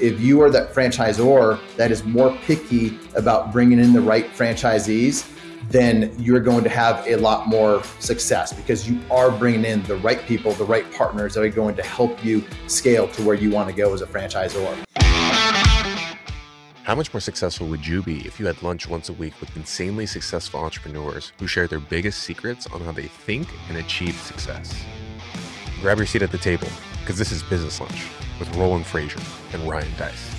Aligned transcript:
if 0.00 0.20
you 0.20 0.40
are 0.40 0.50
that 0.50 0.72
franchisor 0.72 1.60
that 1.76 1.90
is 1.90 2.04
more 2.04 2.36
picky 2.44 2.98
about 3.14 3.52
bringing 3.52 3.78
in 3.78 3.92
the 3.92 4.00
right 4.00 4.26
franchisees, 4.32 5.30
then 5.68 6.12
you're 6.18 6.40
going 6.40 6.64
to 6.64 6.70
have 6.70 7.06
a 7.06 7.16
lot 7.16 7.46
more 7.46 7.82
success 7.98 8.52
because 8.52 8.88
you 8.88 8.98
are 9.10 9.30
bringing 9.30 9.64
in 9.64 9.82
the 9.82 9.96
right 9.96 10.24
people, 10.26 10.52
the 10.52 10.64
right 10.64 10.90
partners 10.92 11.34
that 11.34 11.42
are 11.42 11.48
going 11.50 11.76
to 11.76 11.82
help 11.82 12.24
you 12.24 12.42
scale 12.66 13.06
to 13.08 13.22
where 13.22 13.36
you 13.36 13.50
want 13.50 13.68
to 13.68 13.74
go 13.74 13.92
as 13.92 14.00
a 14.00 14.06
franchisor. 14.06 14.84
How 16.82 16.94
much 16.94 17.12
more 17.12 17.20
successful 17.20 17.68
would 17.68 17.86
you 17.86 18.02
be 18.02 18.26
if 18.26 18.40
you 18.40 18.46
had 18.46 18.60
lunch 18.62 18.88
once 18.88 19.10
a 19.10 19.12
week 19.12 19.38
with 19.38 19.54
insanely 19.54 20.06
successful 20.06 20.60
entrepreneurs 20.60 21.32
who 21.38 21.46
share 21.46 21.68
their 21.68 21.78
biggest 21.78 22.22
secrets 22.22 22.66
on 22.68 22.80
how 22.80 22.90
they 22.90 23.06
think 23.06 23.46
and 23.68 23.76
achieve 23.78 24.14
success? 24.16 24.74
Grab 25.82 25.98
your 25.98 26.06
seat 26.06 26.22
at 26.22 26.32
the 26.32 26.38
table 26.38 26.68
because 27.00 27.18
this 27.18 27.30
is 27.30 27.42
Business 27.44 27.80
Lunch 27.80 28.06
with 28.40 28.56
Roland 28.56 28.86
Frasier 28.86 29.54
and 29.54 29.68
Ryan 29.68 29.92
Deiss. 29.98 30.34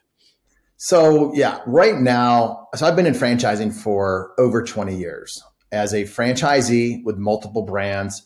So 0.76 1.32
yeah, 1.34 1.60
right 1.66 1.96
now, 1.96 2.68
so 2.74 2.86
I've 2.86 2.96
been 2.96 3.06
in 3.06 3.12
franchising 3.12 3.72
for 3.72 4.32
over 4.38 4.62
20 4.62 4.96
years 4.96 5.42
as 5.72 5.92
a 5.92 6.04
franchisee 6.04 7.04
with 7.04 7.18
multiple 7.18 7.62
brands, 7.62 8.22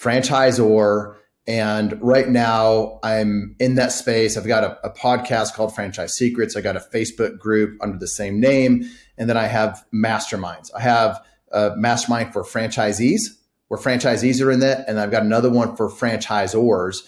franchisor, 0.00 1.16
and 1.48 1.98
right 2.02 2.28
now, 2.28 3.00
I'm 3.02 3.56
in 3.58 3.76
that 3.76 3.90
space. 3.90 4.36
I've 4.36 4.46
got 4.46 4.64
a, 4.64 4.86
a, 4.86 4.90
podcast 4.92 5.54
called 5.54 5.74
Franchise 5.74 6.14
Secrets. 6.14 6.54
I 6.56 6.60
got 6.60 6.76
a 6.76 6.80
Facebook 6.80 7.38
group 7.38 7.82
under 7.82 7.96
the 7.96 8.06
same 8.06 8.38
name. 8.38 8.84
And 9.16 9.30
then 9.30 9.38
I 9.38 9.46
have 9.46 9.82
masterminds. 9.92 10.70
I 10.76 10.82
have 10.82 11.18
a 11.50 11.72
mastermind 11.74 12.34
for 12.34 12.44
franchisees, 12.44 13.20
where 13.68 13.80
franchisees 13.80 14.44
are 14.44 14.50
in 14.50 14.60
that. 14.60 14.86
And 14.86 15.00
I've 15.00 15.10
got 15.10 15.22
another 15.22 15.48
one 15.48 15.74
for 15.74 15.88
franchisors. 15.88 16.98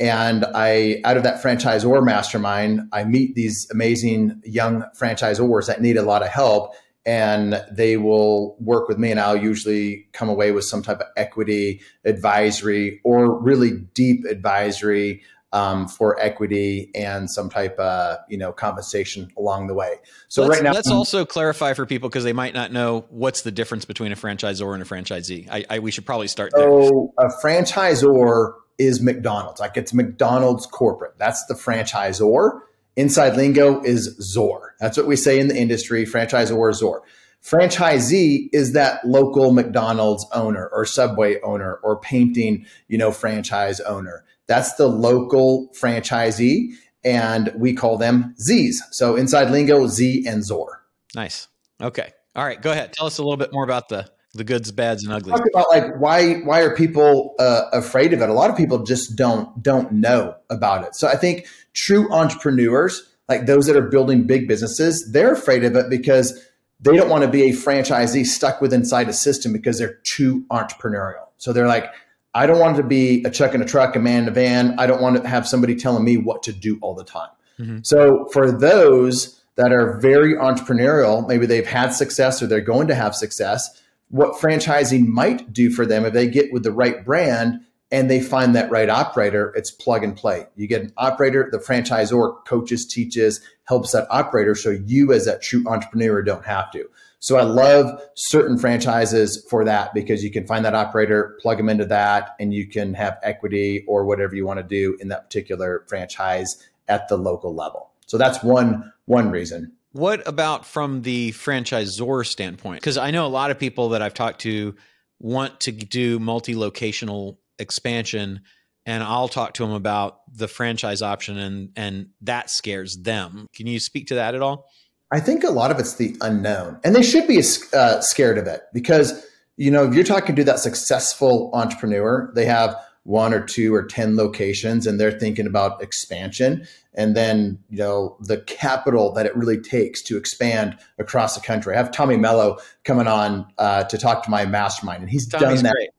And 0.00 0.44
I, 0.56 1.00
out 1.04 1.16
of 1.16 1.22
that 1.22 1.40
franchisor 1.40 2.04
mastermind, 2.04 2.88
I 2.92 3.04
meet 3.04 3.36
these 3.36 3.68
amazing 3.70 4.42
young 4.44 4.84
franchisors 4.98 5.68
that 5.68 5.80
need 5.80 5.96
a 5.96 6.02
lot 6.02 6.22
of 6.22 6.30
help 6.30 6.74
and 7.06 7.62
they 7.70 7.96
will 7.96 8.56
work 8.60 8.88
with 8.88 8.98
me 8.98 9.10
and 9.10 9.20
I'll 9.20 9.36
usually 9.36 10.08
come 10.12 10.28
away 10.28 10.52
with 10.52 10.64
some 10.64 10.82
type 10.82 11.00
of 11.00 11.06
equity 11.16 11.82
advisory 12.04 13.00
or 13.04 13.38
really 13.38 13.72
deep 13.94 14.24
advisory 14.24 15.22
um, 15.54 15.86
for 15.86 16.20
equity 16.20 16.90
and 16.96 17.30
some 17.30 17.48
type 17.48 17.78
of 17.78 18.18
you 18.28 18.36
know 18.36 18.52
compensation 18.52 19.30
along 19.38 19.68
the 19.68 19.74
way. 19.74 19.94
So 20.26 20.42
let's, 20.42 20.56
right 20.56 20.64
now, 20.64 20.72
let's 20.72 20.90
also 20.90 21.24
clarify 21.24 21.74
for 21.74 21.86
people 21.86 22.08
because 22.08 22.24
they 22.24 22.32
might 22.32 22.54
not 22.54 22.72
know 22.72 23.06
what's 23.08 23.42
the 23.42 23.52
difference 23.52 23.84
between 23.84 24.10
a 24.10 24.16
franchisor 24.16 24.74
and 24.74 24.82
a 24.82 24.86
franchisee. 24.86 25.48
I, 25.48 25.64
I 25.70 25.78
we 25.78 25.92
should 25.92 26.04
probably 26.04 26.26
start 26.26 26.52
there. 26.56 26.64
So 26.64 27.14
a 27.18 27.28
franchisor 27.42 28.54
is 28.78 29.00
McDonald's, 29.00 29.60
like 29.60 29.76
it's 29.76 29.94
McDonald's 29.94 30.66
corporate. 30.66 31.14
That's 31.18 31.46
the 31.46 31.54
franchisor 31.54 32.58
Inside 32.96 33.36
lingo 33.36 33.82
is 33.82 34.16
ZOR. 34.20 34.74
That's 34.80 34.96
what 34.96 35.06
we 35.06 35.16
say 35.16 35.40
in 35.40 35.48
the 35.48 35.56
industry, 35.56 36.04
franchisor 36.04 36.56
or 36.56 36.72
ZOR. 36.72 37.00
Franchisee 37.42 38.48
is 38.52 38.72
that 38.72 39.04
local 39.04 39.52
McDonald's 39.52 40.26
owner 40.32 40.68
or 40.72 40.86
Subway 40.86 41.40
owner 41.42 41.74
or 41.82 41.98
painting, 41.98 42.64
you 42.88 42.96
know, 42.96 43.12
franchise 43.12 43.80
owner. 43.80 44.24
That's 44.46 44.74
the 44.74 44.86
local 44.86 45.70
franchisee 45.78 46.74
and 47.04 47.52
we 47.56 47.74
call 47.74 47.98
them 47.98 48.34
Z's. 48.40 48.82
So 48.92 49.16
inside 49.16 49.50
lingo, 49.50 49.86
Z 49.86 50.26
and 50.26 50.42
ZOR. 50.42 50.80
Nice. 51.14 51.48
Okay. 51.80 52.12
All 52.34 52.44
right. 52.44 52.60
Go 52.60 52.72
ahead. 52.72 52.94
Tell 52.94 53.06
us 53.06 53.18
a 53.18 53.22
little 53.22 53.36
bit 53.36 53.52
more 53.52 53.64
about 53.64 53.88
the 53.88 54.08
the 54.32 54.42
goods, 54.42 54.72
bads, 54.72 55.04
and 55.04 55.12
uglies. 55.12 55.38
Talk 55.38 55.46
about 55.52 55.68
like 55.68 56.00
why 56.00 56.40
why 56.40 56.60
are 56.60 56.74
people 56.74 57.34
uh, 57.38 57.66
afraid 57.72 58.12
of 58.12 58.20
it? 58.20 58.28
A 58.28 58.32
lot 58.32 58.50
of 58.50 58.56
people 58.56 58.82
just 58.82 59.16
don't 59.16 59.62
don't 59.62 59.92
know 59.92 60.34
about 60.50 60.84
it. 60.84 60.96
So 60.96 61.06
I 61.06 61.16
think 61.16 61.46
true 61.74 62.10
entrepreneurs, 62.12 63.02
like 63.28 63.46
those 63.46 63.66
that 63.66 63.76
are 63.76 63.82
building 63.82 64.26
big 64.26 64.48
businesses, 64.48 65.12
they're 65.12 65.32
afraid 65.32 65.64
of 65.64 65.76
it 65.76 65.90
because 65.90 66.42
they 66.80 66.96
don't 66.96 67.08
want 67.08 67.22
to 67.22 67.30
be 67.30 67.44
a 67.44 67.52
franchisee 67.52 68.26
stuck 68.26 68.60
with 68.60 68.72
inside 68.72 69.08
a 69.08 69.12
system 69.12 69.52
because 69.52 69.78
they're 69.78 70.00
too 70.04 70.44
entrepreneurial. 70.50 71.26
So 71.38 71.52
they're 71.52 71.68
like, 71.68 71.86
I 72.34 72.46
don't 72.46 72.58
want 72.58 72.76
to 72.78 72.82
be 72.82 73.22
a 73.24 73.30
chuck 73.30 73.54
in 73.54 73.62
a 73.62 73.64
truck, 73.64 73.94
a 73.96 74.00
man 74.00 74.24
in 74.24 74.28
a 74.28 74.32
van. 74.32 74.78
I 74.78 74.86
don't 74.86 75.00
want 75.00 75.22
to 75.22 75.28
have 75.28 75.46
somebody 75.46 75.76
telling 75.76 76.04
me 76.04 76.16
what 76.16 76.42
to 76.44 76.52
do 76.52 76.78
all 76.82 76.94
the 76.94 77.04
time. 77.04 77.30
Mm-hmm. 77.58 77.78
So 77.82 78.26
for 78.32 78.50
those 78.50 79.40
that 79.56 79.72
are 79.72 79.98
very 80.00 80.34
entrepreneurial, 80.34 81.26
maybe 81.28 81.46
they've 81.46 81.66
had 81.66 81.90
success 81.90 82.42
or 82.42 82.48
they're 82.48 82.60
going 82.60 82.88
to 82.88 82.94
have 82.94 83.14
success 83.14 83.80
what 84.14 84.40
franchising 84.40 85.06
might 85.06 85.52
do 85.52 85.70
for 85.70 85.84
them 85.84 86.04
if 86.04 86.12
they 86.12 86.28
get 86.28 86.52
with 86.52 86.62
the 86.62 86.70
right 86.70 87.04
brand 87.04 87.60
and 87.90 88.10
they 88.10 88.20
find 88.20 88.54
that 88.54 88.70
right 88.70 88.88
operator, 88.88 89.52
it's 89.56 89.70
plug 89.70 90.02
and 90.02 90.16
play. 90.16 90.46
You 90.56 90.66
get 90.66 90.82
an 90.82 90.92
operator, 90.96 91.48
the 91.50 91.58
franchisor 91.58 92.44
coaches, 92.46 92.86
teaches, 92.86 93.40
helps 93.64 93.92
that 93.92 94.06
operator 94.10 94.54
so 94.54 94.70
you 94.70 95.12
as 95.12 95.26
that 95.26 95.42
true 95.42 95.64
entrepreneur 95.66 96.22
don't 96.22 96.44
have 96.44 96.70
to. 96.72 96.88
So 97.20 97.36
I 97.36 97.42
love 97.42 98.02
certain 98.14 98.58
franchises 98.58 99.46
for 99.48 99.64
that 99.64 99.94
because 99.94 100.22
you 100.22 100.30
can 100.30 100.46
find 100.46 100.62
that 100.66 100.74
operator, 100.74 101.38
plug 101.40 101.56
them 101.56 101.70
into 101.70 101.86
that, 101.86 102.36
and 102.38 102.52
you 102.52 102.66
can 102.68 102.92
have 102.94 103.18
equity 103.22 103.84
or 103.88 104.04
whatever 104.04 104.34
you 104.36 104.44
want 104.44 104.58
to 104.58 104.62
do 104.62 104.98
in 105.00 105.08
that 105.08 105.24
particular 105.24 105.84
franchise 105.88 106.62
at 106.88 107.08
the 107.08 107.16
local 107.16 107.54
level. 107.54 107.90
So 108.06 108.18
that's 108.18 108.42
one 108.42 108.92
one 109.06 109.30
reason. 109.30 109.72
What 109.92 110.26
about 110.28 110.66
from 110.66 111.02
the 111.02 111.32
franchisor 111.32 112.26
standpoint? 112.26 112.80
Because 112.80 112.98
I 112.98 113.10
know 113.10 113.24
a 113.24 113.28
lot 113.28 113.50
of 113.50 113.58
people 113.58 113.90
that 113.90 114.02
I've 114.02 114.12
talked 114.12 114.40
to 114.40 114.74
want 115.18 115.60
to 115.60 115.72
do 115.72 116.18
multi 116.18 116.54
locational 116.54 117.38
expansion 117.58 118.40
and 118.86 119.02
I'll 119.02 119.28
talk 119.28 119.54
to 119.54 119.62
them 119.64 119.72
about 119.72 120.20
the 120.32 120.48
franchise 120.48 121.02
option 121.02 121.38
and 121.38 121.70
and 121.76 122.08
that 122.22 122.50
scares 122.50 122.96
them. 122.96 123.48
Can 123.54 123.66
you 123.66 123.80
speak 123.80 124.08
to 124.08 124.16
that 124.16 124.34
at 124.34 124.42
all? 124.42 124.66
I 125.10 125.20
think 125.20 125.44
a 125.44 125.50
lot 125.50 125.70
of 125.70 125.78
it's 125.78 125.94
the 125.94 126.16
unknown, 126.20 126.80
and 126.84 126.94
they 126.94 127.02
should 127.02 127.28
be 127.28 127.40
uh, 127.72 128.00
scared 128.00 128.38
of 128.38 128.46
it 128.46 128.62
because 128.72 129.24
you 129.56 129.70
know 129.70 129.84
if 129.84 129.94
you're 129.94 130.04
talking 130.04 130.36
to 130.36 130.44
that 130.44 130.58
successful 130.58 131.50
entrepreneur, 131.54 132.30
they 132.34 132.44
have 132.44 132.76
one 133.04 133.34
or 133.34 133.40
two 133.40 133.74
or 133.74 133.84
10 133.84 134.16
locations 134.16 134.86
and 134.86 134.98
they're 134.98 135.12
thinking 135.12 135.46
about 135.46 135.82
expansion 135.82 136.66
and 136.94 137.14
then 137.14 137.58
you 137.68 137.76
know 137.76 138.16
the 138.20 138.38
capital 138.38 139.12
that 139.12 139.26
it 139.26 139.36
really 139.36 139.60
takes 139.60 140.02
to 140.02 140.16
expand 140.16 140.78
across 140.98 141.34
the 141.34 141.40
country 141.42 141.74
i 141.74 141.76
have 141.76 141.90
tommy 141.90 142.16
mello 142.16 142.56
coming 142.84 143.06
on 143.06 143.46
uh, 143.58 143.84
to 143.84 143.98
talk 143.98 144.24
to 144.24 144.30
my 144.30 144.46
mastermind 144.46 145.02
and 145.02 145.10
he's 145.10 145.28
Tommy's 145.28 145.60
done 145.60 145.64
that 145.64 145.74
great. 145.74 145.90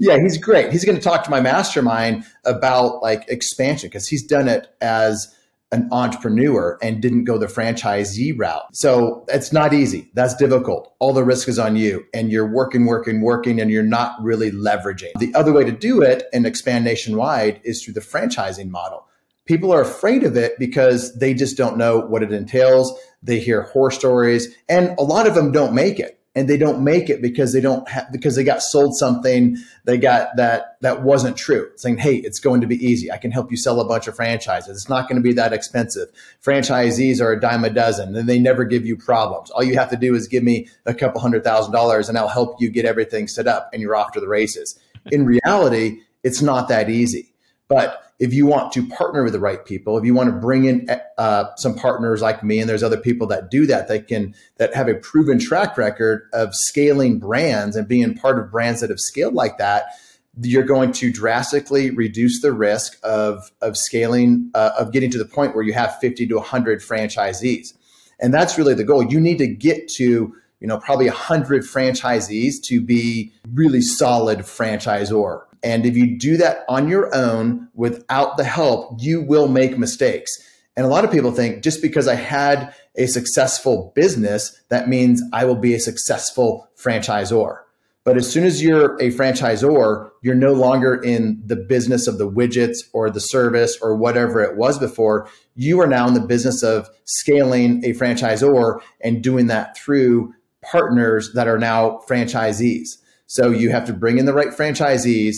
Yeah 0.00 0.18
he's 0.18 0.38
great 0.38 0.72
he's 0.72 0.84
going 0.84 0.96
to 0.96 1.02
talk 1.02 1.22
to 1.22 1.30
my 1.30 1.40
mastermind 1.40 2.24
about 2.44 3.02
like 3.02 3.28
expansion 3.28 3.88
because 3.88 4.08
he's 4.08 4.26
done 4.26 4.48
it 4.48 4.74
as 4.80 5.34
an 5.72 5.88
entrepreneur 5.92 6.78
and 6.82 7.00
didn't 7.00 7.24
go 7.24 7.38
the 7.38 7.46
franchisee 7.46 8.36
route. 8.36 8.64
So 8.72 9.24
it's 9.28 9.52
not 9.52 9.72
easy. 9.72 10.10
That's 10.14 10.34
difficult. 10.34 10.94
All 10.98 11.12
the 11.12 11.24
risk 11.24 11.48
is 11.48 11.58
on 11.58 11.76
you 11.76 12.04
and 12.12 12.30
you're 12.30 12.50
working, 12.50 12.86
working, 12.86 13.20
working, 13.20 13.60
and 13.60 13.70
you're 13.70 13.82
not 13.82 14.20
really 14.20 14.50
leveraging. 14.50 15.12
The 15.18 15.32
other 15.34 15.52
way 15.52 15.64
to 15.64 15.72
do 15.72 16.02
it 16.02 16.24
and 16.32 16.44
expand 16.44 16.84
nationwide 16.84 17.60
is 17.62 17.84
through 17.84 17.94
the 17.94 18.00
franchising 18.00 18.68
model. 18.68 19.06
People 19.46 19.72
are 19.72 19.80
afraid 19.80 20.24
of 20.24 20.36
it 20.36 20.58
because 20.58 21.16
they 21.18 21.34
just 21.34 21.56
don't 21.56 21.76
know 21.76 22.00
what 22.00 22.22
it 22.22 22.32
entails. 22.32 22.92
They 23.22 23.38
hear 23.38 23.62
horror 23.62 23.90
stories 23.90 24.54
and 24.68 24.98
a 24.98 25.02
lot 25.02 25.26
of 25.26 25.34
them 25.34 25.52
don't 25.52 25.74
make 25.74 26.00
it. 26.00 26.19
And 26.34 26.48
they 26.48 26.56
don't 26.56 26.82
make 26.82 27.10
it 27.10 27.20
because 27.20 27.52
they 27.52 27.60
don't 27.60 27.88
have 27.88 28.10
because 28.12 28.36
they 28.36 28.44
got 28.44 28.62
sold 28.62 28.96
something 28.96 29.56
they 29.84 29.98
got 29.98 30.36
that 30.36 30.76
that 30.80 31.02
wasn't 31.02 31.36
true 31.36 31.70
saying 31.76 31.98
hey 31.98 32.16
it's 32.16 32.38
going 32.38 32.60
to 32.60 32.66
be 32.66 32.76
easy. 32.76 33.10
I 33.10 33.16
can 33.16 33.30
help 33.30 33.50
you 33.50 33.56
sell 33.56 33.80
a 33.80 33.84
bunch 33.84 34.06
of 34.06 34.14
franchises. 34.14 34.76
It's 34.76 34.88
not 34.88 35.08
going 35.08 35.16
to 35.16 35.22
be 35.22 35.32
that 35.34 35.52
expensive. 35.52 36.08
Franchisees 36.44 37.20
are 37.20 37.32
a 37.32 37.40
dime 37.40 37.64
a 37.64 37.70
dozen 37.70 38.14
and 38.14 38.28
they 38.28 38.38
never 38.38 38.64
give 38.64 38.86
you 38.86 38.96
problems. 38.96 39.50
All 39.50 39.62
you 39.62 39.76
have 39.76 39.90
to 39.90 39.96
do 39.96 40.14
is 40.14 40.28
give 40.28 40.44
me 40.44 40.68
a 40.86 40.94
couple 40.94 41.20
hundred 41.20 41.44
thousand 41.44 41.72
dollars 41.72 42.08
and 42.08 42.16
i'll 42.16 42.28
help 42.28 42.60
you 42.60 42.70
get 42.70 42.84
everything 42.84 43.26
set 43.26 43.46
up 43.46 43.68
and 43.72 43.82
you're 43.82 43.96
off 43.96 44.12
to 44.12 44.20
the 44.20 44.28
races. 44.28 44.78
In 45.10 45.26
reality 45.26 46.00
it's 46.22 46.42
not 46.42 46.68
that 46.68 46.90
easy 46.90 47.29
but 47.70 48.12
if 48.18 48.34
you 48.34 48.46
want 48.46 48.72
to 48.72 48.86
partner 48.88 49.22
with 49.22 49.32
the 49.32 49.38
right 49.38 49.64
people, 49.64 49.96
if 49.96 50.04
you 50.04 50.12
want 50.12 50.28
to 50.28 50.34
bring 50.34 50.64
in 50.64 50.90
uh, 51.16 51.44
some 51.56 51.76
partners 51.76 52.20
like 52.20 52.42
me, 52.42 52.58
and 52.58 52.68
there's 52.68 52.82
other 52.82 52.98
people 52.98 53.28
that 53.28 53.48
do 53.48 53.64
that, 53.66 53.86
that 53.86 54.08
can 54.08 54.34
that 54.56 54.74
have 54.74 54.88
a 54.88 54.94
proven 54.94 55.38
track 55.38 55.78
record 55.78 56.28
of 56.32 56.52
scaling 56.52 57.20
brands 57.20 57.76
and 57.76 57.86
being 57.86 58.12
part 58.14 58.40
of 58.40 58.50
brands 58.50 58.80
that 58.80 58.90
have 58.90 58.98
scaled 58.98 59.34
like 59.34 59.56
that, 59.58 59.94
you're 60.42 60.64
going 60.64 60.90
to 60.90 61.12
drastically 61.12 61.90
reduce 61.90 62.42
the 62.42 62.52
risk 62.52 62.98
of 63.04 63.52
of 63.62 63.76
scaling 63.76 64.50
uh, 64.54 64.72
of 64.76 64.90
getting 64.90 65.10
to 65.12 65.18
the 65.18 65.24
point 65.24 65.54
where 65.54 65.64
you 65.64 65.72
have 65.72 65.96
50 66.00 66.26
to 66.26 66.34
100 66.34 66.80
franchisees, 66.80 67.72
and 68.18 68.34
that's 68.34 68.58
really 68.58 68.74
the 68.74 68.84
goal. 68.84 69.04
You 69.04 69.20
need 69.20 69.38
to 69.38 69.46
get 69.46 69.88
to 69.90 70.34
you 70.58 70.66
know 70.66 70.78
probably 70.78 71.06
100 71.06 71.62
franchisees 71.62 72.60
to 72.64 72.80
be 72.80 73.32
really 73.52 73.80
solid 73.80 74.40
franchisor 74.40 75.44
and 75.62 75.84
if 75.86 75.96
you 75.96 76.18
do 76.18 76.36
that 76.38 76.64
on 76.68 76.88
your 76.88 77.14
own 77.14 77.68
without 77.74 78.36
the 78.36 78.44
help, 78.44 78.96
you 78.98 79.22
will 79.22 79.48
make 79.48 79.78
mistakes. 79.78 80.30
And 80.76 80.86
a 80.86 80.88
lot 80.88 81.04
of 81.04 81.10
people 81.10 81.32
think 81.32 81.62
just 81.62 81.82
because 81.82 82.08
I 82.08 82.14
had 82.14 82.74
a 82.96 83.06
successful 83.06 83.92
business, 83.94 84.58
that 84.68 84.88
means 84.88 85.22
I 85.32 85.44
will 85.44 85.56
be 85.56 85.74
a 85.74 85.80
successful 85.80 86.68
franchisor. 86.82 87.58
But 88.02 88.16
as 88.16 88.30
soon 88.30 88.44
as 88.44 88.62
you're 88.62 88.94
a 88.96 89.10
franchisor, 89.10 90.10
you're 90.22 90.34
no 90.34 90.52
longer 90.52 90.94
in 90.94 91.42
the 91.44 91.56
business 91.56 92.06
of 92.06 92.16
the 92.16 92.30
widgets 92.30 92.78
or 92.94 93.10
the 93.10 93.20
service 93.20 93.76
or 93.82 93.94
whatever 93.94 94.40
it 94.40 94.56
was 94.56 94.78
before. 94.78 95.28
You 95.54 95.80
are 95.80 95.86
now 95.86 96.08
in 96.08 96.14
the 96.14 96.20
business 96.20 96.62
of 96.62 96.88
scaling 97.04 97.84
a 97.84 97.92
franchisor 97.92 98.80
and 99.02 99.22
doing 99.22 99.48
that 99.48 99.76
through 99.76 100.32
partners 100.62 101.32
that 101.34 101.46
are 101.46 101.58
now 101.58 102.00
franchisees. 102.08 102.88
So 103.26 103.50
you 103.50 103.70
have 103.70 103.84
to 103.84 103.92
bring 103.92 104.18
in 104.18 104.24
the 104.24 104.34
right 104.34 104.48
franchisees 104.48 105.36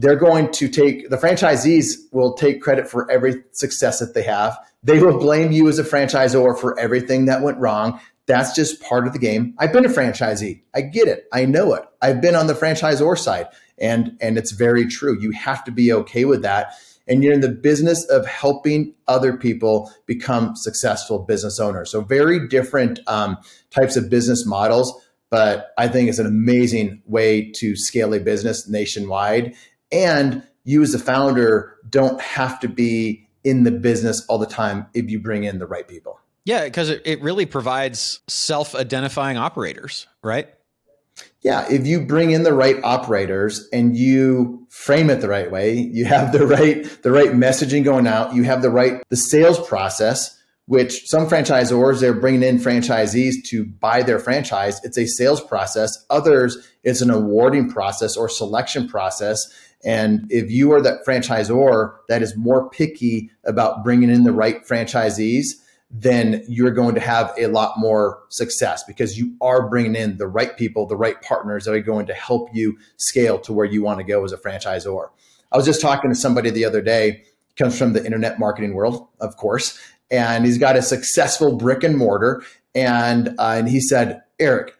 they're 0.00 0.16
going 0.16 0.50
to 0.50 0.66
take 0.66 1.10
the 1.10 1.18
franchisees 1.18 1.92
will 2.10 2.32
take 2.32 2.62
credit 2.62 2.88
for 2.88 3.10
every 3.10 3.44
success 3.52 3.98
that 3.98 4.14
they 4.14 4.22
have. 4.22 4.58
They 4.82 4.98
will 4.98 5.18
blame 5.18 5.52
you 5.52 5.68
as 5.68 5.78
a 5.78 5.84
franchisor 5.84 6.58
for 6.58 6.78
everything 6.80 7.26
that 7.26 7.42
went 7.42 7.58
wrong. 7.58 8.00
That's 8.24 8.54
just 8.54 8.80
part 8.80 9.06
of 9.06 9.12
the 9.12 9.18
game. 9.18 9.54
I've 9.58 9.74
been 9.74 9.84
a 9.84 9.90
franchisee. 9.90 10.62
I 10.74 10.80
get 10.80 11.06
it. 11.06 11.26
I 11.34 11.44
know 11.44 11.74
it. 11.74 11.84
I've 12.00 12.22
been 12.22 12.34
on 12.34 12.46
the 12.46 12.54
franchisor 12.54 13.18
side 13.18 13.48
and 13.76 14.16
and 14.22 14.38
it's 14.38 14.52
very 14.52 14.86
true. 14.86 15.20
You 15.20 15.32
have 15.32 15.62
to 15.64 15.70
be 15.70 15.92
okay 15.92 16.24
with 16.24 16.40
that. 16.42 16.72
And 17.06 17.22
you're 17.22 17.34
in 17.34 17.40
the 17.40 17.48
business 17.48 18.04
of 18.04 18.24
helping 18.24 18.94
other 19.06 19.36
people 19.36 19.92
become 20.06 20.56
successful 20.56 21.18
business 21.18 21.60
owners. 21.60 21.90
So 21.90 22.00
very 22.00 22.48
different 22.48 23.00
um, 23.06 23.36
types 23.70 23.96
of 23.96 24.08
business 24.08 24.46
models 24.46 24.98
but 25.30 25.72
I 25.78 25.86
think 25.86 26.08
it's 26.08 26.18
an 26.18 26.26
amazing 26.26 27.02
way 27.06 27.50
to 27.52 27.76
scale 27.76 28.12
a 28.12 28.18
business 28.20 28.68
nationwide 28.68 29.54
and 29.92 30.42
you 30.64 30.82
as 30.82 30.94
a 30.94 30.98
founder 30.98 31.76
don't 31.88 32.20
have 32.20 32.60
to 32.60 32.68
be 32.68 33.28
in 33.44 33.64
the 33.64 33.70
business 33.70 34.24
all 34.26 34.38
the 34.38 34.46
time 34.46 34.86
if 34.94 35.10
you 35.10 35.18
bring 35.18 35.44
in 35.44 35.58
the 35.58 35.66
right 35.66 35.88
people. 35.88 36.20
Yeah, 36.44 36.64
because 36.64 36.88
it, 36.90 37.02
it 37.04 37.22
really 37.22 37.46
provides 37.46 38.20
self 38.28 38.74
identifying 38.74 39.36
operators, 39.36 40.06
right? 40.22 40.48
Yeah, 41.42 41.66
if 41.70 41.86
you 41.86 42.04
bring 42.06 42.30
in 42.30 42.42
the 42.42 42.52
right 42.52 42.76
operators 42.82 43.68
and 43.72 43.96
you 43.96 44.66
frame 44.70 45.10
it 45.10 45.20
the 45.20 45.28
right 45.28 45.50
way, 45.50 45.74
you 45.74 46.04
have 46.04 46.32
the 46.32 46.46
right 46.46 46.84
the 47.02 47.10
right 47.10 47.30
messaging 47.30 47.84
going 47.84 48.06
out, 48.06 48.34
you 48.34 48.44
have 48.44 48.62
the 48.62 48.70
right 48.70 49.02
the 49.10 49.16
sales 49.16 49.66
process, 49.68 50.38
which 50.66 51.06
some 51.08 51.28
franchisors 51.28 52.00
they're 52.00 52.14
bringing 52.14 52.42
in 52.42 52.58
franchisees 52.58 53.34
to 53.48 53.64
buy 53.64 54.02
their 54.02 54.18
franchise. 54.18 54.80
It's 54.84 54.98
a 54.98 55.06
sales 55.06 55.40
process. 55.42 55.92
Others, 56.10 56.68
it's 56.84 57.00
an 57.00 57.10
awarding 57.10 57.70
process 57.70 58.16
or 58.16 58.28
selection 58.28 58.88
process 58.88 59.46
and 59.84 60.26
if 60.30 60.50
you 60.50 60.72
are 60.72 60.82
that 60.82 61.04
franchisor 61.06 61.94
that 62.08 62.22
is 62.22 62.36
more 62.36 62.68
picky 62.70 63.30
about 63.44 63.82
bringing 63.82 64.10
in 64.10 64.24
the 64.24 64.32
right 64.32 64.66
franchisees, 64.66 65.46
then 65.90 66.44
you're 66.46 66.70
going 66.70 66.94
to 66.94 67.00
have 67.00 67.32
a 67.36 67.46
lot 67.46 67.78
more 67.78 68.22
success 68.28 68.84
because 68.84 69.18
you 69.18 69.34
are 69.40 69.68
bringing 69.68 69.96
in 69.96 70.18
the 70.18 70.26
right 70.26 70.56
people, 70.56 70.86
the 70.86 70.96
right 70.96 71.20
partners 71.22 71.64
that 71.64 71.74
are 71.74 71.80
going 71.80 72.06
to 72.06 72.14
help 72.14 72.48
you 72.52 72.78
scale 72.96 73.38
to 73.40 73.52
where 73.52 73.66
you 73.66 73.82
want 73.82 73.98
to 73.98 74.04
go 74.04 74.24
as 74.24 74.32
a 74.32 74.36
franchisor. 74.36 75.08
I 75.50 75.56
was 75.56 75.66
just 75.66 75.80
talking 75.80 76.10
to 76.10 76.16
somebody 76.16 76.50
the 76.50 76.64
other 76.64 76.80
day, 76.80 77.24
comes 77.56 77.76
from 77.76 77.92
the 77.92 78.04
internet 78.04 78.38
marketing 78.38 78.74
world, 78.74 79.08
of 79.20 79.36
course, 79.36 79.78
and 80.10 80.44
he's 80.44 80.58
got 80.58 80.76
a 80.76 80.82
successful 80.82 81.56
brick 81.56 81.82
and 81.82 81.96
mortar. 81.96 82.42
And, 82.74 83.30
uh, 83.38 83.54
and 83.56 83.68
he 83.68 83.80
said, 83.80 84.22
Eric, 84.38 84.74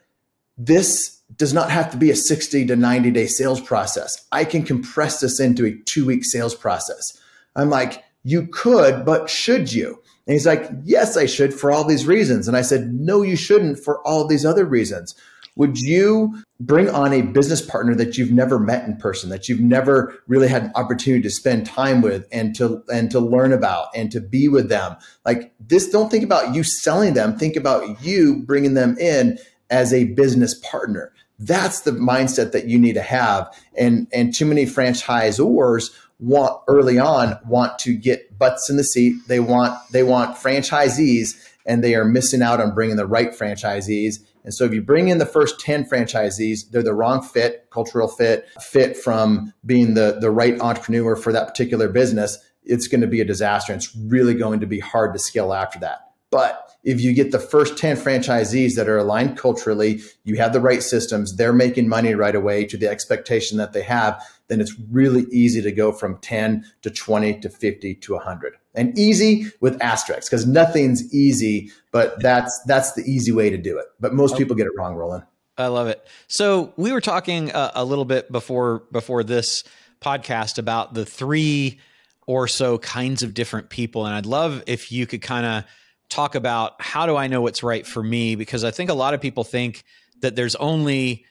this 0.57 1.20
does 1.41 1.55
not 1.55 1.71
have 1.71 1.91
to 1.91 1.97
be 1.97 2.11
a 2.11 2.17
60 2.17 2.67
to 2.67 2.77
90 2.77 3.11
day 3.13 3.27
sales 3.27 3.63
process. 3.63 4.27
I 4.31 4.45
can 4.45 4.63
compress 4.63 5.21
this 5.21 5.41
into 5.41 5.65
a 5.65 5.75
two 5.87 6.05
week 6.05 6.23
sales 6.23 6.55
process. 6.55 7.19
I'm 7.57 7.71
like, 7.71 8.05
you 8.23 8.47
could, 8.47 9.07
but 9.07 9.31
should 9.31 9.73
you? 9.73 10.03
And 10.27 10.35
he's 10.35 10.47
like, 10.47 10.71
yes, 10.85 11.17
I 11.17 11.25
should 11.25 11.55
for 11.55 11.73
all 11.73 11.85
these 11.85 12.07
reasons. 12.07 12.47
And 12.47 12.59
I 12.59 12.61
said, 12.61 12.93
no, 12.93 13.23
you 13.23 13.37
shouldn't 13.37 13.83
for 13.83 14.07
all 14.07 14.27
these 14.27 14.45
other 14.45 14.67
reasons. 14.67 15.15
Would 15.57 15.81
you 15.81 16.43
bring 16.61 16.91
on 16.91 17.15
a 17.15 17.23
business 17.23 17.63
partner 17.63 17.95
that 17.95 18.19
you've 18.19 18.31
never 18.31 18.59
met 18.59 18.87
in 18.87 18.99
person, 18.99 19.31
that 19.31 19.49
you've 19.49 19.61
never 19.61 20.15
really 20.27 20.47
had 20.47 20.65
an 20.65 20.73
opportunity 20.75 21.23
to 21.23 21.31
spend 21.31 21.65
time 21.65 22.03
with 22.03 22.29
and 22.31 22.55
to 22.57 22.83
and 22.93 23.11
to 23.11 23.19
learn 23.19 23.55
about 23.55 23.89
and 23.95 24.13
to 24.13 24.21
be 24.21 24.47
with 24.47 24.69
them? 24.69 24.95
Like 25.25 25.55
this, 25.59 25.89
don't 25.89 26.11
think 26.11 26.23
about 26.23 26.55
you 26.55 26.65
selling 26.65 27.15
them. 27.15 27.39
Think 27.39 27.57
about 27.57 28.03
you 28.03 28.43
bringing 28.45 28.75
them 28.75 28.99
in 28.99 29.39
as 29.71 29.95
a 29.95 30.05
business 30.05 30.55
partner. 30.55 31.13
That's 31.41 31.81
the 31.81 31.93
mindset 31.93 32.53
that 32.53 32.67
you 32.67 32.79
need 32.79 32.95
to 32.95 33.03
have. 33.03 33.53
And 33.77 34.07
and 34.13 34.33
too 34.35 34.47
many 34.47 34.67
franchisors 34.67 35.91
want 36.21 36.63
early 36.69 36.99
on 36.99 37.39
want 37.47 37.79
to 37.81 37.97
get 37.97 38.39
butts 38.39 38.69
in 38.69 38.77
the 38.77 38.85
seat. 38.85 39.17
They 39.27 39.41
want 39.41 39.77
they 39.91 40.03
want 40.03 40.37
franchisees 40.37 41.35
and 41.67 41.83
they 41.83 41.95
are 41.95 42.05
missing 42.05 42.43
out 42.43 42.61
on 42.61 42.75
bringing 42.75 42.97
the 42.97 43.07
right 43.07 43.33
franchisees. 43.33 44.17
And 44.45 44.55
so 44.55 44.65
if 44.65 44.73
you 44.73 44.83
bring 44.83 45.09
in 45.09 45.19
the 45.19 45.27
first 45.27 45.61
10 45.61 45.85
franchisees, 45.85 46.71
they're 46.71 46.83
the 46.83 46.95
wrong 46.95 47.23
fit, 47.23 47.69
cultural 47.71 48.09
fit, 48.09 48.49
fit 48.61 48.97
from 48.97 49.53
being 49.67 49.95
the, 49.95 50.19
the 50.21 50.31
right 50.31 50.59
entrepreneur 50.61 51.15
for 51.17 51.33
that 51.33 51.47
particular 51.47 51.89
business, 51.89 52.39
it's 52.65 52.89
going 52.89 53.03
to 53.03 53.07
be 53.07 53.21
a 53.21 53.25
disaster. 53.25 53.75
It's 53.75 53.95
really 53.95 54.35
going 54.35 54.61
to 54.61 54.67
be 54.67 54.81
hard 54.81 55.13
to 55.13 55.19
scale 55.19 55.53
after 55.53 55.79
that. 55.81 56.10
But 56.31 56.71
if 56.85 57.01
you 57.01 57.13
get 57.13 57.33
the 57.33 57.39
first 57.39 57.77
10 57.77 57.97
franchisees 57.97 58.77
that 58.77 58.89
are 58.89 58.99
aligned 58.99 59.37
culturally, 59.37 60.01
you 60.25 60.37
have 60.37 60.53
the 60.53 60.61
right 60.61 60.83
systems, 60.83 61.37
they're 61.37 61.53
making 61.53 61.89
money 61.89 62.15
right 62.15 62.35
away 62.35 62.65
to 62.67 62.77
the 62.77 62.89
expectation 62.89 63.59
that 63.59 63.73
they 63.73 63.83
have, 63.83 64.23
then 64.49 64.61
it's 64.61 64.75
really 64.91 65.27
easy 65.31 65.61
to 65.61 65.73
go 65.73 65.93
from 65.93 66.19
10 66.19 66.65
to 66.83 66.91
20 66.91 67.41
to 67.41 67.49
50 67.49 67.95
to 67.97 68.13
100. 68.15 68.55
And 68.75 68.97
easy 68.97 69.47
with 69.61 69.81
asterisks 69.83 70.29
because 70.29 70.47
nothing's 70.47 71.13
easy, 71.13 71.73
but 71.91 72.21
that's 72.23 72.61
that's 72.67 72.93
the 72.93 73.03
easy 73.03 73.33
way 73.33 73.51
to 73.51 73.59
do 73.59 73.79
it. 73.79 73.87
But 73.99 74.15
most 74.15 74.39
people 74.39 74.55
get 74.55 74.67
it 74.67 74.73
wrong, 74.77 74.95
Roland. 74.95 75.25
I 75.59 75.67
love 75.67 75.89
it. 75.89 76.07
So 76.29 76.73
we 76.77 76.93
were 76.93 77.01
talking 77.01 77.51
uh, 77.51 77.73
a 77.75 77.85
little 77.85 78.05
bit 78.05 78.31
before 78.31 78.85
before 78.93 79.25
this 79.25 79.65
podcast 80.01 80.59
about 80.59 80.95
the 80.95 81.05
three 81.05 81.81
or 82.29 82.47
so 82.47 82.79
kinds 82.79 83.25
of 83.25 83.35
different 83.35 83.71
people, 83.71 84.07
and 84.07 84.15
I'd 84.15 84.25
love 84.25 84.63
if 84.69 84.93
you 84.93 85.05
could 85.05 85.21
kind 85.21 85.45
of 85.45 85.65
talk 86.11 86.35
about 86.35 86.81
how 86.81 87.07
do 87.07 87.17
I 87.17 87.29
know 87.29 87.41
what's 87.41 87.63
right 87.63 87.87
for 87.87 88.03
me? 88.03 88.35
Because 88.35 88.65
I 88.65 88.71
think 88.71 88.91
a 88.91 88.95
lot 88.95 89.15
of 89.15 89.21
people 89.21 89.45
think 89.45 89.85
that 90.21 90.37
there's 90.37 90.57
only 90.57 91.25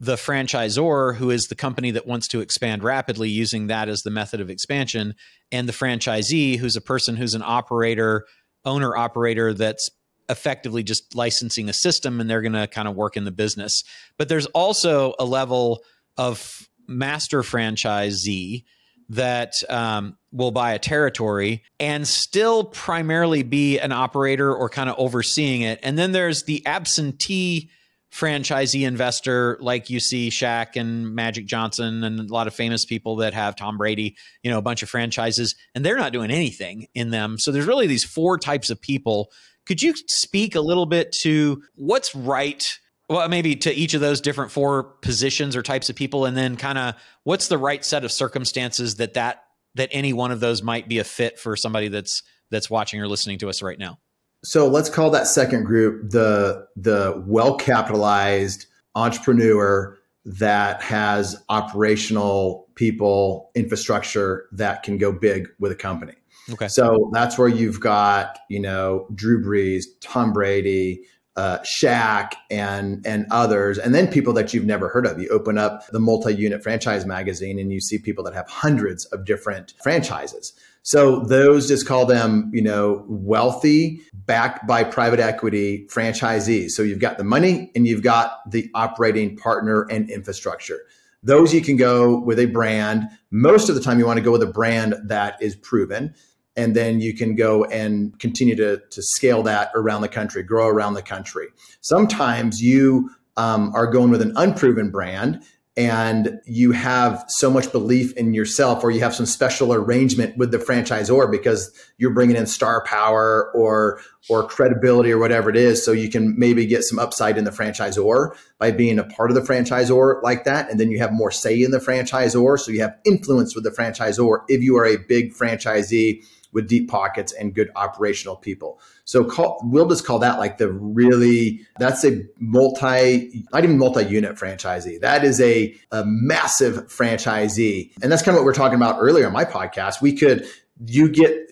the 0.00 0.14
franchisor 0.14 1.14
who 1.14 1.30
is 1.30 1.48
the 1.48 1.54
company 1.54 1.90
that 1.90 2.06
wants 2.06 2.28
to 2.28 2.40
expand 2.40 2.82
rapidly 2.82 3.28
using 3.28 3.66
that 3.66 3.88
as 3.88 4.02
the 4.02 4.10
method 4.10 4.40
of 4.40 4.48
expansion 4.48 5.14
and 5.52 5.68
the 5.68 5.72
franchisee 5.72 6.56
who's 6.56 6.74
a 6.74 6.80
person 6.80 7.16
who's 7.16 7.34
an 7.34 7.42
operator 7.44 8.24
owner 8.64 8.96
operator 8.96 9.52
that's 9.52 9.90
effectively 10.30 10.82
just 10.82 11.14
licensing 11.14 11.68
a 11.68 11.72
system 11.72 12.18
and 12.18 12.30
they're 12.30 12.40
going 12.40 12.54
to 12.54 12.66
kind 12.66 12.88
of 12.88 12.96
work 12.96 13.16
in 13.16 13.24
the 13.24 13.30
business 13.30 13.84
but 14.16 14.28
there's 14.28 14.46
also 14.46 15.12
a 15.18 15.24
level 15.24 15.82
of 16.16 16.66
master 16.88 17.42
franchisee 17.42 18.64
that 19.10 19.52
um, 19.68 20.16
will 20.32 20.50
buy 20.50 20.72
a 20.72 20.78
territory 20.78 21.62
and 21.78 22.06
still 22.06 22.64
primarily 22.64 23.42
be 23.42 23.78
an 23.78 23.92
operator 23.92 24.54
or 24.54 24.68
kind 24.68 24.88
of 24.88 24.96
overseeing 24.98 25.62
it. 25.62 25.80
And 25.82 25.98
then 25.98 26.12
there's 26.12 26.44
the 26.44 26.64
absentee 26.66 27.70
franchisee 28.12 28.86
investor, 28.86 29.56
like 29.60 29.88
you 29.88 30.00
see 30.00 30.30
Shaq 30.30 30.76
and 30.76 31.14
Magic 31.14 31.46
Johnson 31.46 32.02
and 32.02 32.18
a 32.18 32.32
lot 32.32 32.46
of 32.46 32.54
famous 32.54 32.84
people 32.84 33.16
that 33.16 33.34
have 33.34 33.54
Tom 33.54 33.78
Brady, 33.78 34.16
you 34.42 34.50
know, 34.50 34.58
a 34.58 34.62
bunch 34.62 34.82
of 34.82 34.90
franchises, 34.90 35.54
and 35.74 35.84
they're 35.84 35.96
not 35.96 36.12
doing 36.12 36.30
anything 36.30 36.88
in 36.94 37.10
them. 37.10 37.38
So 37.38 37.52
there's 37.52 37.66
really 37.66 37.86
these 37.86 38.04
four 38.04 38.36
types 38.36 38.70
of 38.70 38.80
people. 38.80 39.30
Could 39.64 39.82
you 39.82 39.94
speak 40.08 40.56
a 40.56 40.60
little 40.60 40.86
bit 40.86 41.12
to 41.22 41.62
what's 41.76 42.14
right? 42.14 42.64
well, 43.10 43.28
maybe 43.28 43.56
to 43.56 43.74
each 43.74 43.94
of 43.94 44.00
those 44.00 44.20
different 44.20 44.52
four 44.52 44.84
positions 44.84 45.56
or 45.56 45.62
types 45.62 45.90
of 45.90 45.96
people, 45.96 46.26
and 46.26 46.36
then 46.36 46.56
kind 46.56 46.78
of 46.78 46.94
what's 47.24 47.48
the 47.48 47.58
right 47.58 47.84
set 47.84 48.04
of 48.04 48.12
circumstances 48.12 48.96
that 48.96 49.14
that 49.14 49.42
that 49.74 49.88
any 49.92 50.12
one 50.12 50.30
of 50.30 50.40
those 50.40 50.62
might 50.62 50.88
be 50.88 50.98
a 50.98 51.04
fit 51.04 51.38
for 51.38 51.56
somebody 51.56 51.88
that's 51.88 52.22
that's 52.50 52.68
watching 52.68 53.00
or 53.00 53.08
listening 53.08 53.38
to 53.38 53.48
us 53.48 53.62
right 53.62 53.78
now. 53.78 53.98
So 54.42 54.66
let's 54.66 54.88
call 54.88 55.10
that 55.10 55.26
second 55.26 55.64
group 55.64 56.10
the 56.10 56.66
the 56.76 57.22
well 57.26 57.56
capitalized 57.56 58.66
entrepreneur 58.94 59.98
that 60.24 60.82
has 60.82 61.42
operational 61.48 62.68
people 62.74 63.50
infrastructure 63.54 64.48
that 64.52 64.82
can 64.82 64.98
go 64.98 65.12
big 65.12 65.48
with 65.58 65.72
a 65.72 65.76
company. 65.76 66.14
Okay. 66.50 66.68
So 66.68 67.10
that's 67.12 67.38
where 67.38 67.48
you've 67.48 67.80
got, 67.80 68.38
you 68.48 68.60
know, 68.60 69.06
Drew 69.14 69.42
Brees, 69.42 69.84
Tom 70.00 70.32
Brady, 70.32 71.02
uh, 71.40 71.58
Shaq, 71.60 72.32
and 72.50 73.04
and 73.06 73.26
others, 73.30 73.78
and 73.78 73.94
then 73.94 74.08
people 74.08 74.34
that 74.34 74.52
you've 74.52 74.66
never 74.66 74.90
heard 74.90 75.06
of. 75.06 75.18
You 75.18 75.28
open 75.30 75.56
up 75.56 75.86
the 75.86 75.98
multi-unit 75.98 76.62
franchise 76.62 77.06
magazine, 77.06 77.58
and 77.58 77.72
you 77.72 77.80
see 77.80 77.98
people 77.98 78.22
that 78.24 78.34
have 78.34 78.46
hundreds 78.46 79.06
of 79.06 79.24
different 79.24 79.72
franchises. 79.82 80.52
So 80.82 81.20
those 81.20 81.66
just 81.66 81.86
call 81.86 82.04
them, 82.04 82.50
you 82.52 82.62
know, 82.62 83.06
wealthy, 83.08 84.02
backed 84.12 84.66
by 84.66 84.84
private 84.84 85.20
equity 85.20 85.86
franchisees. 85.90 86.70
So 86.70 86.82
you've 86.82 86.98
got 86.98 87.16
the 87.16 87.24
money 87.24 87.70
and 87.74 87.86
you've 87.86 88.02
got 88.02 88.50
the 88.50 88.70
operating 88.74 89.36
partner 89.36 89.86
and 89.90 90.10
infrastructure. 90.10 90.80
Those 91.22 91.54
you 91.54 91.60
can 91.60 91.76
go 91.76 92.18
with 92.18 92.38
a 92.38 92.46
brand. 92.46 93.08
Most 93.30 93.68
of 93.68 93.74
the 93.74 93.80
time, 93.82 93.98
you 93.98 94.06
want 94.06 94.18
to 94.18 94.24
go 94.24 94.32
with 94.32 94.42
a 94.42 94.46
brand 94.46 94.94
that 95.04 95.40
is 95.42 95.54
proven. 95.54 96.14
And 96.56 96.74
then 96.74 97.00
you 97.00 97.16
can 97.16 97.36
go 97.36 97.64
and 97.64 98.18
continue 98.18 98.56
to, 98.56 98.82
to 98.90 99.02
scale 99.02 99.42
that 99.44 99.70
around 99.74 100.02
the 100.02 100.08
country, 100.08 100.42
grow 100.42 100.66
around 100.66 100.94
the 100.94 101.02
country. 101.02 101.48
Sometimes 101.80 102.60
you 102.60 103.10
um, 103.36 103.72
are 103.74 103.86
going 103.86 104.10
with 104.10 104.20
an 104.20 104.32
unproven 104.36 104.90
brand 104.90 105.42
and 105.76 106.40
you 106.46 106.72
have 106.72 107.24
so 107.28 107.48
much 107.48 107.70
belief 107.70 108.12
in 108.14 108.34
yourself 108.34 108.82
or 108.82 108.90
you 108.90 109.00
have 109.00 109.14
some 109.14 109.24
special 109.24 109.72
arrangement 109.72 110.36
with 110.36 110.50
the 110.50 110.58
franchisor 110.58 111.30
because 111.30 111.72
you're 111.96 112.12
bringing 112.12 112.36
in 112.36 112.46
star 112.46 112.84
power 112.84 113.50
or 113.54 114.00
or 114.28 114.46
credibility 114.46 115.10
or 115.12 115.18
whatever 115.18 115.48
it 115.48 115.56
is. 115.56 115.82
So 115.82 115.92
you 115.92 116.10
can 116.10 116.38
maybe 116.38 116.66
get 116.66 116.82
some 116.82 116.98
upside 116.98 117.38
in 117.38 117.44
the 117.44 117.50
franchisor 117.50 118.36
by 118.58 118.72
being 118.72 118.98
a 118.98 119.04
part 119.04 119.30
of 119.30 119.36
the 119.36 119.40
franchisor 119.40 120.22
like 120.22 120.44
that. 120.44 120.70
And 120.70 120.78
then 120.78 120.90
you 120.90 120.98
have 120.98 121.12
more 121.12 121.30
say 121.30 121.62
in 121.62 121.70
the 121.70 121.78
franchisor. 121.78 122.58
So 122.58 122.72
you 122.72 122.80
have 122.80 122.98
influence 123.06 123.54
with 123.54 123.64
the 123.64 123.70
franchisor 123.70 124.40
if 124.48 124.62
you 124.62 124.76
are 124.76 124.86
a 124.86 124.98
big 124.98 125.32
franchisee 125.32 126.22
with 126.52 126.68
deep 126.68 126.88
pockets 126.88 127.32
and 127.32 127.54
good 127.54 127.70
operational 127.76 128.36
people. 128.36 128.80
So 129.04 129.24
call, 129.24 129.60
we'll 129.64 129.88
just 129.88 130.04
call 130.04 130.18
that 130.20 130.38
like 130.38 130.58
the 130.58 130.70
really, 130.70 131.66
that's 131.78 132.04
a 132.04 132.22
multi, 132.38 133.44
not 133.52 133.64
even 133.64 133.78
multi-unit 133.78 134.36
franchisee. 134.36 135.00
That 135.00 135.24
is 135.24 135.40
a, 135.40 135.74
a 135.90 136.04
massive 136.04 136.88
franchisee. 136.88 137.92
And 138.02 138.10
that's 138.10 138.22
kind 138.22 138.36
of 138.36 138.40
what 138.40 138.44
we 138.44 138.46
we're 138.46 138.54
talking 138.54 138.76
about 138.76 138.96
earlier 139.00 139.26
on 139.26 139.32
my 139.32 139.44
podcast. 139.44 140.00
We 140.00 140.16
could, 140.16 140.46
you 140.86 141.08
get 141.10 141.49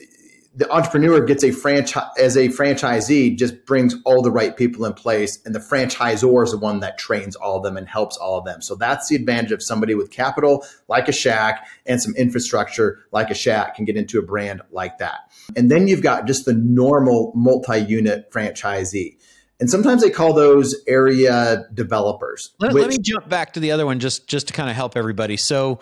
the 0.54 0.70
entrepreneur 0.72 1.20
gets 1.24 1.44
a 1.44 1.52
franchise 1.52 2.08
as 2.18 2.36
a 2.36 2.48
franchisee 2.48 3.36
just 3.36 3.64
brings 3.64 3.94
all 4.04 4.22
the 4.22 4.30
right 4.30 4.56
people 4.56 4.84
in 4.84 4.92
place 4.92 5.38
and 5.44 5.54
the 5.54 5.60
franchisor 5.60 6.44
is 6.44 6.50
the 6.50 6.58
one 6.58 6.80
that 6.80 6.98
trains 6.98 7.36
all 7.36 7.58
of 7.58 7.62
them 7.62 7.76
and 7.76 7.88
helps 7.88 8.16
all 8.16 8.38
of 8.38 8.44
them. 8.44 8.60
So 8.62 8.74
that's 8.74 9.08
the 9.08 9.16
advantage 9.16 9.52
of 9.52 9.62
somebody 9.62 9.94
with 9.94 10.10
capital 10.10 10.64
like 10.88 11.08
a 11.08 11.12
Shaq 11.12 11.58
and 11.86 12.02
some 12.02 12.14
infrastructure 12.16 13.04
like 13.12 13.30
a 13.30 13.34
Shaq 13.34 13.74
can 13.74 13.84
get 13.84 13.96
into 13.96 14.18
a 14.18 14.22
brand 14.22 14.62
like 14.70 14.98
that. 14.98 15.30
And 15.54 15.70
then 15.70 15.86
you've 15.86 16.02
got 16.02 16.26
just 16.26 16.44
the 16.44 16.54
normal 16.54 17.32
multi-unit 17.34 18.30
franchisee. 18.32 19.16
And 19.60 19.68
sometimes 19.68 20.02
they 20.02 20.10
call 20.10 20.32
those 20.32 20.74
area 20.86 21.66
developers 21.74 22.54
let, 22.60 22.72
which, 22.72 22.82
let 22.82 22.90
me 22.90 22.98
jump 23.00 23.28
back 23.28 23.52
to 23.54 23.60
the 23.60 23.72
other 23.72 23.86
one 23.86 23.98
just 23.98 24.28
just 24.28 24.48
to 24.48 24.54
kind 24.54 24.70
of 24.70 24.76
help 24.76 24.96
everybody. 24.96 25.36
So 25.36 25.80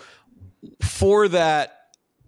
for 0.80 1.28
that 1.28 1.75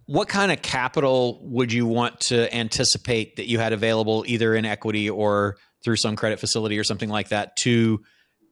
what 0.09 0.27
kind 0.27 0.51
of 0.51 0.63
capital 0.63 1.39
would 1.43 1.71
you 1.71 1.87
want 1.87 2.19
to 2.19 2.53
anticipate 2.55 3.37
that 3.37 3.47
you 3.47 3.59
had 3.59 3.75
available 3.75 4.25
either 4.27 4.55
in 4.55 4.65
equity 4.65 5.11
or 5.11 5.59
through 5.85 5.97
some 5.97 6.17
credit 6.17 6.41
facility 6.41 6.79
or 6.79 6.85
something 6.85 7.11
like 7.11 7.29
that 7.29 7.55
to 7.57 8.01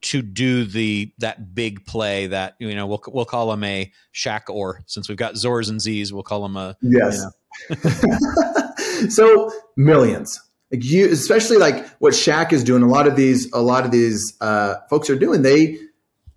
to 0.02 0.20
do 0.20 0.66
the 0.66 1.10
that 1.18 1.54
big 1.54 1.86
play 1.86 2.26
that 2.26 2.56
you 2.58 2.74
know 2.74 2.86
we'll 2.86 3.02
we'll 3.08 3.24
call 3.24 3.50
them 3.50 3.64
a 3.64 3.90
Shaq 4.14 4.42
or 4.50 4.82
since 4.86 5.08
we've 5.08 5.16
got 5.16 5.32
Zors 5.32 5.70
and 5.70 5.80
Z's 5.80 6.12
we'll 6.12 6.22
call 6.22 6.42
them 6.42 6.58
a 6.58 6.76
yes. 6.82 7.24
You 7.70 7.76
know. 7.76 9.08
so 9.08 9.50
millions, 9.78 10.38
like 10.70 10.84
you, 10.84 11.10
especially 11.10 11.56
like 11.56 11.88
what 12.00 12.12
Shaq 12.12 12.52
is 12.52 12.62
doing. 12.64 12.82
A 12.82 12.86
lot 12.86 13.06
of 13.06 13.16
these, 13.16 13.50
a 13.54 13.62
lot 13.62 13.86
of 13.86 13.90
these 13.90 14.36
uh, 14.42 14.74
folks 14.90 15.08
are 15.08 15.18
doing. 15.18 15.40
They 15.40 15.78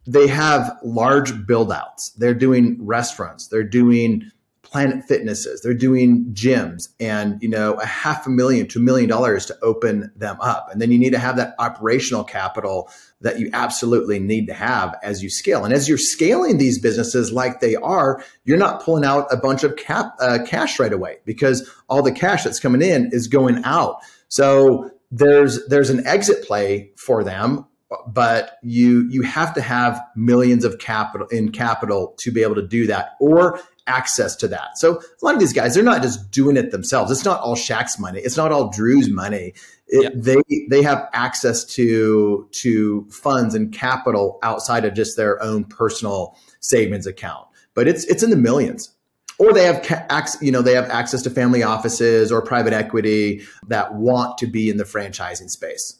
they 0.07 0.27
have 0.27 0.79
large 0.81 1.45
build 1.45 1.73
outs. 1.73 2.11
They're 2.11 2.33
doing 2.33 2.77
restaurants. 2.79 3.49
They're 3.49 3.65
doing 3.65 4.31
Planet 4.69 5.03
Fitnesses. 5.03 5.61
They're 5.61 5.73
doing 5.73 6.25
gyms 6.31 6.89
and, 6.99 7.41
you 7.41 7.49
know, 7.49 7.73
a 7.73 7.85
half 7.85 8.27
a 8.27 8.29
million 8.29 8.67
to 8.67 8.79
a 8.79 8.81
million 8.81 9.09
dollars 9.09 9.47
to 9.47 9.57
open 9.63 10.11
them 10.15 10.37
up. 10.41 10.69
And 10.71 10.79
then 10.79 10.91
you 10.91 10.99
need 10.99 11.11
to 11.11 11.19
have 11.19 11.37
that 11.37 11.55
operational 11.57 12.23
capital 12.23 12.89
that 13.21 13.39
you 13.39 13.49
absolutely 13.53 14.19
need 14.19 14.45
to 14.47 14.53
have 14.53 14.95
as 15.01 15.23
you 15.23 15.29
scale. 15.29 15.65
And 15.65 15.73
as 15.73 15.89
you're 15.89 15.97
scaling 15.97 16.59
these 16.59 16.79
businesses 16.79 17.31
like 17.31 17.61
they 17.61 17.75
are, 17.75 18.23
you're 18.43 18.57
not 18.57 18.83
pulling 18.83 19.05
out 19.05 19.27
a 19.31 19.37
bunch 19.37 19.63
of 19.63 19.75
cap, 19.75 20.13
uh, 20.19 20.39
cash 20.45 20.79
right 20.79 20.93
away 20.93 21.17
because 21.25 21.69
all 21.89 22.03
the 22.03 22.11
cash 22.11 22.43
that's 22.43 22.59
coming 22.59 22.81
in 22.81 23.09
is 23.11 23.27
going 23.27 23.63
out. 23.63 23.97
So 24.27 24.91
there's 25.11 25.65
there's 25.67 25.89
an 25.89 26.05
exit 26.05 26.45
play 26.45 26.91
for 26.95 27.23
them 27.23 27.65
but 28.07 28.57
you 28.61 29.07
you 29.09 29.23
have 29.23 29.53
to 29.55 29.61
have 29.61 30.01
millions 30.15 30.63
of 30.63 30.79
capital 30.79 31.27
in 31.27 31.51
capital 31.51 32.15
to 32.19 32.31
be 32.31 32.43
able 32.43 32.55
to 32.55 32.67
do 32.67 32.87
that 32.87 33.15
or 33.19 33.59
access 33.87 34.35
to 34.35 34.47
that. 34.47 34.77
So 34.77 34.97
a 34.99 35.25
lot 35.25 35.33
of 35.33 35.39
these 35.39 35.53
guys, 35.53 35.73
they're 35.73 35.83
not 35.83 36.03
just 36.03 36.29
doing 36.29 36.55
it 36.55 36.71
themselves. 36.71 37.11
It's 37.11 37.25
not 37.25 37.41
all 37.41 37.55
Shaq's 37.55 37.99
money. 37.99 38.19
It's 38.19 38.37
not 38.37 38.51
all 38.51 38.69
Drew's 38.69 39.09
money. 39.09 39.53
It, 39.87 40.21
They 40.21 40.67
they 40.69 40.83
have 40.83 41.09
access 41.13 41.65
to 41.75 42.47
to 42.51 43.07
funds 43.09 43.55
and 43.55 43.73
capital 43.73 44.37
outside 44.43 44.85
of 44.85 44.93
just 44.93 45.17
their 45.17 45.41
own 45.41 45.63
personal 45.63 46.37
savings 46.59 47.07
account. 47.07 47.47
But 47.73 47.87
it's 47.87 48.03
it's 48.05 48.21
in 48.21 48.29
the 48.29 48.37
millions. 48.37 48.95
Or 49.39 49.53
they 49.53 49.63
have 49.63 49.81
ca- 49.81 50.27
you 50.41 50.51
know 50.51 50.61
they 50.61 50.75
have 50.75 50.89
access 50.91 51.23
to 51.23 51.31
family 51.31 51.63
offices 51.63 52.31
or 52.31 52.43
private 52.43 52.73
equity 52.73 53.41
that 53.67 53.95
want 53.95 54.37
to 54.39 54.47
be 54.47 54.69
in 54.69 54.77
the 54.77 54.83
franchising 54.83 55.49
space. 55.49 55.95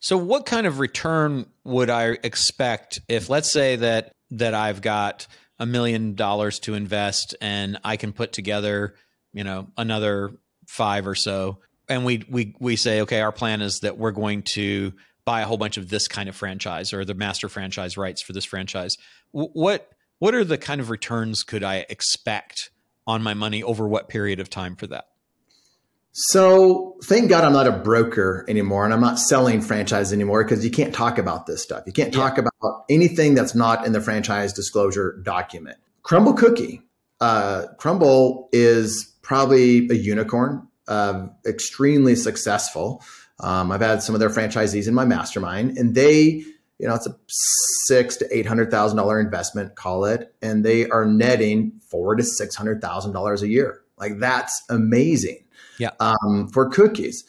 So 0.00 0.16
what 0.16 0.46
kind 0.46 0.66
of 0.66 0.78
return 0.78 1.46
would 1.64 1.90
I 1.90 2.18
expect 2.22 3.00
if 3.08 3.28
let's 3.28 3.52
say 3.52 3.76
that 3.76 4.12
that 4.30 4.54
I've 4.54 4.80
got 4.80 5.26
a 5.58 5.66
million 5.66 6.14
dollars 6.14 6.58
to 6.60 6.74
invest 6.74 7.36
and 7.40 7.78
I 7.84 7.96
can 7.96 8.12
put 8.12 8.32
together, 8.32 8.94
you 9.32 9.44
know, 9.44 9.68
another 9.76 10.32
five 10.66 11.06
or 11.06 11.14
so. 11.14 11.58
And 11.88 12.04
we 12.04 12.24
we 12.30 12.54
we 12.58 12.76
say, 12.76 13.02
okay, 13.02 13.20
our 13.20 13.32
plan 13.32 13.60
is 13.60 13.80
that 13.80 13.98
we're 13.98 14.12
going 14.12 14.42
to 14.54 14.94
buy 15.26 15.42
a 15.42 15.46
whole 15.46 15.58
bunch 15.58 15.76
of 15.76 15.90
this 15.90 16.08
kind 16.08 16.28
of 16.28 16.34
franchise 16.34 16.92
or 16.94 17.04
the 17.04 17.14
master 17.14 17.48
franchise 17.48 17.96
rights 17.98 18.22
for 18.22 18.32
this 18.32 18.46
franchise. 18.46 18.96
What 19.32 19.90
what 20.18 20.34
are 20.34 20.44
the 20.44 20.58
kind 20.58 20.80
of 20.80 20.88
returns 20.88 21.42
could 21.42 21.62
I 21.62 21.84
expect 21.90 22.70
on 23.06 23.22
my 23.22 23.34
money 23.34 23.62
over 23.62 23.86
what 23.86 24.08
period 24.08 24.40
of 24.40 24.48
time 24.48 24.76
for 24.76 24.86
that? 24.86 25.06
So 26.12 26.96
thank 27.04 27.28
God 27.28 27.44
I'm 27.44 27.52
not 27.52 27.68
a 27.68 27.72
broker 27.72 28.44
anymore 28.48 28.84
and 28.84 28.92
I'm 28.92 29.00
not 29.00 29.18
selling 29.18 29.60
franchise 29.60 30.12
anymore 30.12 30.42
because 30.44 30.64
you 30.64 30.70
can't 30.70 30.94
talk 30.94 31.18
about 31.18 31.46
this 31.46 31.62
stuff. 31.62 31.84
You 31.86 31.92
can't 31.92 32.12
talk 32.12 32.36
about 32.36 32.84
anything 32.88 33.34
that's 33.34 33.54
not 33.54 33.86
in 33.86 33.92
the 33.92 34.00
franchise 34.00 34.52
disclosure 34.52 35.20
document. 35.22 35.78
Crumbl 36.02 36.36
Cookie. 36.36 36.82
Uh, 37.20 37.66
Crumbl 37.78 38.48
is 38.52 39.14
probably 39.22 39.88
a 39.88 39.94
unicorn, 39.94 40.66
uh, 40.88 41.26
extremely 41.46 42.16
successful. 42.16 43.04
Um, 43.38 43.70
I've 43.70 43.80
had 43.80 44.02
some 44.02 44.14
of 44.14 44.20
their 44.20 44.30
franchisees 44.30 44.88
in 44.88 44.94
my 44.94 45.04
mastermind 45.04 45.78
and 45.78 45.94
they, 45.94 46.42
you 46.78 46.88
know, 46.88 46.94
it's 46.94 47.06
a 47.06 47.14
six 47.86 48.16
to 48.16 48.36
eight 48.36 48.46
hundred 48.46 48.70
thousand 48.70 48.96
dollar 48.96 49.20
investment, 49.20 49.76
call 49.76 50.06
it, 50.06 50.34
and 50.42 50.64
they 50.64 50.88
are 50.88 51.04
netting 51.04 51.72
four 51.88 52.16
to 52.16 52.24
six 52.24 52.56
hundred 52.56 52.80
thousand 52.80 53.12
dollars 53.12 53.42
a 53.42 53.48
year. 53.48 53.82
Like 53.96 54.18
that's 54.18 54.62
amazing 54.70 55.44
yeah. 55.80 55.90
Um, 55.98 56.48
for 56.52 56.68
cookies. 56.68 57.24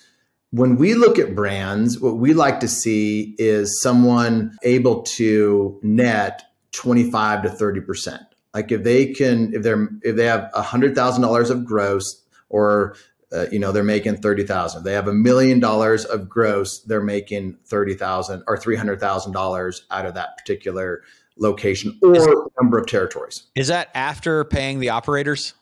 When 0.52 0.76
we 0.76 0.96
look 0.96 1.18
at 1.18 1.34
brands, 1.34 2.00
what 2.00 2.18
we 2.18 2.34
like 2.34 2.60
to 2.60 2.68
see 2.68 3.36
is 3.38 3.82
someone 3.82 4.58
able 4.64 5.04
to 5.04 5.80
net 5.82 6.44
25 6.74 7.44
to 7.44 7.50
30%. 7.50 8.20
Like 8.54 8.72
if 8.72 8.84
they 8.84 9.14
can, 9.14 9.54
if 9.54 9.64
they're, 9.64 9.88
if 10.02 10.18
they 10.18 10.26
have 10.26 10.52
a 10.54 10.62
hundred 10.62 10.94
thousand 10.94 11.22
dollars 11.22 11.50
of 11.50 11.64
gross 11.64 12.22
or, 12.50 12.96
uh, 13.32 13.46
you 13.50 13.60
know, 13.60 13.72
they're 13.72 13.82
making 13.82 14.18
30,000. 14.18 14.84
They 14.84 14.92
have 14.92 15.08
a 15.08 15.14
million 15.14 15.62
dollars 15.62 16.04
of 16.04 16.28
gross. 16.28 16.82
They're 16.82 17.02
making 17.02 17.58
30,000 17.68 18.44
or 18.46 18.58
$300,000 18.58 19.82
out 19.90 20.06
of 20.06 20.14
that 20.16 20.38
particular 20.38 21.02
location 21.38 21.98
or 22.02 22.14
is, 22.14 22.28
number 22.62 22.78
of 22.78 22.88
territories. 22.88 23.44
Is 23.56 23.70
that 23.70 23.90
after 23.96 24.44
paying 24.44 24.82
the 24.82 24.90
operators? 24.90 25.54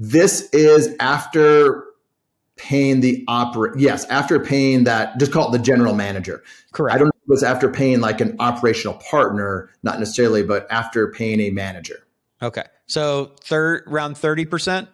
This 0.00 0.48
is 0.54 0.96
after 0.98 1.84
paying 2.56 3.00
the 3.00 3.24
opera 3.26 3.72
yes 3.78 4.04
after 4.06 4.38
paying 4.38 4.84
that 4.84 5.18
just 5.18 5.32
call 5.32 5.48
it 5.48 5.52
the 5.56 5.62
general 5.62 5.94
manager. 5.94 6.42
Correct. 6.72 6.94
I 6.94 6.98
don't 6.98 7.06
know 7.06 7.12
if 7.14 7.22
it 7.22 7.28
was 7.28 7.42
after 7.42 7.70
paying 7.70 8.00
like 8.00 8.20
an 8.20 8.36
operational 8.38 8.94
partner 8.94 9.70
not 9.82 9.98
necessarily 9.98 10.42
but 10.42 10.66
after 10.70 11.10
paying 11.10 11.40
a 11.40 11.50
manager. 11.50 12.06
Okay. 12.42 12.64
So 12.86 13.32
third 13.42 13.84
around 13.86 14.16
30% 14.16 14.88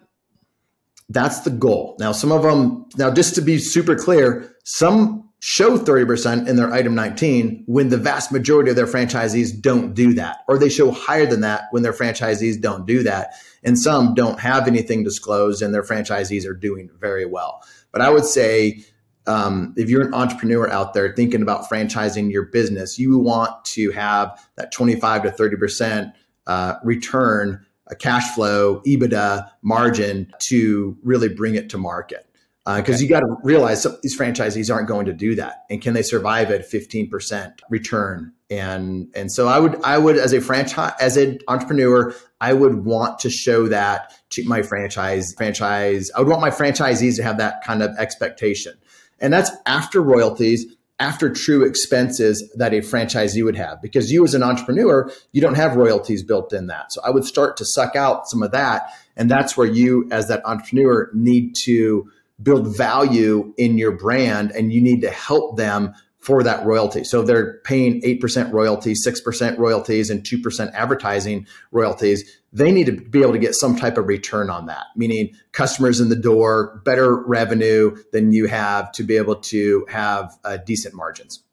that's 1.09 1.41
the 1.41 1.49
goal. 1.49 1.97
Now 1.99 2.13
some 2.13 2.31
of 2.31 2.43
them 2.43 2.85
now 2.97 3.11
just 3.11 3.35
to 3.35 3.41
be 3.41 3.59
super 3.59 3.95
clear 3.95 4.55
some 4.63 5.26
show 5.39 5.77
30% 5.77 6.47
in 6.47 6.55
their 6.55 6.73
item 6.73 6.95
19 6.95 7.63
when 7.67 7.89
the 7.89 7.97
vast 7.97 8.31
majority 8.31 8.69
of 8.71 8.75
their 8.75 8.87
franchisees 8.87 9.59
don't 9.59 9.93
do 9.93 10.13
that 10.13 10.39
or 10.47 10.57
they 10.57 10.69
show 10.69 10.91
higher 10.91 11.25
than 11.25 11.41
that 11.41 11.65
when 11.71 11.83
their 11.83 11.93
franchisees 11.93 12.59
don't 12.59 12.87
do 12.87 13.03
that. 13.03 13.33
And 13.63 13.77
some 13.77 14.15
don't 14.15 14.39
have 14.39 14.67
anything 14.67 15.03
disclosed 15.03 15.61
and 15.61 15.73
their 15.73 15.83
franchisees 15.83 16.47
are 16.47 16.53
doing 16.53 16.89
very 16.99 17.25
well. 17.25 17.61
But 17.91 18.01
i 18.01 18.09
would 18.09 18.25
say 18.25 18.83
um, 19.27 19.73
if 19.75 19.89
you're 19.89 20.07
an 20.07 20.13
entrepreneur 20.13 20.69
out 20.69 20.93
there 20.93 21.13
thinking 21.13 21.41
about 21.41 21.69
franchising 21.69 22.31
your 22.31 22.43
business 22.43 22.97
you 22.97 23.17
want 23.17 23.65
to 23.65 23.91
have 23.91 24.39
that 24.55 24.71
25 24.71 25.23
to 25.23 25.31
30% 25.31 26.13
uh, 26.47 26.75
return 26.83 27.65
a 27.87 27.95
cash 27.95 28.33
flow 28.35 28.81
ebitda 28.85 29.49
margin 29.61 30.31
to 30.39 30.97
really 31.03 31.29
bring 31.29 31.55
it 31.55 31.69
to 31.69 31.77
market 31.77 32.26
because 32.75 32.89
uh, 32.89 32.93
okay. 32.95 33.03
you 33.03 33.09
got 33.09 33.21
to 33.21 33.37
realize 33.43 33.83
some, 33.83 33.97
these 34.03 34.17
franchisees 34.17 34.73
aren't 34.73 34.89
going 34.89 35.05
to 35.05 35.13
do 35.13 35.35
that. 35.35 35.63
And 35.69 35.81
can 35.81 35.93
they 35.93 36.01
survive 36.01 36.51
at 36.51 36.69
15% 36.69 37.59
return? 37.69 38.33
And 38.49 39.09
and 39.13 39.29
so 39.29 39.49
i 39.49 39.59
would 39.59 39.81
i 39.83 39.97
would 39.97 40.17
as 40.17 40.31
a 40.31 40.39
franchise 40.39 40.93
as 41.01 41.17
an 41.17 41.39
entrepreneur 41.49 42.15
i 42.39 42.53
would 42.53 42.85
want 42.85 43.19
to 43.19 43.29
show 43.29 43.67
that 43.67 44.13
to 44.29 44.47
my 44.47 44.61
franchise 44.61 45.33
franchise 45.35 46.09
i 46.15 46.21
would 46.21 46.29
want 46.29 46.39
my 46.39 46.49
franchisees 46.49 47.17
to 47.17 47.23
have 47.23 47.39
that 47.39 47.61
kind 47.65 47.83
of 47.83 47.91
expectation. 47.97 48.73
And 49.19 49.33
that's 49.33 49.51
after 49.65 50.01
royalties 50.01 50.65
after 50.97 51.29
true 51.29 51.65
expenses 51.65 52.49
that 52.55 52.73
a 52.73 52.77
franchisee 52.77 53.43
would 53.43 53.57
have. 53.57 53.81
Because 53.81 54.13
you 54.13 54.23
as 54.23 54.33
an 54.33 54.43
entrepreneur 54.43 55.11
you 55.33 55.41
don't 55.41 55.55
have 55.55 55.75
royalties 55.75 56.23
built 56.23 56.53
in 56.53 56.67
that. 56.67 56.93
So 56.93 57.01
i 57.03 57.09
would 57.09 57.25
start 57.25 57.57
to 57.57 57.65
suck 57.65 57.97
out 57.97 58.29
some 58.29 58.41
of 58.43 58.51
that. 58.51 58.93
And 59.17 59.29
that's 59.29 59.57
where 59.57 59.67
you 59.67 60.07
as 60.09 60.29
that 60.29 60.41
entrepreneur 60.45 61.09
need 61.13 61.53
to 61.65 62.09
build 62.41 62.75
value 62.75 63.53
in 63.57 63.77
your 63.77 63.91
brand 63.91 64.51
and 64.51 64.71
you 64.71 64.81
need 64.81 65.01
to 65.01 65.09
help 65.09 65.57
them 65.57 65.93
for 66.19 66.43
that 66.43 66.65
royalty. 66.65 67.05
So 67.05 67.21
they're 67.21 67.59
paying 67.59 68.01
8% 68.01 68.51
royalties, 68.51 69.05
6% 69.07 69.57
royalties, 69.57 70.09
and 70.09 70.23
2% 70.23 70.73
advertising 70.73 71.47
royalties. 71.71 72.39
They 72.51 72.71
need 72.71 72.87
to 72.87 72.91
be 72.91 73.21
able 73.21 73.31
to 73.31 73.39
get 73.39 73.55
some 73.55 73.77
type 73.77 73.97
of 73.97 74.07
return 74.07 74.49
on 74.49 74.65
that, 74.65 74.87
meaning 74.95 75.33
customers 75.53 76.01
in 76.01 76.09
the 76.09 76.17
door, 76.17 76.81
better 76.83 77.15
revenue 77.15 77.95
than 78.11 78.33
you 78.33 78.47
have 78.47 78.91
to 78.93 79.03
be 79.03 79.15
able 79.15 79.35
to 79.35 79.85
have 79.89 80.37
uh, 80.43 80.57
decent 80.57 80.95
margins. 80.95 81.43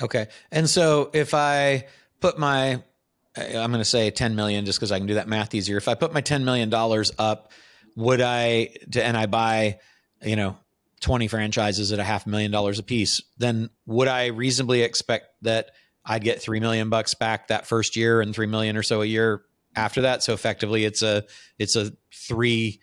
Okay. 0.00 0.28
And 0.52 0.70
so 0.70 1.10
if 1.12 1.34
I 1.34 1.86
put 2.20 2.38
my, 2.38 2.82
I'm 3.36 3.72
going 3.72 3.72
to 3.72 3.84
say 3.84 4.10
10 4.10 4.36
million 4.36 4.66
just 4.66 4.78
because 4.78 4.92
I 4.92 4.98
can 4.98 5.08
do 5.08 5.14
that 5.14 5.26
math 5.26 5.54
easier. 5.54 5.78
If 5.78 5.88
I 5.88 5.94
put 5.94 6.12
my 6.12 6.22
$10 6.22 6.44
million 6.44 6.72
up, 7.18 7.50
would 7.96 8.20
I, 8.20 8.74
and 8.94 9.16
I 9.16 9.26
buy, 9.26 9.80
you 10.22 10.36
know, 10.36 10.56
20 11.00 11.28
franchises 11.28 11.92
at 11.92 11.98
a 11.98 12.04
half 12.04 12.26
million 12.26 12.50
dollars 12.50 12.78
a 12.78 12.82
piece, 12.82 13.20
then 13.38 13.70
would 13.86 14.08
I 14.08 14.26
reasonably 14.26 14.82
expect 14.82 15.26
that 15.42 15.70
I'd 16.04 16.24
get 16.24 16.40
3 16.40 16.60
million 16.60 16.90
bucks 16.90 17.14
back 17.14 17.48
that 17.48 17.66
first 17.66 17.96
year 17.96 18.20
and 18.20 18.34
3 18.34 18.46
million 18.46 18.76
or 18.76 18.82
so 18.82 19.02
a 19.02 19.06
year 19.06 19.42
after 19.74 20.02
that? 20.02 20.22
So 20.22 20.32
effectively 20.32 20.84
it's 20.84 21.02
a 21.02 21.24
it's 21.58 21.76
a 21.76 21.92
3 22.14 22.80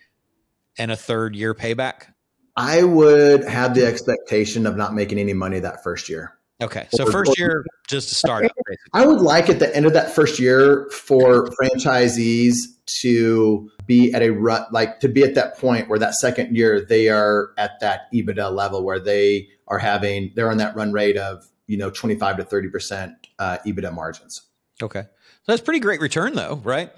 and 0.78 0.90
a 0.90 0.96
third 0.96 1.34
year 1.34 1.54
payback. 1.54 2.12
I 2.56 2.82
would 2.82 3.44
have 3.44 3.74
the 3.74 3.86
expectation 3.86 4.66
of 4.66 4.76
not 4.76 4.94
making 4.94 5.18
any 5.18 5.32
money 5.32 5.60
that 5.60 5.82
first 5.82 6.08
year. 6.08 6.34
Okay. 6.62 6.88
So 6.94 7.06
or, 7.06 7.12
first 7.12 7.38
year 7.38 7.64
just 7.88 8.10
to 8.10 8.14
start 8.14 8.44
up. 8.44 8.52
I 8.92 9.06
would 9.06 9.20
like 9.20 9.48
at 9.48 9.58
the 9.60 9.74
end 9.74 9.86
of 9.86 9.94
that 9.94 10.14
first 10.14 10.38
year 10.38 10.88
for 10.90 11.48
franchisees 11.48 12.54
to 13.00 13.70
be 13.90 14.14
at 14.14 14.22
a 14.22 14.30
rut, 14.30 14.72
like 14.72 15.00
to 15.00 15.08
be 15.08 15.24
at 15.24 15.34
that 15.34 15.58
point 15.58 15.88
where 15.88 15.98
that 15.98 16.14
second 16.14 16.56
year 16.56 16.80
they 16.80 17.08
are 17.08 17.50
at 17.58 17.80
that 17.80 18.02
EBITDA 18.14 18.54
level 18.54 18.84
where 18.84 19.00
they 19.00 19.48
are 19.66 19.80
having 19.80 20.30
they're 20.36 20.48
on 20.48 20.58
that 20.58 20.76
run 20.76 20.92
rate 20.92 21.16
of 21.16 21.44
you 21.66 21.76
know 21.76 21.90
25 21.90 22.36
to 22.36 22.44
30 22.44 22.68
percent 22.68 23.26
uh, 23.40 23.58
EBITDA 23.66 23.92
margins. 23.92 24.42
Okay, 24.80 25.02
so 25.02 25.08
that's 25.46 25.60
pretty 25.60 25.80
great 25.80 26.00
return 26.00 26.36
though, 26.36 26.60
right? 26.62 26.92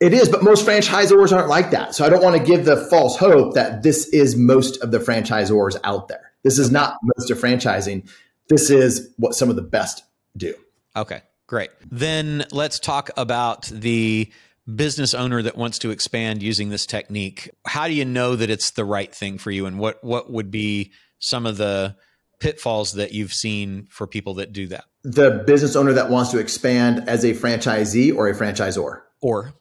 It 0.00 0.14
is, 0.14 0.30
but 0.30 0.42
most 0.42 0.64
franchisors 0.64 1.30
aren't 1.30 1.50
like 1.50 1.72
that. 1.72 1.94
So 1.94 2.06
I 2.06 2.08
don't 2.08 2.22
want 2.22 2.38
to 2.38 2.42
give 2.42 2.64
the 2.64 2.78
false 2.88 3.18
hope 3.18 3.52
that 3.52 3.82
this 3.82 4.08
is 4.08 4.34
most 4.34 4.82
of 4.82 4.92
the 4.92 4.98
franchisors 4.98 5.78
out 5.84 6.08
there. 6.08 6.32
This 6.42 6.58
is 6.58 6.70
not 6.70 6.96
most 7.02 7.30
of 7.30 7.38
franchising. 7.38 8.08
This 8.48 8.70
is 8.70 9.12
what 9.18 9.34
some 9.34 9.50
of 9.50 9.56
the 9.56 9.62
best 9.62 10.04
do. 10.38 10.54
Okay, 10.96 11.20
great. 11.46 11.68
Then 11.90 12.46
let's 12.50 12.78
talk 12.78 13.10
about 13.18 13.66
the 13.66 14.32
business 14.76 15.14
owner 15.14 15.42
that 15.42 15.56
wants 15.56 15.78
to 15.80 15.90
expand 15.90 16.42
using 16.42 16.70
this 16.70 16.86
technique, 16.86 17.50
how 17.66 17.86
do 17.86 17.94
you 17.94 18.04
know 18.04 18.36
that 18.36 18.50
it's 18.50 18.72
the 18.72 18.84
right 18.84 19.14
thing 19.14 19.38
for 19.38 19.50
you? 19.50 19.66
And 19.66 19.78
what, 19.78 20.02
what 20.02 20.30
would 20.30 20.50
be 20.50 20.92
some 21.18 21.46
of 21.46 21.56
the 21.56 21.96
pitfalls 22.40 22.92
that 22.92 23.12
you've 23.12 23.32
seen 23.32 23.86
for 23.90 24.06
people 24.06 24.34
that 24.34 24.52
do 24.52 24.66
that? 24.68 24.84
The 25.02 25.42
business 25.46 25.76
owner 25.76 25.92
that 25.92 26.10
wants 26.10 26.30
to 26.30 26.38
expand 26.38 27.08
as 27.08 27.24
a 27.24 27.32
franchisee 27.32 28.14
or 28.14 28.28
a 28.28 28.34
franchisor? 28.34 29.02
Or 29.20 29.52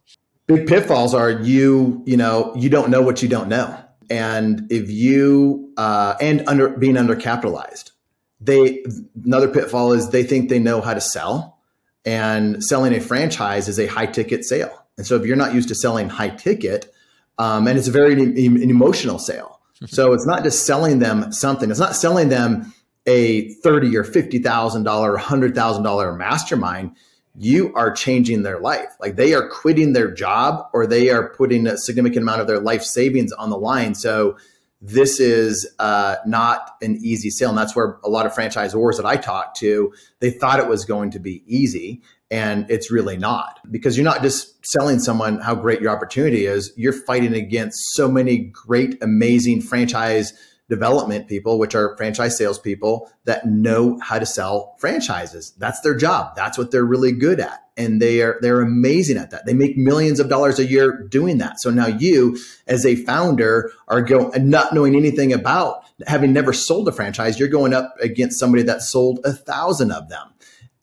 big 0.47 0.67
pitfalls 0.67 1.13
are 1.13 1.31
you, 1.31 2.03
you 2.05 2.17
know, 2.17 2.53
you 2.55 2.69
don't 2.69 2.89
know 2.89 3.01
what 3.01 3.21
you 3.21 3.29
don't 3.29 3.49
know. 3.49 3.77
And 4.09 4.71
if 4.71 4.89
you, 4.89 5.73
uh, 5.77 6.15
and 6.19 6.47
under 6.47 6.69
being 6.69 6.95
undercapitalized, 6.95 7.91
they, 8.41 8.83
another 9.23 9.49
pitfall 9.49 9.93
is 9.93 10.09
they 10.09 10.23
think 10.23 10.49
they 10.49 10.59
know 10.59 10.81
how 10.81 10.93
to 10.93 11.01
sell 11.01 11.59
and 12.05 12.63
selling 12.63 12.93
a 12.93 12.99
franchise 12.99 13.67
is 13.67 13.79
a 13.79 13.85
high 13.85 14.05
ticket 14.05 14.45
sale 14.45 14.78
and 14.99 15.07
so 15.07 15.15
if 15.15 15.25
you're 15.25 15.37
not 15.37 15.53
used 15.53 15.69
to 15.69 15.75
selling 15.75 16.09
high 16.09 16.27
ticket, 16.27 16.93
um, 17.37 17.67
and 17.67 17.79
it's 17.79 17.87
a 17.87 17.91
very 17.91 18.21
an 18.21 18.69
emotional 18.69 19.17
sale. 19.17 19.61
so 19.87 20.11
it's 20.11 20.25
not 20.25 20.43
just 20.43 20.65
selling 20.65 20.99
them 20.99 21.31
something. 21.31 21.71
It's 21.71 21.79
not 21.79 21.95
selling 21.95 22.27
them 22.27 22.73
a 23.05 23.53
thirty 23.63 23.95
or 23.95 24.03
fifty 24.03 24.39
thousand 24.39 24.83
dollar, 24.83 25.15
hundred 25.15 25.55
thousand 25.55 25.83
dollar 25.83 26.13
mastermind. 26.13 26.97
You 27.37 27.73
are 27.75 27.93
changing 27.93 28.43
their 28.43 28.59
life. 28.59 28.89
Like 28.99 29.15
they 29.15 29.33
are 29.33 29.47
quitting 29.47 29.93
their 29.93 30.11
job 30.11 30.67
or 30.73 30.85
they 30.85 31.09
are 31.11 31.29
putting 31.29 31.65
a 31.65 31.77
significant 31.77 32.23
amount 32.23 32.41
of 32.41 32.47
their 32.47 32.59
life 32.59 32.83
savings 32.83 33.31
on 33.31 33.49
the 33.49 33.57
line. 33.57 33.95
So 33.95 34.37
this 34.81 35.21
is 35.21 35.73
uh, 35.79 36.17
not 36.25 36.71
an 36.81 36.97
easy 37.01 37.29
sale. 37.29 37.49
And 37.49 37.57
that's 37.57 37.73
where 37.73 37.99
a 38.03 38.09
lot 38.09 38.25
of 38.25 38.33
franchisors 38.33 38.97
that 38.97 39.05
I 39.05 39.15
talked 39.15 39.55
to, 39.59 39.93
they 40.19 40.31
thought 40.31 40.59
it 40.59 40.67
was 40.67 40.83
going 40.83 41.11
to 41.11 41.19
be 41.19 41.43
easy 41.47 42.01
and 42.31 42.69
it's 42.69 42.91
really 42.91 43.17
not. 43.17 43.59
Because 43.71 43.97
you're 43.97 44.05
not 44.05 44.21
just 44.21 44.65
selling 44.65 44.99
someone 44.99 45.39
how 45.39 45.55
great 45.55 45.81
your 45.81 45.91
opportunity 45.91 46.45
is 46.45 46.71
you're 46.75 46.93
fighting 46.93 47.33
against 47.33 47.77
so 47.93 48.09
many 48.09 48.37
great 48.37 49.01
amazing 49.01 49.61
franchise 49.61 50.33
development 50.69 51.27
people 51.27 51.57
which 51.57 51.73
are 51.73 51.97
franchise 51.97 52.37
salespeople 52.37 53.11
that 53.25 53.47
know 53.47 53.99
how 54.01 54.19
to 54.19 54.25
sell 54.25 54.75
franchises. 54.79 55.53
That's 55.57 55.81
their 55.81 55.95
job. 55.95 56.35
That's 56.35 56.57
what 56.59 56.69
they're 56.69 56.85
really 56.85 57.11
good 57.11 57.39
at. 57.39 57.63
And 57.75 57.99
they 57.99 58.21
are 58.21 58.37
they're 58.41 58.61
amazing 58.61 59.17
at 59.17 59.31
that. 59.31 59.45
They 59.45 59.53
make 59.53 59.77
millions 59.77 60.19
of 60.19 60.29
dollars 60.29 60.59
a 60.59 60.65
year 60.65 61.01
doing 61.09 61.39
that. 61.39 61.59
So 61.59 61.71
now 61.71 61.87
you 61.87 62.37
as 62.67 62.85
a 62.85 62.95
founder 62.97 63.71
are 63.87 64.01
going 64.01 64.49
not 64.49 64.73
knowing 64.73 64.95
anything 64.95 65.33
about 65.33 65.83
having 66.05 66.33
never 66.33 66.53
sold 66.53 66.87
a 66.87 66.91
franchise 66.91 67.39
you're 67.39 67.49
going 67.49 67.73
up 67.73 67.95
against 68.01 68.39
somebody 68.39 68.63
that 68.63 68.81
sold 68.81 69.19
a 69.25 69.33
thousand 69.33 69.91
of 69.91 70.07
them 70.09 70.29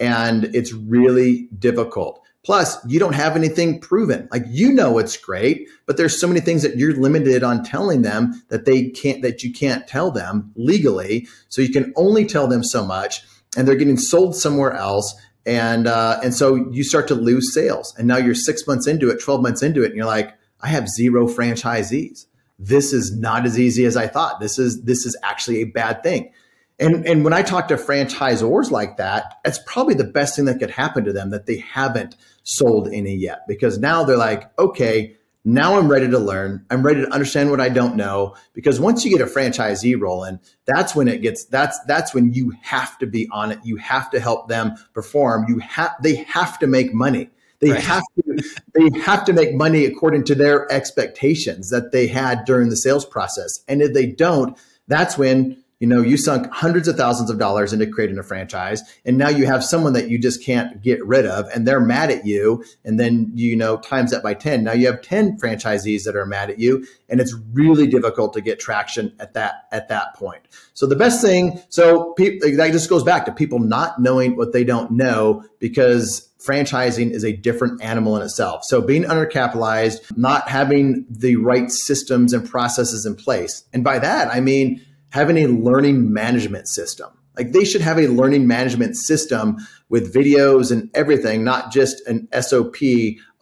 and 0.01 0.45
it's 0.55 0.73
really 0.73 1.49
difficult. 1.59 2.23
Plus, 2.45 2.79
you 2.87 3.01
don't 3.01 3.15
have 3.15 3.35
anything 3.35 3.81
proven. 3.81 4.29
Like 4.31 4.45
you 4.47 4.71
know 4.71 4.99
it's 4.99 5.17
great, 5.17 5.69
but 5.85 5.97
there's 5.97 6.21
so 6.21 6.29
many 6.29 6.39
things 6.39 6.63
that 6.63 6.77
you're 6.77 6.95
limited 6.95 7.43
on 7.43 7.65
telling 7.65 8.03
them 8.03 8.41
that 8.51 8.67
they 8.67 8.91
can't 8.91 9.21
that 9.23 9.43
you 9.43 9.53
can't 9.53 9.89
tell 9.89 10.13
them 10.13 10.53
legally. 10.55 11.27
So 11.49 11.61
you 11.61 11.73
can 11.73 11.93
only 11.97 12.25
tell 12.25 12.47
them 12.47 12.63
so 12.63 12.85
much, 12.87 13.23
and 13.57 13.67
they're 13.67 13.75
getting 13.75 13.97
sold 13.97 14.37
somewhere 14.37 14.75
else. 14.75 15.13
And 15.45 15.89
uh, 15.89 16.21
and 16.23 16.33
so 16.33 16.55
you 16.71 16.85
start 16.85 17.09
to 17.09 17.17
lose 17.17 17.53
sales. 17.53 17.93
And 17.99 18.07
now 18.07 18.17
you're 18.17 18.35
six 18.37 18.65
months 18.65 18.87
into 18.87 19.11
it, 19.11 19.21
twelve 19.21 19.43
months 19.43 19.63
into 19.63 19.83
it, 19.83 19.87
and 19.87 19.97
you're 19.97 20.07
like, 20.07 20.33
I 20.61 20.69
have 20.69 20.89
zero 20.89 21.27
franchisees. 21.27 22.27
This 22.61 22.93
is 22.93 23.17
not 23.17 23.45
as 23.45 23.59
easy 23.59 23.87
as 23.87 23.97
I 23.97 24.07
thought. 24.07 24.39
This 24.39 24.57
is 24.57 24.85
this 24.85 25.05
is 25.05 25.17
actually 25.25 25.63
a 25.63 25.65
bad 25.65 26.05
thing. 26.05 26.33
And, 26.79 27.07
and 27.07 27.25
when 27.25 27.33
I 27.33 27.43
talk 27.43 27.69
to 27.69 27.77
franchisors 27.77 28.71
like 28.71 28.99
that, 28.99 29.39
it's 29.45 29.61
probably 29.67 29.95
the 29.95 30.05
best 30.05 30.37
thing 30.37 30.45
that 30.45 30.59
could 30.59 30.71
happen 30.71 31.05
to 31.05 31.13
them 31.13 31.31
that 31.31 31.47
they 31.47 31.57
haven't 31.57 32.17
sold 32.43 32.89
any 32.93 33.15
yet 33.15 33.47
because 33.49 33.79
now 33.79 34.05
they're 34.05 34.17
like, 34.17 34.51
okay, 34.59 35.17
now 35.47 35.79
I'm 35.79 35.89
ready 35.89 36.09
to 36.09 36.19
learn. 36.19 36.67
I'm 36.71 36.85
ready 36.85 37.03
to 37.03 37.13
understand 37.13 37.51
what 37.51 37.61
I 37.61 37.69
don't 37.69 37.95
know 37.95 38.35
because 38.53 38.81
once 38.81 39.05
you 39.05 39.17
get 39.17 39.27
a 39.27 39.31
franchisee 39.31 39.99
rolling, 39.99 40.41
that's 40.67 40.95
when 40.95 41.07
it 41.07 41.23
gets 41.23 41.45
that's 41.45 41.79
that's 41.87 42.13
when 42.13 42.33
you 42.33 42.53
have 42.63 42.99
to 42.99 43.07
be 43.07 43.29
on 43.31 43.53
it. 43.53 43.61
You 43.63 43.77
have 43.77 44.11
to 44.11 44.19
help 44.19 44.49
them 44.49 44.75
perform. 44.93 45.47
You 45.49 45.61
have 45.61 45.95
they 46.03 46.17
have 46.17 46.59
to 46.59 46.67
make 46.67 46.93
money. 46.93 47.31
They 47.61 47.71
right. 47.71 47.81
have 47.81 48.03
to 48.17 48.43
they 48.75 48.99
have 49.01 49.25
to 49.27 49.33
make 49.33 49.55
money 49.55 49.85
according 49.85 50.25
to 50.25 50.35
their 50.35 50.71
expectations 50.71 51.71
that 51.71 51.93
they 51.93 52.09
had 52.09 52.45
during 52.45 52.69
the 52.69 52.77
sales 52.77 53.05
process. 53.05 53.61
And 53.69 53.81
if 53.81 53.95
they 53.95 54.07
don't, 54.07 54.59
That's 54.89 55.17
when 55.17 55.63
you 55.81 55.87
know 55.87 56.01
you 56.01 56.17
sunk 56.17 56.51
hundreds 56.53 56.89
of 56.89 56.97
thousands 56.97 57.31
of 57.31 57.39
dollars 57.39 57.73
into 57.73 57.87
creating 57.87 58.19
a 58.19 58.23
franchise 58.23 58.83
and 59.05 59.19
now 59.19 59.29
you 59.29 59.47
have 59.47 59.63
someone 59.65 59.93
that 59.93 60.09
you 60.09 60.19
just 60.19 60.43
can't 60.43 60.83
get 60.83 61.05
rid 61.05 61.27
of 61.27 61.47
and 61.55 61.67
they're 61.67 61.81
mad 61.81 62.11
at 62.11 62.25
you 62.27 62.65
and 62.85 62.99
then 62.99 63.31
you 63.35 63.55
know 63.57 63.77
times 63.79 64.11
that 64.11 64.23
by 64.23 64.35
10 64.35 64.65
now 64.65 64.73
you 64.73 64.87
have 64.87 65.03
10 65.03 65.39
franchisees 65.39 66.05
that 66.05 66.17
are 66.17 66.27
mad 66.27 66.51
at 66.51 66.59
you 66.59 66.87
and 67.09 67.21
it's 67.21 67.35
really 67.53 67.87
difficult 67.87 68.33
to 68.33 68.41
get 68.41 68.59
traction 68.59 69.15
at 69.21 69.35
that 69.35 69.67
at 69.71 69.89
that 69.89 70.15
point 70.15 70.43
so 70.73 70.87
the 70.87 70.97
best 70.97 71.21
thing 71.21 71.61
so 71.69 72.13
people 72.15 72.51
that 72.57 72.73
just 72.73 72.89
goes 72.89 73.03
back 73.03 73.27
to 73.27 73.33
people 73.33 73.59
not 73.59 74.01
knowing 74.01 74.37
what 74.37 74.53
they 74.53 74.65
don't 74.65 74.91
know 74.91 75.45
because 75.59 76.27
franchising 76.47 77.11
is 77.11 77.25
a 77.25 77.33
different 77.33 77.83
animal 77.83 78.17
in 78.17 78.23
itself. 78.23 78.63
So 78.65 78.81
being 78.81 79.03
undercapitalized, 79.03 80.17
not 80.17 80.49
having 80.49 81.05
the 81.11 81.37
right 81.37 81.71
systems 81.71 82.33
and 82.33 82.49
processes 82.49 83.05
in 83.05 83.17
place. 83.17 83.65
And 83.73 83.83
by 83.83 83.99
that, 83.99 84.29
I 84.33 84.41
mean 84.41 84.86
having 85.11 85.37
a 85.39 85.47
learning 85.47 86.13
management 86.13 86.69
system. 86.69 87.09
Like 87.37 87.53
they 87.53 87.65
should 87.65 87.83
have 87.83 87.99
a 87.99 88.07
learning 88.07 88.47
management 88.47 88.97
system 88.97 89.59
with 89.89 90.13
videos 90.13 90.73
and 90.73 90.91
everything, 90.95 91.45
not 91.45 91.71
just 91.71 92.07
an 92.07 92.29
SOP 92.41 92.77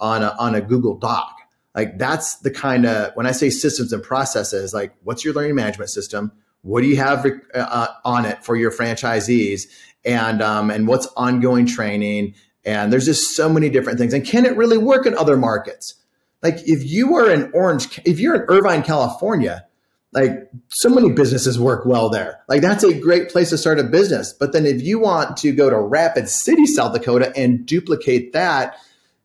on 0.01 0.23
a, 0.23 0.35
on 0.39 0.55
a 0.55 0.61
Google 0.61 0.97
Doc. 0.97 1.33
Like 1.75 1.99
that's 1.99 2.37
the 2.39 2.51
kind 2.51 2.87
of 2.87 3.13
when 3.15 3.27
I 3.27 3.33
say 3.33 3.51
systems 3.51 3.93
and 3.93 4.03
processes, 4.03 4.73
like 4.75 4.95
what's 5.03 5.25
your 5.25 5.35
learning 5.35 5.57
management 5.57 5.91
system? 5.91 6.33
What 6.63 6.81
do 6.81 6.87
you 6.87 6.97
have 6.97 7.27
uh, 7.55 7.89
on 8.05 8.25
it 8.25 8.45
for 8.45 8.57
your 8.57 8.71
franchisees? 8.71 9.63
And 10.05 10.41
um, 10.43 10.71
and 10.71 10.87
what's 10.87 11.07
ongoing 11.17 11.67
training? 11.67 12.35
And 12.65 12.93
there's 12.93 13.05
just 13.05 13.35
so 13.35 13.49
many 13.49 13.69
different 13.69 13.99
things. 13.99 14.15
And 14.15 14.25
can 14.25 14.47
it 14.47 14.57
really 14.57 14.79
work 14.79 15.07
in 15.07 15.17
other 15.17 15.37
markets? 15.37 15.95
Like 16.43 16.57
if 16.67 16.85
you 16.85 17.17
are 17.17 17.31
in 17.31 17.51
Orange, 17.53 18.01
if 18.05 18.21
you're 18.21 18.35
in 18.35 18.43
Irvine, 18.49 18.83
California, 18.83 19.67
like 20.15 20.49
so 20.69 20.89
many 20.89 21.11
businesses 21.11 21.59
work 21.59 21.85
well 21.85 22.09
there. 22.09 22.41
Like 22.49 22.63
that's 22.63 22.85
a 22.85 22.99
great 22.99 23.29
place 23.29 23.51
to 23.51 23.59
start 23.59 23.81
a 23.81 23.85
business. 23.85 24.33
But 24.33 24.53
then 24.53 24.65
if 24.65 24.81
you 24.81 25.01
want 25.01 25.37
to 25.39 25.53
go 25.53 25.69
to 25.69 25.79
Rapid 25.79 26.29
City, 26.29 26.67
South 26.67 26.95
Dakota 26.95 27.33
and 27.37 27.67
duplicate 27.67 28.33
that, 28.33 28.77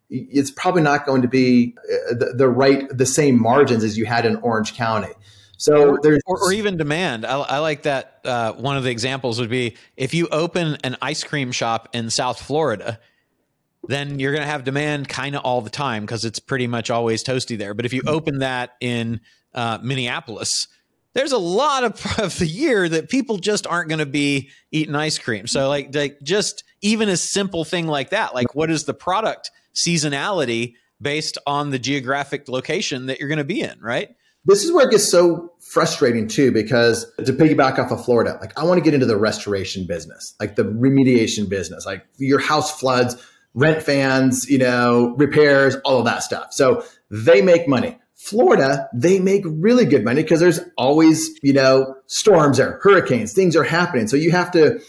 it's 0.10 0.49
probably 0.49 0.82
not 0.82 1.06
going 1.06 1.21
to 1.21 1.28
be 1.28 1.75
uh, 1.78 2.15
the, 2.15 2.34
the 2.36 2.49
right, 2.49 2.86
the 2.89 3.06
same 3.06 3.39
margins 3.39 3.84
as 3.84 3.97
you 3.97 4.06
had 4.06 4.25
in 4.25 4.38
Orange 4.38 4.73
County. 4.73 5.13
So 5.58 5.97
there's 6.02 6.21
or, 6.25 6.39
or, 6.41 6.54
even 6.54 6.78
demand. 6.78 7.25
I, 7.25 7.38
I 7.38 7.58
like 7.60 7.84
that. 7.84 8.21
Uh, 8.23 8.54
one 8.54 8.78
of 8.78 8.84
the 8.84 8.91
examples 8.91 9.39
would 9.39 9.49
be 9.49 9.75
if 9.97 10.13
you 10.13 10.28
open 10.32 10.78
an 10.84 10.95
ice 11.02 11.23
cream 11.23 11.52
shop 11.52 11.89
in 11.93 12.10
South 12.10 12.41
Florida, 12.41 12.97
then 13.84 14.19
you're 14.19 14.32
going 14.32 14.43
to 14.43 14.49
have 14.49 14.63
demand 14.63 15.10
kind 15.10 15.36
of 15.36 15.43
all 15.43 15.62
the 15.62 15.69
time 15.69 16.04
because 16.04 16.25
it's 16.25 16.39
pretty 16.39 16.65
much 16.65 16.89
always 16.89 17.23
toasty 17.23 17.58
there. 17.58 17.73
But 17.73 17.86
if 17.86 17.93
you 17.93 18.02
open 18.08 18.39
that 18.39 18.78
in 18.80 19.19
uh, 19.54 19.80
Minneapolis, 19.84 20.67
there's 21.13 21.31
a 21.31 21.37
lot 21.37 21.83
of, 21.83 22.19
of 22.19 22.37
the 22.37 22.47
year 22.47 22.87
that 22.87 23.09
people 23.09 23.37
just 23.37 23.67
aren't 23.67 23.89
going 23.89 23.99
to 23.99 24.05
be 24.05 24.49
eating 24.71 24.95
ice 24.95 25.17
cream. 25.17 25.47
So 25.47 25.67
like, 25.67 25.93
like 25.93 26.19
just 26.23 26.63
even 26.81 27.09
a 27.09 27.17
simple 27.17 27.63
thing 27.65 27.87
like 27.87 28.11
that, 28.11 28.33
like 28.33 28.55
what 28.55 28.69
is 28.69 28.85
the 28.85 28.93
product 28.93 29.51
seasonality 29.73 30.75
based 31.01 31.37
on 31.47 31.69
the 31.69 31.79
geographic 31.79 32.47
location 32.49 33.07
that 33.07 33.19
you're 33.19 33.29
going 33.29 33.37
to 33.37 33.43
be 33.43 33.61
in, 33.61 33.79
right? 33.79 34.09
This 34.45 34.63
is 34.63 34.71
where 34.71 34.87
it 34.87 34.91
gets 34.91 35.09
so 35.09 35.53
frustrating 35.59 36.27
too, 36.27 36.51
because 36.51 37.05
to 37.17 37.33
piggyback 37.33 37.77
off 37.77 37.91
of 37.91 38.03
Florida, 38.03 38.37
like 38.39 38.57
I 38.57 38.63
want 38.63 38.77
to 38.77 38.83
get 38.83 38.93
into 38.93 39.05
the 39.05 39.17
restoration 39.17 39.85
business, 39.85 40.33
like 40.39 40.55
the 40.55 40.63
remediation 40.63 41.49
business, 41.49 41.85
like 41.85 42.05
your 42.17 42.39
house 42.39 42.79
floods, 42.79 43.15
rent 43.53 43.83
fans, 43.83 44.49
you 44.49 44.57
know, 44.57 45.13
repairs, 45.17 45.75
all 45.83 45.99
of 45.99 46.05
that 46.05 46.23
stuff. 46.23 46.53
So 46.53 46.83
they 47.11 47.41
make 47.41 47.67
money. 47.67 47.97
Florida, 48.19 48.89
they 48.93 49.17
make 49.17 49.43
really 49.45 49.86
good 49.86 50.03
money 50.03 50.21
because 50.21 50.41
there's 50.41 50.60
always, 50.77 51.39
you 51.41 51.53
know, 51.53 51.95
storms 52.08 52.60
or 52.60 52.73
hurricanes, 52.84 53.32
things 53.32 53.55
are 53.55 53.63
happening. 53.63 54.10
So 54.10 54.17
you 54.17 54.29
have 54.32 54.51
to 54.51 54.82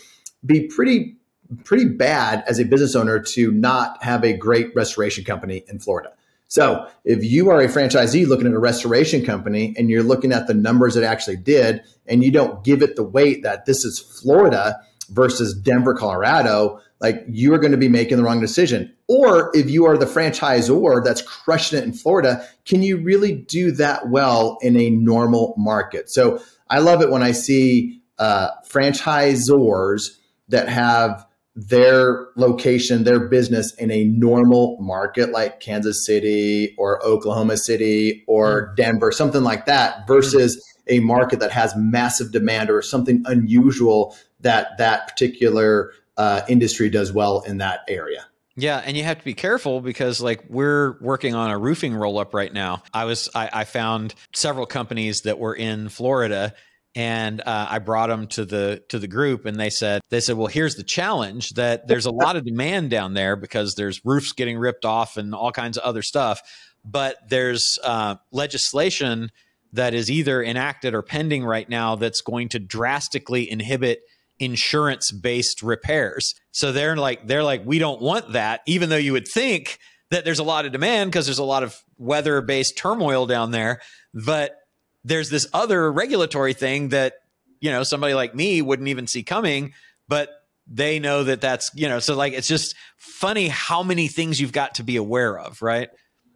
be 0.44 0.66
pretty, 0.66 1.16
pretty 1.62 1.84
bad 1.84 2.42
as 2.48 2.58
a 2.58 2.64
business 2.64 2.96
owner 2.96 3.20
to 3.20 3.52
not 3.52 4.02
have 4.02 4.24
a 4.24 4.32
great 4.32 4.74
restoration 4.74 5.22
company 5.22 5.62
in 5.68 5.78
Florida. 5.78 6.12
So 6.48 6.88
if 7.04 7.22
you 7.22 7.50
are 7.50 7.60
a 7.60 7.68
franchisee 7.68 8.26
looking 8.26 8.48
at 8.48 8.52
a 8.52 8.58
restoration 8.58 9.24
company 9.24 9.76
and 9.78 9.88
you're 9.88 10.02
looking 10.02 10.32
at 10.32 10.48
the 10.48 10.54
numbers 10.54 10.96
it 10.96 11.04
actually 11.04 11.36
did, 11.36 11.82
and 12.08 12.24
you 12.24 12.32
don't 12.32 12.64
give 12.64 12.82
it 12.82 12.96
the 12.96 13.04
weight 13.04 13.44
that 13.44 13.64
this 13.64 13.84
is 13.84 14.00
Florida 14.00 14.80
versus 15.10 15.54
Denver, 15.54 15.94
Colorado, 15.94 16.80
like 17.00 17.24
you 17.28 17.52
are 17.54 17.58
going 17.58 17.72
to 17.72 17.78
be 17.78 17.88
making 17.88 18.16
the 18.16 18.22
wrong 18.22 18.40
decision. 18.40 18.94
Or 19.08 19.50
if 19.54 19.70
you 19.70 19.86
are 19.86 19.96
the 19.96 20.06
franchisor 20.06 21.04
that's 21.04 21.22
crushing 21.22 21.78
it 21.78 21.84
in 21.84 21.92
Florida, 21.92 22.46
can 22.64 22.82
you 22.82 22.98
really 22.98 23.32
do 23.32 23.72
that 23.72 24.08
well 24.08 24.58
in 24.60 24.78
a 24.78 24.90
normal 24.90 25.54
market? 25.56 26.10
So 26.10 26.40
I 26.68 26.78
love 26.78 27.02
it 27.02 27.10
when 27.10 27.22
I 27.22 27.32
see 27.32 28.00
uh, 28.18 28.50
franchisors 28.68 30.16
that 30.48 30.68
have 30.68 31.26
their 31.56 32.28
location, 32.36 33.04
their 33.04 33.28
business 33.28 33.74
in 33.74 33.90
a 33.90 34.04
normal 34.04 34.78
market 34.80 35.30
like 35.30 35.60
Kansas 35.60 36.06
City 36.06 36.74
or 36.78 37.04
Oklahoma 37.04 37.56
City 37.56 38.24
or 38.28 38.68
mm. 38.68 38.76
Denver, 38.76 39.10
something 39.10 39.42
like 39.42 39.66
that, 39.66 40.06
versus 40.06 40.64
a 40.86 41.00
market 41.00 41.40
that 41.40 41.50
has 41.50 41.74
massive 41.76 42.32
demand 42.32 42.70
or 42.70 42.82
something 42.82 43.22
unusual 43.26 44.16
that 44.40 44.78
that 44.78 45.08
particular 45.08 45.92
uh, 46.16 46.42
industry 46.48 46.90
does 46.90 47.12
well 47.12 47.42
in 47.42 47.58
that 47.58 47.80
area. 47.88 48.26
Yeah, 48.56 48.82
and 48.84 48.96
you 48.96 49.04
have 49.04 49.18
to 49.18 49.24
be 49.24 49.34
careful 49.34 49.80
because 49.80 50.20
like 50.20 50.44
we're 50.48 50.98
working 51.00 51.34
on 51.34 51.50
a 51.50 51.58
roofing 51.58 51.94
roll 51.94 52.18
up 52.18 52.34
right 52.34 52.52
now. 52.52 52.82
I 52.92 53.04
was 53.04 53.28
I, 53.34 53.48
I 53.52 53.64
found 53.64 54.14
several 54.34 54.66
companies 54.66 55.22
that 55.22 55.38
were 55.38 55.54
in 55.54 55.88
Florida 55.88 56.54
and 56.94 57.40
uh, 57.40 57.66
I 57.70 57.78
brought 57.78 58.08
them 58.08 58.26
to 58.28 58.44
the 58.44 58.82
to 58.88 58.98
the 58.98 59.06
group, 59.06 59.46
and 59.46 59.58
they 59.58 59.70
said 59.70 60.02
they 60.10 60.20
said, 60.20 60.36
well, 60.36 60.48
here's 60.48 60.74
the 60.74 60.82
challenge 60.82 61.50
that 61.50 61.86
there's 61.86 62.06
a 62.06 62.10
lot 62.10 62.36
of 62.36 62.44
demand 62.44 62.90
down 62.90 63.14
there 63.14 63.36
because 63.36 63.74
there's 63.74 64.04
roofs 64.04 64.32
getting 64.32 64.58
ripped 64.58 64.84
off 64.84 65.16
and 65.16 65.34
all 65.34 65.52
kinds 65.52 65.78
of 65.78 65.84
other 65.84 66.02
stuff, 66.02 66.42
but 66.84 67.16
there's 67.28 67.78
uh, 67.84 68.16
legislation 68.32 69.30
that 69.72 69.94
is 69.94 70.10
either 70.10 70.42
enacted 70.42 70.94
or 70.94 71.02
pending 71.02 71.44
right 71.44 71.68
now 71.68 71.94
that's 71.94 72.22
going 72.22 72.48
to 72.48 72.58
drastically 72.58 73.48
inhibit 73.48 74.02
insurance 74.40 75.12
based 75.12 75.62
repairs. 75.62 76.34
So 76.50 76.72
they're 76.72 76.96
like 76.96 77.26
they're 77.26 77.44
like 77.44 77.62
we 77.64 77.78
don't 77.78 78.00
want 78.00 78.32
that 78.32 78.62
even 78.66 78.88
though 78.88 78.96
you 78.96 79.12
would 79.12 79.28
think 79.28 79.78
that 80.10 80.24
there's 80.24 80.40
a 80.40 80.44
lot 80.44 80.66
of 80.66 80.72
demand 80.72 81.10
because 81.10 81.26
there's 81.26 81.38
a 81.38 81.44
lot 81.44 81.62
of 81.62 81.76
weather 81.98 82.40
based 82.40 82.76
turmoil 82.76 83.26
down 83.26 83.52
there, 83.52 83.80
but 84.12 84.56
there's 85.04 85.30
this 85.30 85.46
other 85.52 85.92
regulatory 85.92 86.54
thing 86.54 86.88
that 86.88 87.14
you 87.60 87.70
know 87.70 87.82
somebody 87.82 88.14
like 88.14 88.34
me 88.34 88.62
wouldn't 88.62 88.88
even 88.88 89.06
see 89.06 89.22
coming, 89.22 89.74
but 90.08 90.30
they 90.66 90.98
know 90.98 91.24
that 91.24 91.40
that's 91.40 91.70
you 91.74 91.88
know 91.88 91.98
so 91.98 92.16
like 92.16 92.32
it's 92.32 92.48
just 92.48 92.74
funny 92.96 93.48
how 93.48 93.82
many 93.82 94.08
things 94.08 94.40
you've 94.40 94.52
got 94.52 94.74
to 94.76 94.82
be 94.82 94.96
aware 94.96 95.38
of, 95.38 95.60
right? 95.62 95.90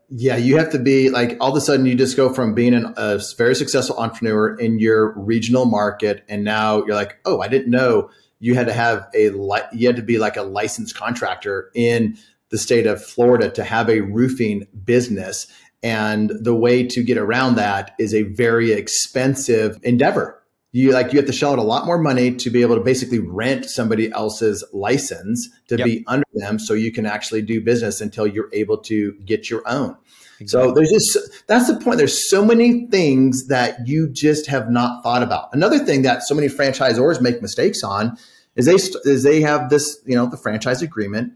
Yeah, 0.09 0.37
you 0.37 0.59
have 0.59 0.71
to 0.73 0.79
be 0.79 1.11
like 1.11 1.37
all 1.41 1.51
of 1.51 1.57
a 1.57 1.61
sudden 1.61 1.87
you 1.87 1.95
just 1.95 2.17
go 2.17 2.33
from 2.33 2.55
being 2.55 2.75
an, 2.75 2.93
a 2.97 3.21
very 3.37 3.55
successful 3.55 3.97
entrepreneur 3.99 4.55
in 4.55 4.79
your 4.79 5.13
regional 5.19 5.65
market, 5.65 6.25
and 6.29 6.45
now 6.45 6.85
you're 6.85 6.95
like, 6.95 7.19
oh, 7.25 7.41
I 7.41 7.49
didn't 7.49 7.71
know 7.71 8.11
you 8.39 8.55
had 8.55 8.67
to 8.67 8.73
have 8.75 9.09
a 9.15 9.31
you 9.73 9.87
had 9.87 9.97
to 9.97 10.03
be 10.03 10.19
like 10.19 10.37
a 10.37 10.43
licensed 10.43 10.95
contractor 10.95 11.71
in 11.75 12.19
the 12.51 12.59
state 12.59 12.87
of 12.87 13.03
Florida 13.03 13.51
to 13.51 13.65
have 13.65 13.89
a 13.89 14.01
roofing 14.01 14.67
business. 14.85 15.47
And 15.83 16.31
the 16.41 16.55
way 16.55 16.87
to 16.87 17.03
get 17.03 17.19
around 17.19 17.57
that 17.57 17.95
is 17.99 18.15
a 18.15 18.23
very 18.23 18.73
expensive 18.73 19.79
endeavor 19.83 20.43
you 20.75 20.91
like 20.91 21.13
you 21.13 21.19
have 21.21 21.27
to 21.27 21.33
shell 21.33 21.53
out 21.53 21.59
a 21.61 21.63
lot 21.63 21.87
more 21.87 21.99
money 21.99 22.35
to 22.35 22.51
be 22.51 22.61
able 22.61 22.75
to 22.75 22.83
basically 22.83 23.21
rent 23.21 23.65
somebody 23.65 24.11
else's 24.11 24.65
license 24.73 25.49
to 25.69 25.77
yep. 25.77 25.87
be 25.87 26.05
under 26.09 26.27
them 26.35 26.59
so 26.59 26.75
you 26.75 26.91
can 26.91 27.07
actually 27.07 27.41
do 27.41 27.61
business 27.61 28.01
until 28.01 28.27
you're 28.27 28.51
able 28.53 28.77
to 28.77 29.13
get 29.25 29.49
your 29.49 29.63
own 29.67 29.97
exactly. 30.41 30.69
so 30.69 30.75
there's 30.75 30.91
just 30.91 31.47
that's 31.47 31.69
the 31.69 31.79
point 31.79 31.97
there's 31.97 32.29
so 32.29 32.45
many 32.45 32.89
things 32.89 33.47
that 33.47 33.87
you 33.87 34.09
just 34.09 34.49
have 34.49 34.69
not 34.69 35.03
thought 35.05 35.23
about 35.23 35.49
another 35.53 35.79
thing 35.79 36.03
that 36.03 36.25
so 36.25 36.35
many 36.35 36.49
franchisors 36.49 37.21
make 37.21 37.41
mistakes 37.41 37.85
on 37.85 38.19
is 38.57 38.67
they 38.67 38.75
is 39.11 39.23
they 39.23 39.41
have 39.41 39.71
this 39.71 40.01
you 40.05 40.17
know 40.17 40.27
the 40.27 40.37
franchise 40.37 40.83
agreement 40.83 41.33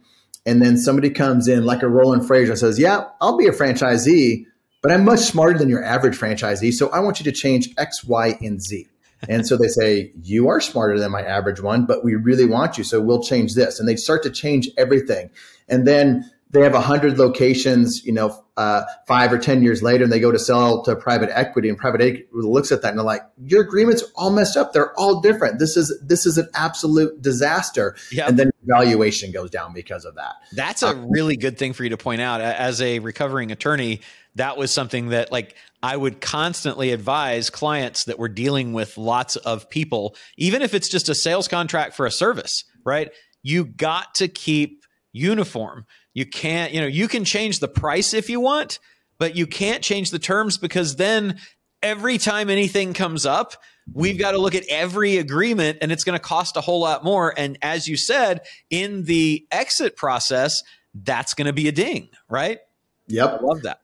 and 0.46 0.61
then 0.61 0.77
somebody 0.77 1.11
comes 1.11 1.46
in 1.46 1.64
like 1.64 1.83
a 1.83 1.88
roland 1.88 2.22
frasier 2.22 2.59
says 2.59 2.77
yeah 2.77 3.05
i'll 3.20 3.37
be 3.37 3.46
a 3.46 3.53
franchisee 3.53 4.44
but 4.83 4.90
i'm 4.90 5.05
much 5.05 5.20
smarter 5.20 5.57
than 5.57 5.68
your 5.68 5.85
average 5.85 6.18
franchisee 6.18 6.72
so 6.72 6.90
i 6.90 6.98
want 6.98 7.20
you 7.20 7.24
to 7.24 7.33
change 7.33 7.68
x 7.79 8.03
y 8.03 8.37
and 8.40 8.61
z 8.61 8.88
and 9.28 9.46
so 9.46 9.57
they 9.57 9.68
say, 9.68 10.12
You 10.22 10.48
are 10.48 10.61
smarter 10.61 10.98
than 10.98 11.11
my 11.11 11.22
average 11.22 11.61
one, 11.61 11.87
but 11.87 12.04
we 12.04 12.14
really 12.14 12.46
want 12.46 12.78
you. 12.78 12.85
So 12.85 13.00
we'll 13.00 13.22
change 13.22 13.54
this. 13.54 13.81
And 13.81 13.88
they 13.88 13.96
start 13.96 14.22
to 14.24 14.31
change 14.31 14.68
everything. 14.76 15.31
And 15.68 15.87
then 15.87 16.31
they 16.50 16.62
have 16.62 16.72
100 16.72 17.18
locations, 17.18 18.04
you 18.04 18.12
know, 18.12 18.42
uh, 18.57 18.83
five 19.07 19.33
or 19.33 19.38
10 19.38 19.62
years 19.62 19.83
later, 19.83 20.04
and 20.04 20.12
they 20.12 20.18
go 20.18 20.33
to 20.33 20.38
sell 20.38 20.83
to 20.83 20.96
private 20.96 21.31
equity, 21.33 21.68
and 21.68 21.76
private 21.76 22.00
equity 22.00 22.26
looks 22.33 22.72
at 22.72 22.83
that 22.83 22.88
and 22.88 22.98
they're 22.98 23.04
like, 23.04 23.22
your 23.44 23.62
agreements 23.62 24.02
are 24.02 24.09
all 24.16 24.31
messed 24.31 24.57
up. 24.57 24.72
They're 24.72 24.98
all 24.98 25.20
different. 25.20 25.59
This 25.59 25.76
is 25.76 25.96
this 26.04 26.26
is 26.26 26.38
an 26.38 26.48
absolute 26.54 27.20
disaster. 27.20 27.96
Yep. 28.12 28.28
And 28.28 28.38
then 28.38 28.50
valuation 28.64 29.31
goes 29.31 29.50
down 29.50 29.74
because 29.74 30.04
of 30.04 30.14
that. 30.14 30.37
That's 30.52 30.83
a 30.83 30.94
really 30.94 31.37
good 31.37 31.59
thing 31.59 31.72
for 31.72 31.85
you 31.85 31.90
to 31.90 31.96
point 31.96 32.20
out. 32.20 32.40
As 32.40 32.81
a 32.81 32.98
recovering 33.00 33.52
attorney, 33.52 34.00
that 34.38 34.57
was 34.57 34.72
something 34.72 35.11
that 35.11 35.31
like 35.31 35.55
I 35.83 35.96
would 35.96 36.20
constantly 36.20 36.90
advise 36.90 37.51
clients 37.51 38.05
that 38.05 38.18
were 38.18 38.29
dealing 38.29 38.72
with 38.72 38.98
lots 38.98 39.37
of 39.37 39.70
people, 39.70 40.16
even 40.37 40.62
if 40.62 40.74
it's 40.74 40.88
just 40.88 41.09
a 41.09 41.14
sales 41.14 41.46
contract 41.46 41.94
for 41.94 42.07
a 42.07 42.11
service, 42.11 42.64
right? 42.85 43.11
You 43.42 43.64
got 43.64 44.16
to 44.16 44.27
keep 44.27 44.85
uniform 45.12 45.87
you 46.18 46.27
can't, 46.27 46.72
you 46.72 46.81
know, 46.81 46.88
you 46.88 47.07
can 47.07 47.24
change 47.24 47.61
the 47.61 47.68
price 47.68 48.12
if 48.12 48.29
you 48.29 48.40
want, 48.40 48.81
but 49.18 49.37
you 49.37 49.46
can't 49.46 49.85
change 49.85 50.11
the 50.11 50.18
terms 50.18 50.59
because 50.59 50.96
then 50.96 51.38
every 51.81 52.18
time 52.18 52.51
anything 52.51 52.92
comes 52.92 53.24
up, 53.24 53.55
we've 53.92 54.18
got 54.18 54.33
to 54.33 54.38
look 54.38 54.57
at 54.57 54.64
every 54.68 55.18
agreement 55.18 55.79
and 55.81 55.92
it's 55.92 56.03
going 56.03 56.18
to 56.18 56.22
cost 56.22 56.57
a 56.57 56.61
whole 56.61 56.81
lot 56.81 57.05
more. 57.05 57.33
And 57.37 57.57
as 57.62 57.87
you 57.87 57.96
said, 57.96 58.40
in 58.68 59.05
the 59.05 59.46
exit 59.53 59.94
process, 59.94 60.64
that's 60.92 61.35
going 61.35 61.46
to 61.46 61.53
be 61.53 61.68
a 61.68 61.72
ding, 61.72 62.09
right? 62.29 62.59
Yep. 63.07 63.38
I 63.40 63.44
love 63.44 63.62
that. 63.62 63.79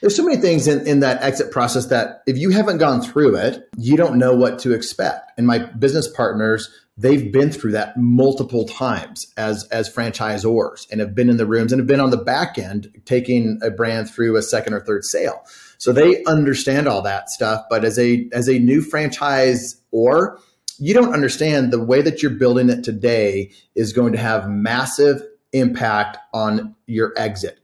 There's 0.00 0.16
so 0.16 0.24
many 0.24 0.40
things 0.40 0.68
in, 0.68 0.86
in 0.86 1.00
that 1.00 1.22
exit 1.22 1.50
process 1.50 1.86
that 1.86 2.22
if 2.26 2.36
you 2.36 2.50
haven't 2.50 2.78
gone 2.78 3.00
through 3.02 3.36
it, 3.36 3.68
you 3.76 3.96
don't 3.96 4.18
know 4.18 4.34
what 4.34 4.58
to 4.60 4.72
expect. 4.72 5.32
And 5.36 5.46
my 5.46 5.58
business 5.58 6.08
partners 6.08 6.68
they've 6.98 7.32
been 7.32 7.50
through 7.50 7.70
that 7.72 7.96
multiple 7.96 8.66
times 8.66 9.32
as 9.36 9.64
as 9.68 9.88
franchisors 9.88 10.86
and 10.90 11.00
have 11.00 11.14
been 11.14 11.30
in 11.30 11.36
the 11.36 11.46
rooms 11.46 11.72
and 11.72 11.80
have 11.80 11.86
been 11.86 12.00
on 12.00 12.10
the 12.10 12.16
back 12.16 12.58
end 12.58 12.90
taking 13.04 13.58
a 13.62 13.70
brand 13.70 14.10
through 14.10 14.36
a 14.36 14.42
second 14.42 14.74
or 14.74 14.80
third 14.80 15.04
sale. 15.04 15.40
So 15.78 15.92
they 15.92 16.24
understand 16.24 16.88
all 16.88 17.02
that 17.02 17.30
stuff. 17.30 17.64
But 17.70 17.84
as 17.84 17.98
a 17.98 18.28
as 18.32 18.48
a 18.48 18.58
new 18.58 18.82
franchise 18.82 19.80
or 19.92 20.40
you 20.78 20.92
don't 20.92 21.14
understand 21.14 21.72
the 21.72 21.82
way 21.82 22.02
that 22.02 22.22
you're 22.22 22.32
building 22.32 22.68
it 22.68 22.84
today 22.84 23.52
is 23.74 23.92
going 23.92 24.12
to 24.12 24.18
have 24.18 24.48
massive 24.48 25.22
impact 25.52 26.18
on 26.34 26.74
your 26.86 27.12
exit. 27.16 27.57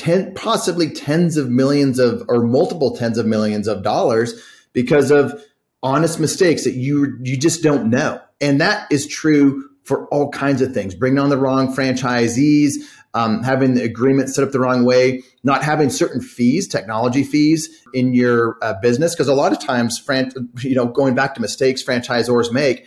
Ten, 0.00 0.34
possibly 0.34 0.88
tens 0.88 1.36
of 1.36 1.50
millions 1.50 1.98
of 1.98 2.22
or 2.28 2.42
multiple 2.42 2.96
tens 2.96 3.18
of 3.18 3.26
millions 3.26 3.68
of 3.68 3.82
dollars 3.82 4.42
because 4.72 5.10
of 5.10 5.44
honest 5.82 6.18
mistakes 6.18 6.64
that 6.64 6.72
you 6.74 7.18
you 7.22 7.36
just 7.36 7.62
don't 7.62 7.90
know 7.90 8.18
and 8.40 8.60
that 8.60 8.90
is 8.90 9.06
true 9.06 9.68
for 9.84 10.06
all 10.08 10.30
kinds 10.30 10.62
of 10.62 10.72
things. 10.72 10.94
Bringing 10.94 11.18
on 11.18 11.30
the 11.30 11.36
wrong 11.36 11.74
franchisees, 11.74 12.74
um, 13.14 13.42
having 13.42 13.74
the 13.74 13.82
agreement 13.82 14.28
set 14.28 14.44
up 14.44 14.52
the 14.52 14.60
wrong 14.60 14.84
way, 14.84 15.22
not 15.42 15.64
having 15.64 15.90
certain 15.90 16.20
fees, 16.20 16.68
technology 16.68 17.24
fees 17.24 17.68
in 17.92 18.14
your 18.14 18.56
uh, 18.62 18.74
business. 18.80 19.14
Because 19.14 19.28
a 19.28 19.34
lot 19.34 19.52
of 19.52 19.58
times, 19.58 19.98
fran- 19.98 20.32
you 20.60 20.74
know, 20.74 20.86
going 20.86 21.14
back 21.14 21.34
to 21.34 21.40
mistakes 21.40 21.82
franchisors 21.82 22.52
make, 22.52 22.86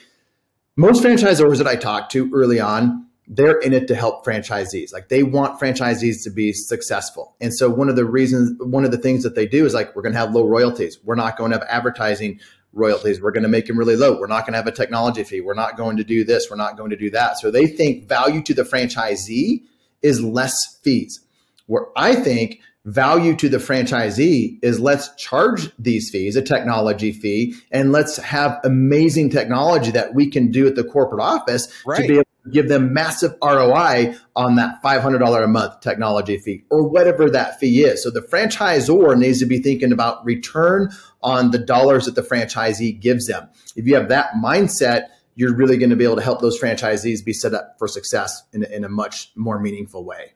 most 0.75 1.03
franchisors 1.03 1.57
that 1.57 1.67
I 1.67 1.75
talked 1.75 2.11
to 2.13 2.31
early 2.33 2.59
on, 2.59 3.05
they're 3.27 3.59
in 3.59 3.73
it 3.73 3.87
to 3.87 3.95
help 3.95 4.25
franchisees. 4.25 4.91
Like 4.91 5.09
they 5.09 5.23
want 5.23 5.59
franchisees 5.59 6.23
to 6.23 6.29
be 6.29 6.51
successful. 6.53 7.35
And 7.39 7.53
so 7.53 7.69
one 7.69 7.89
of 7.89 7.95
the 7.95 8.05
reasons, 8.05 8.59
one 8.61 8.85
of 8.85 8.91
the 8.91 8.97
things 8.97 9.23
that 9.23 9.35
they 9.35 9.45
do 9.45 9.65
is 9.65 9.73
like, 9.73 9.95
we're 9.95 10.01
going 10.01 10.13
to 10.13 10.19
have 10.19 10.33
low 10.33 10.45
royalties. 10.45 10.99
We're 11.03 11.15
not 11.15 11.37
going 11.37 11.51
to 11.51 11.57
have 11.57 11.67
advertising 11.69 12.39
royalties. 12.73 13.21
We're 13.21 13.31
going 13.31 13.43
to 13.43 13.49
make 13.49 13.67
them 13.67 13.77
really 13.77 13.95
low. 13.95 14.19
We're 14.19 14.27
not 14.27 14.41
going 14.41 14.53
to 14.53 14.57
have 14.57 14.67
a 14.67 14.71
technology 14.71 15.23
fee. 15.23 15.41
We're 15.41 15.53
not 15.53 15.77
going 15.77 15.97
to 15.97 16.03
do 16.03 16.23
this. 16.23 16.49
We're 16.49 16.57
not 16.57 16.75
going 16.75 16.89
to 16.89 16.97
do 16.97 17.09
that. 17.11 17.37
So 17.37 17.51
they 17.51 17.67
think 17.67 18.09
value 18.09 18.41
to 18.43 18.53
the 18.53 18.63
franchisee 18.63 19.63
is 20.01 20.21
less 20.21 20.79
fees. 20.83 21.21
Where 21.67 21.87
I 21.95 22.15
think 22.15 22.59
value 22.85 23.35
to 23.37 23.47
the 23.47 23.57
franchisee 23.57 24.59
is 24.61 24.79
let's 24.79 25.15
charge 25.15 25.71
these 25.79 26.09
fees, 26.09 26.35
a 26.35 26.41
technology 26.41 27.13
fee, 27.13 27.55
and 27.71 27.93
let's 27.93 28.17
have 28.17 28.59
amazing 28.65 29.29
technology 29.29 29.91
that 29.91 30.13
we 30.13 30.29
can 30.29 30.51
do 30.51 30.67
at 30.67 30.75
the 30.75 30.83
corporate 30.83 31.21
office 31.21 31.71
right. 31.85 32.01
to 32.01 32.07
be 32.07 32.13
able 32.15 32.32
give 32.51 32.67
them 32.67 32.93
massive 32.93 33.33
ROI 33.41 34.15
on 34.35 34.55
that 34.55 34.81
$500 34.83 35.43
a 35.43 35.47
month 35.47 35.79
technology 35.81 36.37
fee 36.37 36.63
or 36.69 36.87
whatever 36.87 37.29
that 37.29 37.59
fee 37.59 37.83
is. 37.83 38.03
So 38.03 38.09
the 38.09 38.21
franchisor 38.21 39.17
needs 39.17 39.39
to 39.39 39.45
be 39.45 39.61
thinking 39.61 39.91
about 39.91 40.23
return 40.25 40.91
on 41.21 41.51
the 41.51 41.59
dollars 41.59 42.05
that 42.05 42.15
the 42.15 42.21
franchisee 42.21 42.99
gives 42.99 43.27
them. 43.27 43.49
If 43.75 43.87
you 43.87 43.95
have 43.95 44.09
that 44.09 44.31
mindset, 44.33 45.07
you're 45.35 45.55
really 45.55 45.77
going 45.77 45.89
to 45.89 45.95
be 45.95 46.03
able 46.03 46.17
to 46.17 46.21
help 46.21 46.41
those 46.41 46.59
franchisees 46.59 47.23
be 47.23 47.33
set 47.33 47.53
up 47.53 47.75
for 47.79 47.87
success 47.87 48.43
in, 48.51 48.63
in 48.63 48.83
a 48.83 48.89
much 48.89 49.31
more 49.35 49.59
meaningful 49.59 50.03
way. 50.03 50.33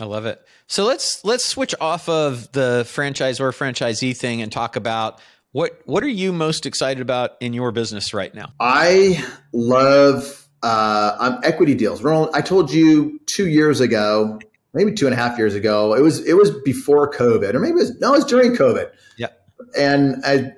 I 0.00 0.04
love 0.04 0.26
it. 0.26 0.44
So 0.68 0.84
let's 0.84 1.24
let's 1.24 1.44
switch 1.44 1.74
off 1.80 2.08
of 2.08 2.52
the 2.52 2.86
franchise 2.88 3.40
or 3.40 3.50
franchisee 3.50 4.16
thing 4.16 4.42
and 4.42 4.52
talk 4.52 4.76
about 4.76 5.20
what 5.50 5.80
what 5.86 6.04
are 6.04 6.08
you 6.08 6.32
most 6.32 6.66
excited 6.66 7.00
about 7.00 7.32
in 7.40 7.52
your 7.52 7.72
business 7.72 8.14
right 8.14 8.32
now? 8.32 8.52
I 8.60 9.24
love 9.52 10.47
uh, 10.62 11.16
um, 11.18 11.40
equity 11.42 11.74
deals. 11.74 12.02
Roland, 12.02 12.30
I 12.34 12.40
told 12.40 12.72
you 12.72 13.20
two 13.26 13.48
years 13.48 13.80
ago, 13.80 14.40
maybe 14.74 14.92
two 14.92 15.06
and 15.06 15.14
a 15.14 15.16
half 15.16 15.38
years 15.38 15.54
ago. 15.54 15.94
It 15.94 16.02
was 16.02 16.26
it 16.26 16.34
was 16.34 16.50
before 16.50 17.10
COVID, 17.10 17.54
or 17.54 17.60
maybe 17.60 17.72
it 17.72 17.82
was 17.82 18.00
no, 18.00 18.14
it 18.14 18.18
was 18.18 18.24
during 18.24 18.54
COVID. 18.54 18.90
Yeah 19.16 19.28
and 19.76 20.24
I, 20.24 20.52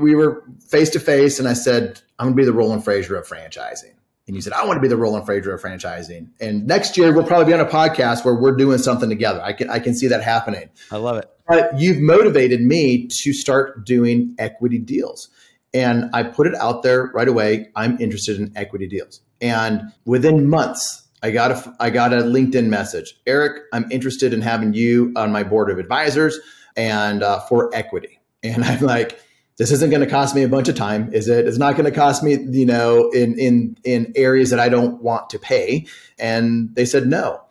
we 0.00 0.14
were 0.14 0.44
face 0.68 0.90
to 0.90 1.00
face, 1.00 1.38
and 1.38 1.48
I 1.48 1.52
said, 1.52 2.00
"I'm 2.18 2.26
going 2.26 2.36
to 2.36 2.42
be 2.42 2.44
the 2.44 2.52
Roland 2.52 2.84
Frasier 2.84 3.18
of 3.18 3.26
franchising." 3.26 3.94
And 4.26 4.36
you 4.36 4.42
said, 4.42 4.52
"I 4.52 4.64
want 4.64 4.76
to 4.76 4.80
be 4.80 4.88
the 4.88 4.96
Roland 4.96 5.26
Frasier 5.26 5.54
of 5.54 5.62
franchising." 5.62 6.28
And 6.40 6.66
next 6.66 6.96
year, 6.96 7.12
we'll 7.12 7.26
probably 7.26 7.46
be 7.46 7.54
on 7.54 7.60
a 7.60 7.68
podcast 7.68 8.24
where 8.24 8.34
we're 8.34 8.56
doing 8.56 8.78
something 8.78 9.08
together. 9.08 9.40
I 9.42 9.52
can 9.52 9.70
I 9.70 9.78
can 9.78 9.94
see 9.94 10.08
that 10.08 10.22
happening. 10.22 10.70
I 10.90 10.96
love 10.96 11.16
it. 11.18 11.30
But 11.46 11.78
you've 11.78 12.00
motivated 12.00 12.60
me 12.60 13.06
to 13.06 13.32
start 13.32 13.86
doing 13.86 14.34
equity 14.38 14.78
deals. 14.78 15.30
And 15.74 16.10
I 16.14 16.22
put 16.22 16.46
it 16.46 16.54
out 16.54 16.82
there 16.82 17.10
right 17.14 17.28
away. 17.28 17.70
I'm 17.76 18.00
interested 18.00 18.38
in 18.38 18.52
equity 18.56 18.86
deals. 18.86 19.20
And 19.40 19.92
within 20.04 20.48
months, 20.48 21.02
I 21.22 21.30
got 21.30 21.50
a 21.50 21.76
I 21.80 21.90
got 21.90 22.12
a 22.12 22.18
LinkedIn 22.18 22.66
message. 22.66 23.14
Eric, 23.26 23.64
I'm 23.72 23.90
interested 23.90 24.32
in 24.32 24.40
having 24.40 24.72
you 24.72 25.12
on 25.16 25.32
my 25.32 25.42
board 25.42 25.70
of 25.70 25.78
advisors 25.78 26.38
and 26.76 27.22
uh, 27.22 27.40
for 27.40 27.74
equity. 27.74 28.20
And 28.42 28.64
I'm 28.64 28.80
like, 28.80 29.20
this 29.58 29.72
isn't 29.72 29.90
going 29.90 30.00
to 30.00 30.08
cost 30.08 30.34
me 30.34 30.44
a 30.44 30.48
bunch 30.48 30.68
of 30.68 30.76
time, 30.76 31.12
is 31.12 31.28
it? 31.28 31.46
It's 31.46 31.58
not 31.58 31.72
going 31.72 31.84
to 31.84 31.90
cost 31.90 32.22
me, 32.22 32.38
you 32.50 32.64
know, 32.64 33.10
in 33.10 33.38
in 33.38 33.76
in 33.84 34.12
areas 34.14 34.50
that 34.50 34.60
I 34.60 34.68
don't 34.68 35.02
want 35.02 35.30
to 35.30 35.38
pay. 35.38 35.86
And 36.18 36.74
they 36.76 36.84
said 36.84 37.06
no, 37.06 37.42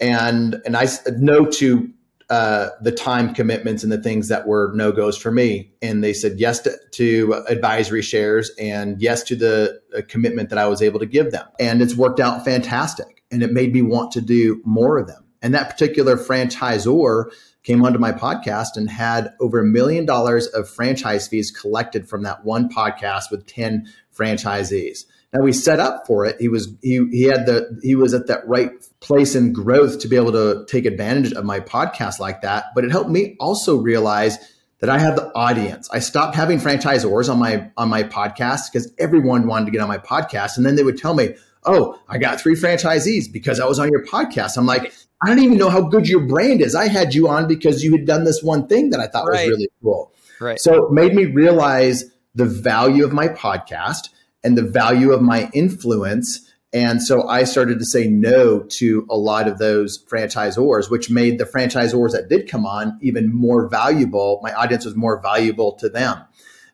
and 0.00 0.60
and 0.66 0.76
I 0.76 0.86
said 0.86 1.20
no 1.20 1.46
to 1.46 1.88
uh, 2.32 2.70
the 2.80 2.90
time 2.90 3.34
commitments 3.34 3.82
and 3.82 3.92
the 3.92 4.02
things 4.02 4.28
that 4.28 4.46
were 4.46 4.72
no 4.74 4.90
goes 4.90 5.18
for 5.18 5.30
me. 5.30 5.70
And 5.82 6.02
they 6.02 6.14
said 6.14 6.40
yes 6.40 6.60
to, 6.60 6.74
to 6.92 7.44
advisory 7.46 8.00
shares 8.00 8.50
and 8.58 8.98
yes 9.02 9.22
to 9.24 9.36
the 9.36 9.82
uh, 9.94 10.00
commitment 10.08 10.48
that 10.48 10.58
I 10.58 10.66
was 10.66 10.80
able 10.80 10.98
to 11.00 11.04
give 11.04 11.30
them. 11.30 11.46
And 11.60 11.82
it's 11.82 11.94
worked 11.94 12.20
out 12.20 12.42
fantastic, 12.42 13.22
and 13.30 13.42
it 13.42 13.52
made 13.52 13.74
me 13.74 13.82
want 13.82 14.12
to 14.12 14.22
do 14.22 14.62
more 14.64 14.96
of 14.96 15.08
them. 15.08 15.22
And 15.42 15.54
that 15.54 15.68
particular 15.68 16.16
franchisor 16.16 17.30
came 17.64 17.84
onto 17.84 17.98
my 17.98 18.12
podcast 18.12 18.76
and 18.76 18.88
had 18.88 19.34
over 19.38 19.58
a 19.60 19.64
million 19.64 20.06
dollars 20.06 20.46
of 20.46 20.70
franchise 20.70 21.28
fees 21.28 21.50
collected 21.50 22.08
from 22.08 22.22
that 22.22 22.46
one 22.46 22.70
podcast 22.70 23.24
with 23.30 23.46
10 23.46 23.86
franchisees. 24.16 25.04
Now 25.32 25.40
we 25.42 25.52
set 25.52 25.80
up 25.80 26.06
for 26.06 26.26
it. 26.26 26.36
He 26.38 26.48
was 26.48 26.68
he 26.82 27.06
he 27.10 27.22
had 27.22 27.46
the 27.46 27.78
he 27.82 27.94
was 27.94 28.12
at 28.12 28.26
that 28.26 28.46
right 28.46 28.70
place 29.00 29.34
in 29.34 29.52
growth 29.52 30.00
to 30.00 30.08
be 30.08 30.16
able 30.16 30.32
to 30.32 30.66
take 30.66 30.84
advantage 30.84 31.32
of 31.32 31.44
my 31.44 31.60
podcast 31.60 32.18
like 32.18 32.42
that. 32.42 32.66
But 32.74 32.84
it 32.84 32.90
helped 32.90 33.10
me 33.10 33.36
also 33.40 33.78
realize 33.78 34.38
that 34.80 34.90
I 34.90 34.98
have 34.98 35.16
the 35.16 35.32
audience. 35.34 35.88
I 35.90 36.00
stopped 36.00 36.34
having 36.34 36.58
franchisors 36.58 37.30
on 37.30 37.38
my 37.38 37.70
on 37.78 37.88
my 37.88 38.02
podcast 38.02 38.72
because 38.72 38.92
everyone 38.98 39.46
wanted 39.46 39.66
to 39.66 39.70
get 39.70 39.80
on 39.80 39.88
my 39.88 39.98
podcast, 39.98 40.58
and 40.58 40.66
then 40.66 40.76
they 40.76 40.82
would 40.82 40.98
tell 40.98 41.14
me, 41.14 41.34
"Oh, 41.64 41.98
I 42.08 42.18
got 42.18 42.40
three 42.40 42.54
franchisees 42.54 43.32
because 43.32 43.58
I 43.58 43.66
was 43.66 43.78
on 43.78 43.88
your 43.90 44.04
podcast." 44.04 44.58
I'm 44.58 44.66
like, 44.66 44.92
I 45.22 45.28
don't 45.28 45.38
even 45.38 45.56
know 45.56 45.70
how 45.70 45.80
good 45.80 46.08
your 46.08 46.26
brand 46.26 46.60
is. 46.60 46.74
I 46.74 46.88
had 46.88 47.14
you 47.14 47.28
on 47.28 47.48
because 47.48 47.82
you 47.82 47.92
had 47.92 48.06
done 48.06 48.24
this 48.24 48.42
one 48.42 48.66
thing 48.66 48.90
that 48.90 49.00
I 49.00 49.06
thought 49.06 49.28
right. 49.28 49.46
was 49.46 49.56
really 49.56 49.68
cool. 49.82 50.12
Right. 50.40 50.60
So 50.60 50.86
it 50.86 50.92
made 50.92 51.14
me 51.14 51.26
realize 51.26 52.04
the 52.34 52.44
value 52.44 53.04
of 53.04 53.12
my 53.12 53.28
podcast 53.28 54.08
and 54.44 54.56
the 54.56 54.62
value 54.62 55.12
of 55.12 55.22
my 55.22 55.50
influence. 55.52 56.48
And 56.72 57.02
so 57.02 57.28
I 57.28 57.44
started 57.44 57.78
to 57.80 57.84
say 57.84 58.08
no 58.08 58.60
to 58.60 59.06
a 59.10 59.16
lot 59.16 59.46
of 59.46 59.58
those 59.58 60.02
franchisors, 60.04 60.90
which 60.90 61.10
made 61.10 61.38
the 61.38 61.44
franchisors 61.44 62.12
that 62.12 62.28
did 62.28 62.48
come 62.48 62.64
on 62.64 62.98
even 63.02 63.32
more 63.32 63.68
valuable. 63.68 64.40
My 64.42 64.54
audience 64.54 64.84
was 64.84 64.96
more 64.96 65.20
valuable 65.20 65.72
to 65.76 65.88
them. 65.88 66.18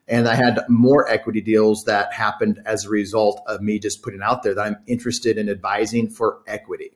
And 0.07 0.27
I 0.27 0.35
had 0.35 0.61
more 0.67 1.07
equity 1.07 1.41
deals 1.41 1.83
that 1.83 2.13
happened 2.13 2.61
as 2.65 2.85
a 2.85 2.89
result 2.89 3.41
of 3.45 3.61
me 3.61 3.77
just 3.77 4.01
putting 4.01 4.21
out 4.23 4.41
there 4.41 4.55
that 4.55 4.65
I'm 4.65 4.77
interested 4.87 5.37
in 5.37 5.49
advising 5.49 6.09
for 6.09 6.39
equity. 6.47 6.91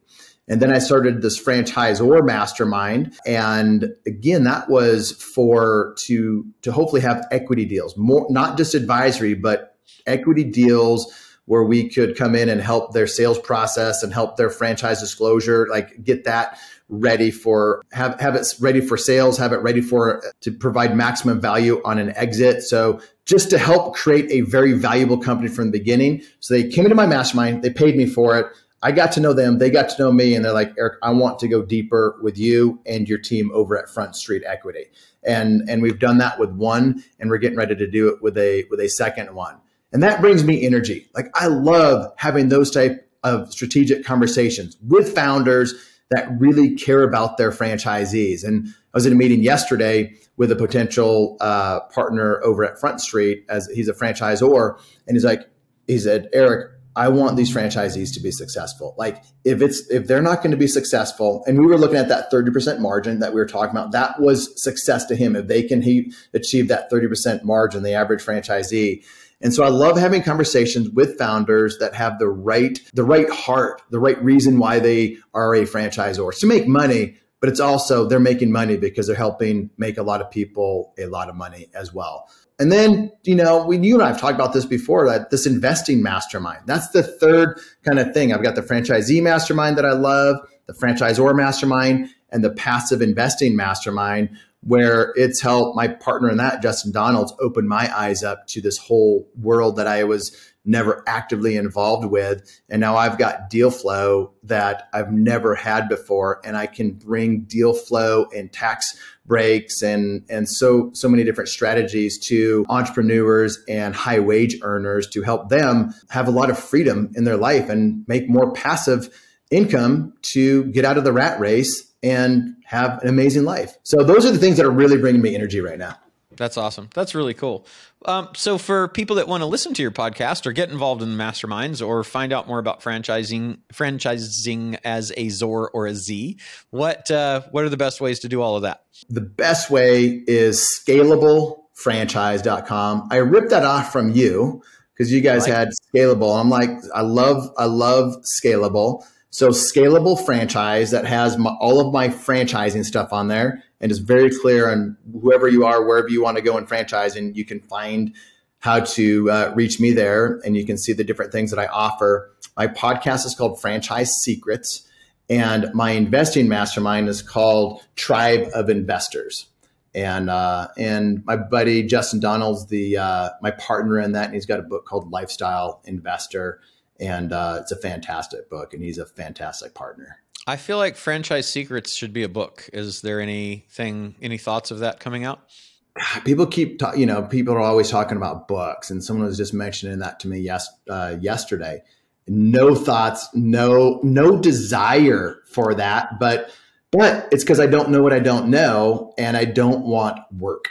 And 0.48 0.62
then 0.62 0.74
I 0.74 0.80
started 0.80 1.22
this 1.22 1.42
franchisor 1.42 2.26
mastermind. 2.26 3.14
And 3.26 3.94
again, 4.06 4.44
that 4.44 4.70
was 4.70 5.12
for 5.12 5.96
to 6.00 6.46
to 6.64 6.72
hopefully 6.72 7.02
have 7.02 7.26
equity 7.32 7.66
deals, 7.66 7.96
more 7.96 8.26
not 8.30 8.58
just 8.58 8.74
advisory, 8.74 9.36
but 9.36 9.73
equity 10.06 10.43
deals 10.43 11.13
where 11.46 11.63
we 11.63 11.89
could 11.89 12.17
come 12.17 12.36
in 12.36 12.48
and 12.50 12.62
help 12.62 12.93
their 12.93 13.08
sales 13.08 13.38
process 13.38 14.02
and 14.02 14.13
help 14.13 14.38
their 14.38 14.50
franchise 14.50 15.02
disclosure, 15.02 15.67
like 15.69 16.04
get 16.04 16.24
that 16.24 16.58
ready 16.89 17.32
for 17.32 17.82
have 17.91 18.19
have 18.19 18.36
it 18.36 18.48
ready 18.60 18.80
for 18.80 18.98
sales, 18.98 19.38
have 19.38 19.52
it 19.52 19.58
ready 19.58 19.82
for 19.82 20.26
uh, 20.26 20.30
to 20.41 20.52
provide 20.52 20.96
maximum 20.96 21.41
value 21.41 21.82
on 21.84 21.98
an 21.98 22.13
exit. 22.15 22.62
So 22.62 23.02
just 23.26 23.50
to 23.50 23.58
help 23.58 23.96
create 23.96 24.30
a 24.32 24.41
very 24.41 24.74
valuable 24.74 25.17
company 25.17 25.50
from 25.50 25.72
the 25.72 25.78
beginning. 25.78 26.24
So 26.39 26.54
they 26.54 26.67
came 26.67 26.86
into 26.86 26.96
my 26.96 27.08
mastermind, 27.08 27.63
they 27.63 27.72
paid 27.72 27.96
me 27.96 28.06
for 28.06 28.38
it. 28.38 28.48
I 28.82 28.91
got 28.91 29.13
to 29.13 29.22
know 29.22 29.32
them, 29.32 29.60
they 29.60 29.69
got 29.69 29.88
to 29.89 30.02
know 30.02 30.12
me, 30.12 30.36
and 30.36 30.43
they're 30.43 30.52
like, 30.52 30.74
Eric, 30.78 30.96
I 31.02 31.12
want 31.12 31.39
to 31.39 31.48
go 31.48 31.63
deeper 31.63 32.19
with 32.22 32.38
you 32.38 32.82
and 32.86 33.08
your 33.08 33.17
team 33.17 33.50
over 33.54 33.82
at 33.82 33.89
Front 33.89 34.17
Street 34.17 34.43
Equity. 34.46 34.86
And 35.26 35.69
and 35.69 35.82
we've 35.82 36.00
done 36.00 36.17
that 36.17 36.38
with 36.38 36.52
one, 36.52 37.04
and 37.19 37.30
we're 37.30 37.38
getting 37.38 37.58
ready 37.58 37.76
to 37.76 37.88
do 37.88 38.10
it 38.10 38.22
with 38.22 38.38
a 38.38 38.65
with 38.69 38.80
a 38.80 38.89
second 38.89 39.34
one. 39.34 39.56
And 39.93 40.03
that 40.03 40.21
brings 40.21 40.43
me 40.43 40.65
energy. 40.65 41.08
Like 41.15 41.27
I 41.36 41.47
love 41.47 42.12
having 42.17 42.49
those 42.49 42.71
type 42.71 43.08
of 43.23 43.51
strategic 43.51 44.03
conversations 44.03 44.75
with 44.86 45.13
founders 45.13 45.73
that 46.12 46.27
really 46.39 46.75
care 46.75 47.03
about 47.03 47.38
their 47.38 47.51
franchisees. 47.51 48.43
And 48.43 48.67
I 48.67 48.97
was 48.97 49.06
in 49.06 49.13
a 49.13 49.15
meeting 49.15 49.41
yesterday 49.41 50.13
with 50.38 50.51
a 50.51 50.56
potential 50.56 51.38
uh, 51.39 51.82
partner 51.91 52.43
over 52.43 52.63
at 52.63 52.79
Front 52.79 53.01
Street 53.01 53.45
as 53.49 53.67
he's 53.67 53.88
a 53.88 53.93
franchisor, 53.93 54.77
and 55.08 55.15
he's 55.15 55.23
like, 55.23 55.49
he 55.88 55.97
said, 55.97 56.29
Eric, 56.34 56.71
I 56.95 57.10
want 57.10 57.38
these 57.38 57.53
franchisees 57.53 58.13
to 58.13 58.19
be 58.19 58.32
successful. 58.32 58.93
Like 58.97 59.23
if 59.43 59.62
it's 59.62 59.89
if 59.89 60.06
they're 60.06 60.21
not 60.21 60.38
going 60.38 60.51
to 60.51 60.58
be 60.58 60.67
successful, 60.67 61.43
and 61.47 61.60
we 61.60 61.65
were 61.65 61.77
looking 61.77 61.97
at 61.97 62.10
that 62.10 62.32
30% 62.32 62.79
margin 62.79 63.19
that 63.19 63.34
we 63.34 63.39
were 63.39 63.47
talking 63.47 63.71
about, 63.71 63.91
that 63.93 64.19
was 64.19 64.62
success 64.62 65.06
to 65.08 65.15
him. 65.15 65.36
If 65.36 65.47
they 65.47 65.63
can 65.63 65.82
he 65.82 66.13
achieve 66.34 66.67
that 66.67 66.91
30% 66.91 67.43
margin, 67.43 67.84
the 67.84 67.93
average 67.93 68.23
franchisee. 68.23 69.03
And 69.43 69.53
so 69.53 69.63
I 69.63 69.67
love 69.67 69.97
having 69.97 70.23
conversations 70.23 70.89
with 70.89 71.17
founders 71.17 71.77
that 71.79 71.93
have 71.93 72.17
the 72.17 72.29
right 72.29 72.79
the 72.93 73.03
right 73.03 73.29
heart, 73.29 73.82
the 73.91 73.99
right 73.99 74.21
reason 74.23 74.58
why 74.58 74.79
they 74.79 75.17
are 75.34 75.53
a 75.53 75.63
franchisor. 75.63 76.32
It's 76.32 76.39
to 76.39 76.47
make 76.47 76.65
money, 76.65 77.17
but 77.41 77.49
it's 77.49 77.60
also 77.60 78.08
they're 78.08 78.21
making 78.21 78.53
money 78.53 78.77
because 78.77 79.06
they're 79.06 79.15
helping 79.17 79.69
make 79.77 79.97
a 79.97 80.03
lot 80.03 80.21
of 80.21 80.32
people 80.32 80.93
a 80.97 81.08
lot 81.08 81.29
of 81.29 81.36
money 81.36 81.69
as 81.75 81.93
well. 81.93 82.29
And 82.58 82.71
then, 82.71 83.12
you 83.23 83.36
know, 83.36 83.65
we 83.65 83.77
you 83.79 83.95
and 83.95 84.03
I 84.03 84.08
have 84.08 84.21
talked 84.21 84.36
about 84.36 84.53
this 84.53 84.65
before 84.65 85.06
that 85.10 85.29
this 85.29 85.45
investing 85.45 86.01
mastermind. 86.01 86.62
That's 86.65 86.89
the 86.89 87.03
third 87.03 87.60
kind 87.84 87.99
of 87.99 88.13
thing. 88.13 88.32
I've 88.32 88.43
got 88.43 88.56
the 88.56 88.62
franchisee 88.62 89.21
mastermind 89.21 89.77
that 89.77 89.86
I 89.86 89.91
love, 89.91 90.38
the 90.67 90.73
franchisor 90.73 91.36
mastermind, 91.36 92.10
and 92.29 92.43
the 92.43 92.51
passive 92.51 93.01
investing 93.01 93.58
mastermind, 93.58 94.29
where 94.65 95.12
it's 95.15 95.41
helped 95.41 95.76
my 95.76 95.88
partner 95.88 96.30
in 96.30 96.38
that, 96.38 96.62
Justin 96.62 96.91
Donalds, 96.91 97.34
open 97.39 97.67
my 97.67 97.91
eyes 97.95 98.23
up 98.23 98.47
to 98.47 98.62
this 98.62 98.78
whole 98.78 99.28
world 99.36 99.76
that 99.76 99.88
I 99.88 100.04
was 100.06 100.36
never 100.65 101.04
actively 101.08 101.58
involved 101.58 102.06
with. 102.06 102.62
And 102.69 102.80
now 102.80 102.95
I've 102.95 103.17
got 103.17 103.49
deal 103.49 103.69
flow 103.69 104.32
that 104.43 104.88
I've 104.93 105.12
never 105.12 105.56
had 105.56 105.89
before. 105.89 106.39
And 106.45 106.56
I 106.56 106.67
can 106.67 106.91
bring 106.91 107.41
deal 107.41 107.73
flow 107.73 108.28
and 108.34 108.52
tax 108.52 108.97
breaks 109.26 109.82
and, 109.82 110.23
and 110.30 110.49
so, 110.49 110.91
so 110.93 111.10
many 111.10 111.23
different 111.23 111.49
strategies 111.49 112.17
to 112.28 112.65
entrepreneurs 112.69 113.62
and 113.67 113.93
high 113.95 114.19
wage 114.19 114.58
earners 114.62 115.08
to 115.10 115.21
help 115.21 115.49
them 115.49 115.93
have 116.10 116.28
a 116.28 116.32
lot 116.32 116.49
of 116.49 116.58
freedom 116.58 117.12
in 117.15 117.26
their 117.26 117.38
life 117.38 117.69
and 117.69 118.06
make 118.08 118.30
more 118.30 118.52
passive 118.54 119.13
income 119.52 120.13
to 120.21 120.65
get 120.65 120.86
out 120.86 120.97
of 120.97 121.04
the 121.04 121.13
rat 121.13 121.39
race 121.39 121.92
and 122.04 122.56
have 122.66 123.02
an 123.02 123.10
amazing 123.10 123.44
life. 123.44 123.78
So 123.84 124.04
those 124.04 124.26
are 124.26 124.32
the 124.32 124.38
things 124.38 124.58
that 124.58 124.66
are 124.66 124.72
really 124.72 124.98
bringing 124.98 125.22
me 125.22 125.34
energy 125.34 125.62
right 125.62 125.80
now. 125.80 125.98
That's 126.36 126.58
awesome. 126.58 126.89
That's 126.94 127.16
really 127.16 127.34
cool. 127.34 127.66
Um, 128.06 128.28
so, 128.36 128.58
for 128.58 128.89
people 128.89 129.16
that 129.18 129.28
want 129.28 129.42
to 129.42 129.46
listen 129.46 129.74
to 129.76 129.82
your 129.82 129.92
podcast 129.92 130.46
or 130.46 130.52
get 130.52 130.70
involved 130.70 131.02
in 131.02 131.16
the 131.16 131.24
masterminds 131.24 131.86
or 131.86 132.04
find 132.04 132.34
out 132.34 132.48
more 132.48 132.60
about 132.60 132.82
franchising, 132.82 133.60
franchising 133.72 134.78
as 134.84 135.13
a 135.16 135.30
Zor 135.30 135.70
or 135.72 135.86
a 135.86 135.96
Z, 135.96 136.38
what 136.72 137.10
uh, 137.12 137.44
what 137.52 137.63
are 137.63 137.70
the 137.70 137.78
best 137.78 138.02
ways 138.02 138.20
to 138.20 138.28
do 138.28 138.42
all 138.42 138.58
of 138.58 138.63
that? 138.63 138.84
The 139.10 139.22
best 139.22 139.70
way 139.70 140.24
is 140.28 140.68
scalablefranchise.com. 140.86 143.08
I 143.10 143.16
ripped 143.18 143.52
that 143.52 143.63
off 143.63 143.94
from 143.94 144.12
you 144.12 144.62
because 144.94 145.12
you 145.12 145.22
guys 145.22 145.44
like 145.44 145.54
had 145.54 145.70
scalable. 145.94 146.39
I'm 146.39 146.50
like, 146.50 146.70
I 146.94 147.02
love, 147.02 147.52
I 147.58 147.66
love 147.66 148.16
scalable. 148.24 149.06
So 149.34 149.50
scalable 149.50 150.24
franchise 150.24 150.91
that 150.91 151.08
has 151.08 151.39
my, 151.39 151.50
all 151.60 151.80
of 151.80 151.91
my 151.91 152.10
franchising 152.10 152.86
stuff 152.86 153.12
on 153.12 153.30
there 153.30 153.63
and 153.82 153.91
is 153.91 153.98
very 153.98 154.30
clear 154.30 154.69
on 154.69 154.96
whoever 155.12 155.48
you 155.48 155.65
are, 155.65 155.84
wherever 155.84 156.08
you 156.08 156.22
want 156.22 156.38
to 156.38 156.43
go 156.43 156.56
in 156.56 156.67
franchising, 156.67 157.36
you 157.36 157.43
can 157.43 157.60
find 157.60 158.13
how 158.60 158.82
to 158.82 159.32
uh, 159.32 159.52
reach 159.56 159.80
me 159.80 159.91
there 159.91 160.39
and 160.46 160.56
you 160.56 160.63
can 160.67 160.78
see 160.78 160.93
the 160.93 161.04
different 161.04 161.32
things 161.32 161.50
that 161.50 161.58
I 161.58 161.65
offer. 161.65 162.32
My 162.56 162.67
podcast 162.67 163.26
is 163.26 163.34
called 163.34 163.60
Franchise 163.60 164.12
Secrets 164.24 164.88
and 165.28 165.65
my 165.74 165.89
investing 165.89 166.48
mastermind 166.48 167.10
is 167.10 167.24
called 167.24 167.82
Tribe 167.96 168.50
of 168.54 168.69
Investors. 168.69 169.48
And 169.96 170.30
uh, 170.30 170.67
and 170.78 171.26
my 171.26 171.38
buddy 171.38 171.82
Justin 171.82 172.19
Donald's 172.19 172.67
the 172.67 172.98
uh, 172.98 173.30
my 173.41 173.50
partner 173.50 174.00
in 174.00 174.12
that, 174.12 174.26
and 174.26 174.36
he's 174.36 174.46
got 174.46 174.60
a 174.60 174.63
book 174.63 174.86
called 174.86 175.12
Lifestyle 175.12 175.82
Investor 175.86 176.60
and 176.99 177.34
uh, 177.34 177.60
it's 177.62 177.71
a 177.71 177.77
fantastic 177.77 178.49
book, 178.49 178.73
and 178.73 178.84
he's 178.84 178.97
a 178.97 179.06
fantastic 179.06 179.73
partner. 179.73 180.19
I 180.45 180.58
feel 180.58 180.77
like 180.77 180.97
Franchise 180.97 181.47
Secrets 181.47 181.93
should 181.95 182.12
be 182.12 182.23
a 182.23 182.29
book. 182.29 182.69
Is 182.73 183.01
there 183.01 183.21
anything, 183.21 184.15
any 184.21 184.38
thoughts 184.38 184.71
of 184.71 184.79
that 184.79 184.99
coming 184.99 185.23
out? 185.23 185.41
People 186.25 186.45
keep, 186.45 186.79
ta- 186.79 186.93
you 186.93 187.06
know, 187.06 187.23
people 187.23 187.53
are 187.53 187.62
always 187.62 187.89
talking 187.89 188.17
about 188.17 188.47
books, 188.47 188.89
and 188.89 189.03
someone 189.03 189.25
was 189.25 189.38
just 189.38 189.53
mentioning 189.53 189.99
that 189.99 190.19
to 190.21 190.27
me 190.27 190.39
yes, 190.39 190.69
uh, 190.89 191.15
yesterday. 191.19 191.82
No 192.27 192.73
thoughts, 192.73 193.27
no, 193.34 193.99
no 194.01 194.39
desire 194.39 195.41
for 195.45 195.75
that, 195.75 196.19
but, 196.19 196.49
but 196.91 197.27
it's 197.32 197.43
because 197.43 197.60
I 197.60 197.67
don't 197.67 197.89
know 197.89 198.01
what 198.01 198.13
I 198.13 198.19
don't 198.19 198.47
know, 198.47 199.13
and 199.17 199.36
I 199.36 199.45
don't 199.45 199.86
want 199.86 200.19
work. 200.32 200.69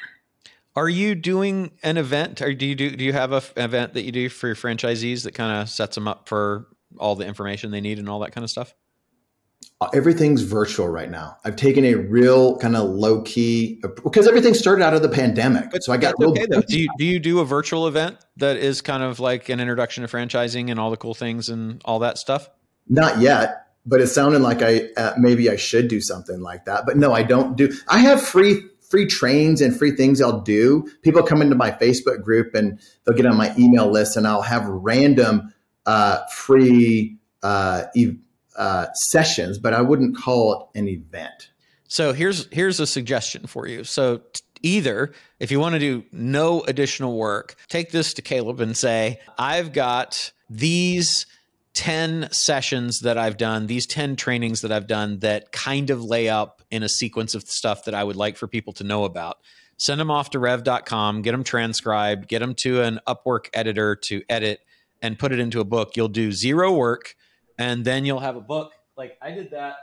Are 0.74 0.88
you 0.88 1.14
doing 1.14 1.72
an 1.82 1.98
event, 1.98 2.40
or 2.40 2.54
do 2.54 2.64
you 2.64 2.74
do 2.74 2.96
do 2.96 3.04
you 3.04 3.12
have 3.12 3.32
a, 3.32 3.42
an 3.56 3.64
event 3.64 3.94
that 3.94 4.04
you 4.04 4.12
do 4.12 4.28
for 4.28 4.46
your 4.46 4.56
franchisees 4.56 5.24
that 5.24 5.32
kind 5.34 5.60
of 5.60 5.68
sets 5.68 5.94
them 5.94 6.08
up 6.08 6.28
for 6.28 6.68
all 6.98 7.14
the 7.14 7.26
information 7.26 7.70
they 7.70 7.80
need 7.80 7.98
and 7.98 8.08
all 8.08 8.20
that 8.20 8.32
kind 8.32 8.44
of 8.44 8.50
stuff? 8.50 8.74
Uh, 9.82 9.88
everything's 9.94 10.42
virtual 10.42 10.88
right 10.88 11.10
now. 11.10 11.36
I've 11.44 11.56
taken 11.56 11.84
a 11.84 11.94
real 11.94 12.56
kind 12.58 12.76
of 12.76 12.88
low 12.88 13.20
key 13.22 13.82
because 14.02 14.28
everything 14.28 14.54
started 14.54 14.84
out 14.84 14.94
of 14.94 15.02
the 15.02 15.08
pandemic. 15.08 15.70
But 15.72 15.82
so 15.82 15.92
I 15.92 15.96
got 15.96 16.14
real 16.18 16.30
okay 16.30 16.46
though. 16.46 16.62
Do 16.62 16.78
you 16.78 16.88
do 16.96 17.04
you 17.04 17.18
do 17.18 17.40
a 17.40 17.44
virtual 17.44 17.86
event 17.86 18.18
that 18.36 18.56
is 18.56 18.80
kind 18.80 19.02
of 19.02 19.20
like 19.20 19.48
an 19.48 19.60
introduction 19.60 20.06
to 20.06 20.08
franchising 20.08 20.70
and 20.70 20.78
all 20.78 20.90
the 20.90 20.96
cool 20.96 21.14
things 21.14 21.48
and 21.48 21.82
all 21.84 21.98
that 21.98 22.16
stuff? 22.16 22.48
Not 22.88 23.20
yet, 23.20 23.66
but 23.84 24.00
it 24.00 24.06
sounded 24.06 24.40
like 24.40 24.62
I 24.62 24.88
uh, 24.96 25.14
maybe 25.18 25.50
I 25.50 25.56
should 25.56 25.88
do 25.88 26.00
something 26.00 26.40
like 26.40 26.64
that. 26.64 26.86
But 26.86 26.96
no, 26.96 27.12
I 27.12 27.24
don't 27.24 27.56
do. 27.56 27.72
I 27.88 27.98
have 27.98 28.22
free 28.22 28.62
free 28.92 29.06
trains 29.06 29.62
and 29.62 29.74
free 29.74 29.90
things 29.90 30.20
I'll 30.20 30.42
do. 30.42 30.86
People 31.00 31.22
come 31.22 31.40
into 31.40 31.56
my 31.56 31.70
Facebook 31.70 32.22
group 32.22 32.54
and 32.54 32.78
they'll 33.04 33.16
get 33.16 33.24
on 33.24 33.38
my 33.38 33.54
email 33.58 33.90
list, 33.90 34.18
and 34.18 34.26
I'll 34.26 34.42
have 34.42 34.66
random 34.66 35.54
uh, 35.86 36.18
free 36.26 37.16
uh, 37.42 37.84
uh, 38.54 38.86
sessions, 38.92 39.58
but 39.58 39.72
I 39.72 39.80
wouldn't 39.80 40.14
call 40.18 40.70
it 40.74 40.78
an 40.78 40.88
event. 40.88 41.50
So 41.88 42.12
here's 42.12 42.48
here's 42.52 42.80
a 42.80 42.86
suggestion 42.86 43.46
for 43.46 43.66
you. 43.66 43.82
So 43.82 44.18
t- 44.18 44.42
either 44.60 45.12
if 45.40 45.50
you 45.50 45.58
want 45.58 45.74
to 45.74 45.78
do 45.78 46.04
no 46.12 46.60
additional 46.60 47.16
work, 47.16 47.56
take 47.68 47.92
this 47.92 48.12
to 48.14 48.22
Caleb 48.22 48.60
and 48.60 48.76
say, 48.76 49.20
"I've 49.38 49.72
got 49.72 50.32
these." 50.50 51.24
10 51.74 52.28
sessions 52.32 53.00
that 53.00 53.16
I've 53.16 53.36
done, 53.36 53.66
these 53.66 53.86
10 53.86 54.16
trainings 54.16 54.60
that 54.60 54.72
I've 54.72 54.86
done 54.86 55.20
that 55.20 55.52
kind 55.52 55.90
of 55.90 56.04
lay 56.04 56.28
up 56.28 56.62
in 56.70 56.82
a 56.82 56.88
sequence 56.88 57.34
of 57.34 57.42
stuff 57.48 57.84
that 57.84 57.94
I 57.94 58.04
would 58.04 58.16
like 58.16 58.36
for 58.36 58.46
people 58.46 58.72
to 58.74 58.84
know 58.84 59.04
about. 59.04 59.38
Send 59.78 60.00
them 60.00 60.10
off 60.10 60.30
to 60.30 60.38
rev.com, 60.38 61.22
get 61.22 61.32
them 61.32 61.44
transcribed, 61.44 62.28
get 62.28 62.40
them 62.40 62.54
to 62.56 62.82
an 62.82 63.00
Upwork 63.06 63.46
editor 63.54 63.96
to 63.96 64.22
edit 64.28 64.60
and 65.00 65.18
put 65.18 65.32
it 65.32 65.40
into 65.40 65.60
a 65.60 65.64
book. 65.64 65.96
You'll 65.96 66.08
do 66.08 66.30
zero 66.30 66.72
work 66.72 67.16
and 67.58 67.84
then 67.84 68.04
you'll 68.04 68.20
have 68.20 68.36
a 68.36 68.40
book. 68.40 68.72
Like 68.96 69.16
I 69.20 69.30
did 69.30 69.50
that 69.52 69.76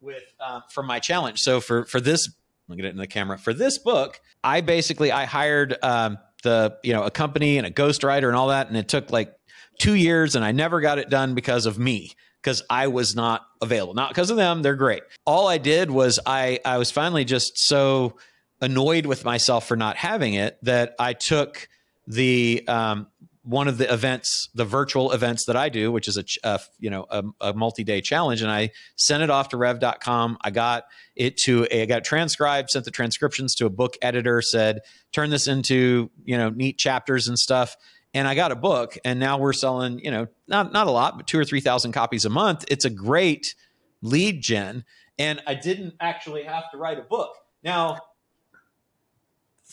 with 0.00 0.22
uh, 0.40 0.60
for 0.70 0.82
my 0.82 0.98
challenge. 0.98 1.40
So 1.40 1.60
for 1.60 1.84
for 1.84 2.00
this, 2.00 2.28
look 2.68 2.78
at 2.78 2.84
it 2.84 2.88
in 2.88 2.96
the 2.96 3.06
camera. 3.06 3.38
For 3.38 3.52
this 3.52 3.78
book, 3.78 4.20
I 4.42 4.60
basically 4.60 5.12
I 5.12 5.24
hired 5.24 5.76
um, 5.82 6.18
the 6.42 6.76
you 6.82 6.92
know 6.92 7.04
a 7.04 7.10
company 7.10 7.58
and 7.58 7.66
a 7.66 7.70
ghostwriter 7.70 8.28
and 8.28 8.36
all 8.36 8.48
that, 8.48 8.68
and 8.68 8.76
it 8.76 8.88
took 8.88 9.10
like 9.10 9.34
two 9.78 9.94
years 9.94 10.36
and 10.36 10.44
I 10.44 10.52
never 10.52 10.80
got 10.80 10.98
it 10.98 11.10
done 11.10 11.34
because 11.34 11.66
of 11.66 11.78
me 11.78 12.12
because 12.42 12.62
I 12.68 12.88
was 12.88 13.16
not 13.16 13.42
available. 13.62 13.94
Not 13.94 14.10
because 14.10 14.30
of 14.30 14.36
them, 14.36 14.62
they're 14.62 14.76
great. 14.76 15.02
All 15.26 15.48
I 15.48 15.58
did 15.58 15.90
was 15.90 16.20
I 16.26 16.60
I 16.64 16.78
was 16.78 16.90
finally 16.90 17.24
just 17.24 17.58
so 17.58 18.16
annoyed 18.60 19.06
with 19.06 19.24
myself 19.24 19.66
for 19.66 19.76
not 19.76 19.96
having 19.96 20.34
it 20.34 20.58
that 20.62 20.94
I 20.98 21.12
took 21.12 21.68
the 22.06 22.64
um, 22.68 23.06
one 23.44 23.68
of 23.68 23.76
the 23.76 23.92
events, 23.92 24.48
the 24.54 24.64
virtual 24.64 25.12
events 25.12 25.44
that 25.46 25.56
I 25.56 25.68
do, 25.68 25.92
which 25.92 26.08
is 26.08 26.16
a, 26.16 26.24
a 26.42 26.60
you 26.78 26.90
know 26.90 27.06
a, 27.10 27.22
a, 27.40 27.52
multi-day 27.52 28.00
challenge, 28.00 28.40
and 28.42 28.50
I 28.50 28.70
sent 28.96 29.22
it 29.22 29.30
off 29.30 29.50
to 29.50 29.56
Rev.com. 29.56 30.38
I 30.40 30.50
got 30.50 30.84
it 31.14 31.36
to 31.44 31.66
a, 31.70 31.82
I 31.82 31.86
got 31.86 32.04
transcribed, 32.04 32.70
sent 32.70 32.86
the 32.86 32.90
transcriptions 32.90 33.54
to 33.56 33.66
a 33.66 33.70
book 33.70 33.96
editor, 34.00 34.40
said 34.40 34.80
turn 35.12 35.30
this 35.30 35.46
into 35.46 36.10
you 36.24 36.38
know 36.38 36.50
neat 36.50 36.78
chapters 36.78 37.28
and 37.28 37.38
stuff, 37.38 37.76
and 38.14 38.28
I 38.28 38.34
got 38.34 38.52
a 38.52 38.56
book, 38.56 38.96
and 39.04 39.18
now 39.18 39.38
we're 39.38 39.52
selling, 39.52 39.98
you 39.98 40.10
know, 40.10 40.28
not 40.46 40.72
not 40.72 40.86
a 40.86 40.90
lot, 40.90 41.16
but 41.16 41.26
two 41.26 41.38
or 41.38 41.44
three 41.44 41.60
thousand 41.60 41.92
copies 41.92 42.24
a 42.24 42.30
month. 42.30 42.64
It's 42.68 42.84
a 42.84 42.90
great 42.90 43.54
lead 44.00 44.40
gen, 44.40 44.84
and 45.18 45.42
I 45.46 45.54
didn't 45.54 45.94
actually 46.00 46.44
have 46.44 46.70
to 46.70 46.78
write 46.78 46.98
a 46.98 47.02
book. 47.02 47.32
Now, 47.62 47.98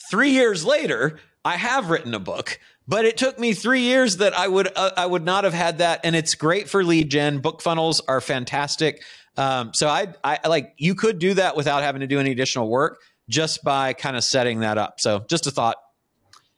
three 0.09 0.31
years 0.31 0.65
later, 0.65 1.19
I 1.45 1.57
have 1.57 1.89
written 1.89 2.13
a 2.13 2.19
book, 2.19 2.59
but 2.87 3.05
it 3.05 3.15
took 3.17 3.39
me 3.39 3.53
three 3.53 3.81
years 3.81 4.17
that 4.17 4.33
I 4.37 4.47
would 4.47 4.69
uh, 4.75 4.91
I 4.97 5.05
would 5.05 5.23
not 5.23 5.43
have 5.43 5.53
had 5.53 5.77
that, 5.77 6.01
and 6.03 6.15
it's 6.15 6.35
great 6.35 6.67
for 6.67 6.83
lead 6.83 7.11
gen. 7.11 7.39
Book 7.39 7.61
funnels 7.61 8.01
are 8.07 8.21
fantastic. 8.21 9.03
Um, 9.37 9.71
so 9.73 9.87
I, 9.87 10.13
I 10.23 10.47
like 10.47 10.73
you 10.77 10.93
could 10.93 11.19
do 11.19 11.35
that 11.35 11.55
without 11.55 11.83
having 11.83 12.01
to 12.01 12.07
do 12.07 12.19
any 12.19 12.31
additional 12.31 12.67
work 12.69 12.99
just 13.29 13.63
by 13.63 13.93
kind 13.93 14.17
of 14.17 14.23
setting 14.23 14.59
that 14.59 14.77
up. 14.77 14.95
So 14.99 15.23
just 15.29 15.47
a 15.47 15.51
thought. 15.51 15.77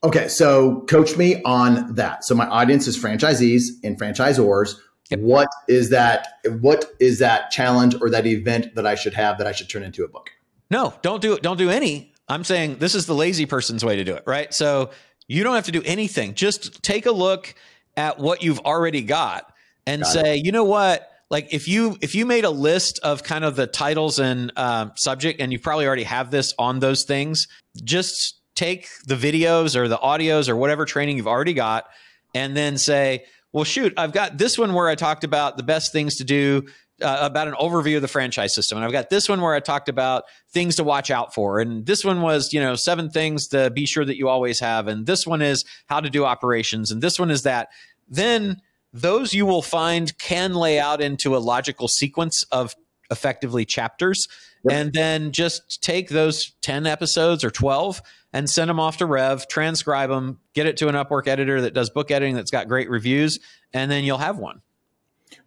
Okay, 0.03 0.27
so 0.27 0.81
coach 0.81 1.15
me 1.15 1.41
on 1.43 1.95
that. 1.95 2.25
So 2.25 2.35
my 2.35 2.47
audience 2.47 2.87
is 2.87 3.01
franchisees 3.01 3.69
and 3.83 3.97
franchisors. 3.97 4.75
Yep. 5.09 5.19
What 5.19 5.47
is 5.69 5.89
that? 5.91 6.39
What 6.59 6.85
is 6.99 7.19
that 7.19 7.51
challenge 7.51 7.95
or 8.01 8.09
that 8.09 8.25
event 8.25 8.75
that 8.75 8.85
I 8.85 8.95
should 8.95 9.13
have 9.13 9.37
that 9.37 9.47
I 9.47 9.53
should 9.53 9.69
turn 9.69 9.83
into 9.83 10.03
a 10.03 10.07
book? 10.07 10.31
No, 10.69 10.93
don't 11.01 11.21
do 11.21 11.33
it. 11.33 11.41
Don't 11.41 11.57
do 11.57 11.69
any. 11.69 12.13
I'm 12.27 12.43
saying 12.43 12.77
this 12.77 12.95
is 12.95 13.05
the 13.05 13.15
lazy 13.15 13.45
person's 13.45 13.83
way 13.83 13.95
to 13.95 14.03
do 14.03 14.13
it, 14.15 14.23
right? 14.25 14.53
So 14.53 14.91
you 15.27 15.43
don't 15.43 15.55
have 15.55 15.65
to 15.65 15.71
do 15.71 15.81
anything. 15.85 16.33
Just 16.33 16.83
take 16.83 17.05
a 17.05 17.11
look 17.11 17.53
at 17.95 18.19
what 18.19 18.43
you've 18.43 18.59
already 18.59 19.01
got 19.01 19.53
and 19.85 20.01
got 20.01 20.11
say, 20.11 20.37
it. 20.39 20.45
you 20.45 20.51
know 20.51 20.63
what? 20.63 21.09
Like 21.29 21.53
if 21.53 21.67
you 21.67 21.97
if 22.01 22.13
you 22.15 22.25
made 22.25 22.43
a 22.43 22.49
list 22.49 22.99
of 23.03 23.23
kind 23.23 23.45
of 23.45 23.55
the 23.55 23.67
titles 23.67 24.19
and 24.19 24.51
um, 24.57 24.91
subject, 24.95 25.39
and 25.39 25.51
you 25.51 25.59
probably 25.59 25.85
already 25.85 26.03
have 26.03 26.31
this 26.31 26.53
on 26.59 26.79
those 26.79 27.03
things, 27.03 27.47
just 27.83 28.39
take 28.55 28.87
the 29.05 29.15
videos 29.15 29.75
or 29.75 29.87
the 29.87 29.97
audios 29.97 30.49
or 30.49 30.55
whatever 30.55 30.85
training 30.85 31.17
you've 31.17 31.27
already 31.27 31.53
got, 31.53 31.85
and 32.33 32.55
then 32.55 32.77
say, 32.77 33.25
well, 33.51 33.63
shoot, 33.63 33.93
I've 33.97 34.13
got 34.13 34.37
this 34.37 34.57
one 34.57 34.73
where 34.73 34.87
I 34.87 34.95
talked 34.95 35.23
about 35.23 35.57
the 35.57 35.63
best 35.63 35.91
things 35.91 36.15
to 36.15 36.23
do 36.23 36.65
uh, 37.01 37.17
about 37.21 37.47
an 37.47 37.53
overview 37.55 37.95
of 37.97 38.01
the 38.01 38.07
franchise 38.07 38.53
system. 38.53 38.77
And 38.77 38.85
I've 38.85 38.91
got 38.91 39.09
this 39.09 39.27
one 39.27 39.41
where 39.41 39.53
I 39.53 39.59
talked 39.59 39.89
about 39.89 40.23
things 40.51 40.75
to 40.77 40.83
watch 40.83 41.11
out 41.11 41.33
for. 41.33 41.59
And 41.59 41.85
this 41.85 42.03
one 42.03 42.21
was, 42.21 42.53
you 42.53 42.59
know, 42.59 42.75
seven 42.75 43.09
things 43.09 43.47
to 43.47 43.69
be 43.69 43.85
sure 43.85 44.05
that 44.05 44.17
you 44.17 44.29
always 44.29 44.59
have. 44.59 44.87
And 44.87 45.05
this 45.05 45.27
one 45.27 45.41
is 45.41 45.65
how 45.87 45.99
to 45.99 46.09
do 46.09 46.25
operations. 46.25 46.91
And 46.91 47.01
this 47.01 47.19
one 47.19 47.31
is 47.31 47.43
that. 47.43 47.69
Then 48.07 48.61
those 48.91 49.33
you 49.33 49.45
will 49.45 49.61
find 49.61 50.17
can 50.17 50.53
lay 50.53 50.79
out 50.79 51.01
into 51.01 51.35
a 51.35 51.39
logical 51.39 51.87
sequence 51.87 52.43
of 52.51 52.75
effectively 53.09 53.65
chapters. 53.65 54.27
Yep. 54.63 54.73
And 54.73 54.93
then 54.93 55.31
just 55.31 55.83
take 55.83 56.09
those 56.09 56.53
10 56.61 56.87
episodes 56.87 57.43
or 57.43 57.51
12 57.51 58.01
and 58.31 58.49
send 58.49 58.69
them 58.69 58.79
off 58.79 58.97
to 58.97 59.05
Rev, 59.05 59.47
transcribe 59.47 60.09
them, 60.09 60.39
get 60.53 60.65
it 60.65 60.77
to 60.77 60.87
an 60.87 60.95
Upwork 60.95 61.27
editor 61.27 61.61
that 61.61 61.73
does 61.73 61.89
book 61.89 62.11
editing 62.11 62.35
that's 62.35 62.51
got 62.51 62.67
great 62.67 62.89
reviews, 62.89 63.39
and 63.73 63.91
then 63.91 64.03
you'll 64.03 64.17
have 64.17 64.37
one. 64.37 64.61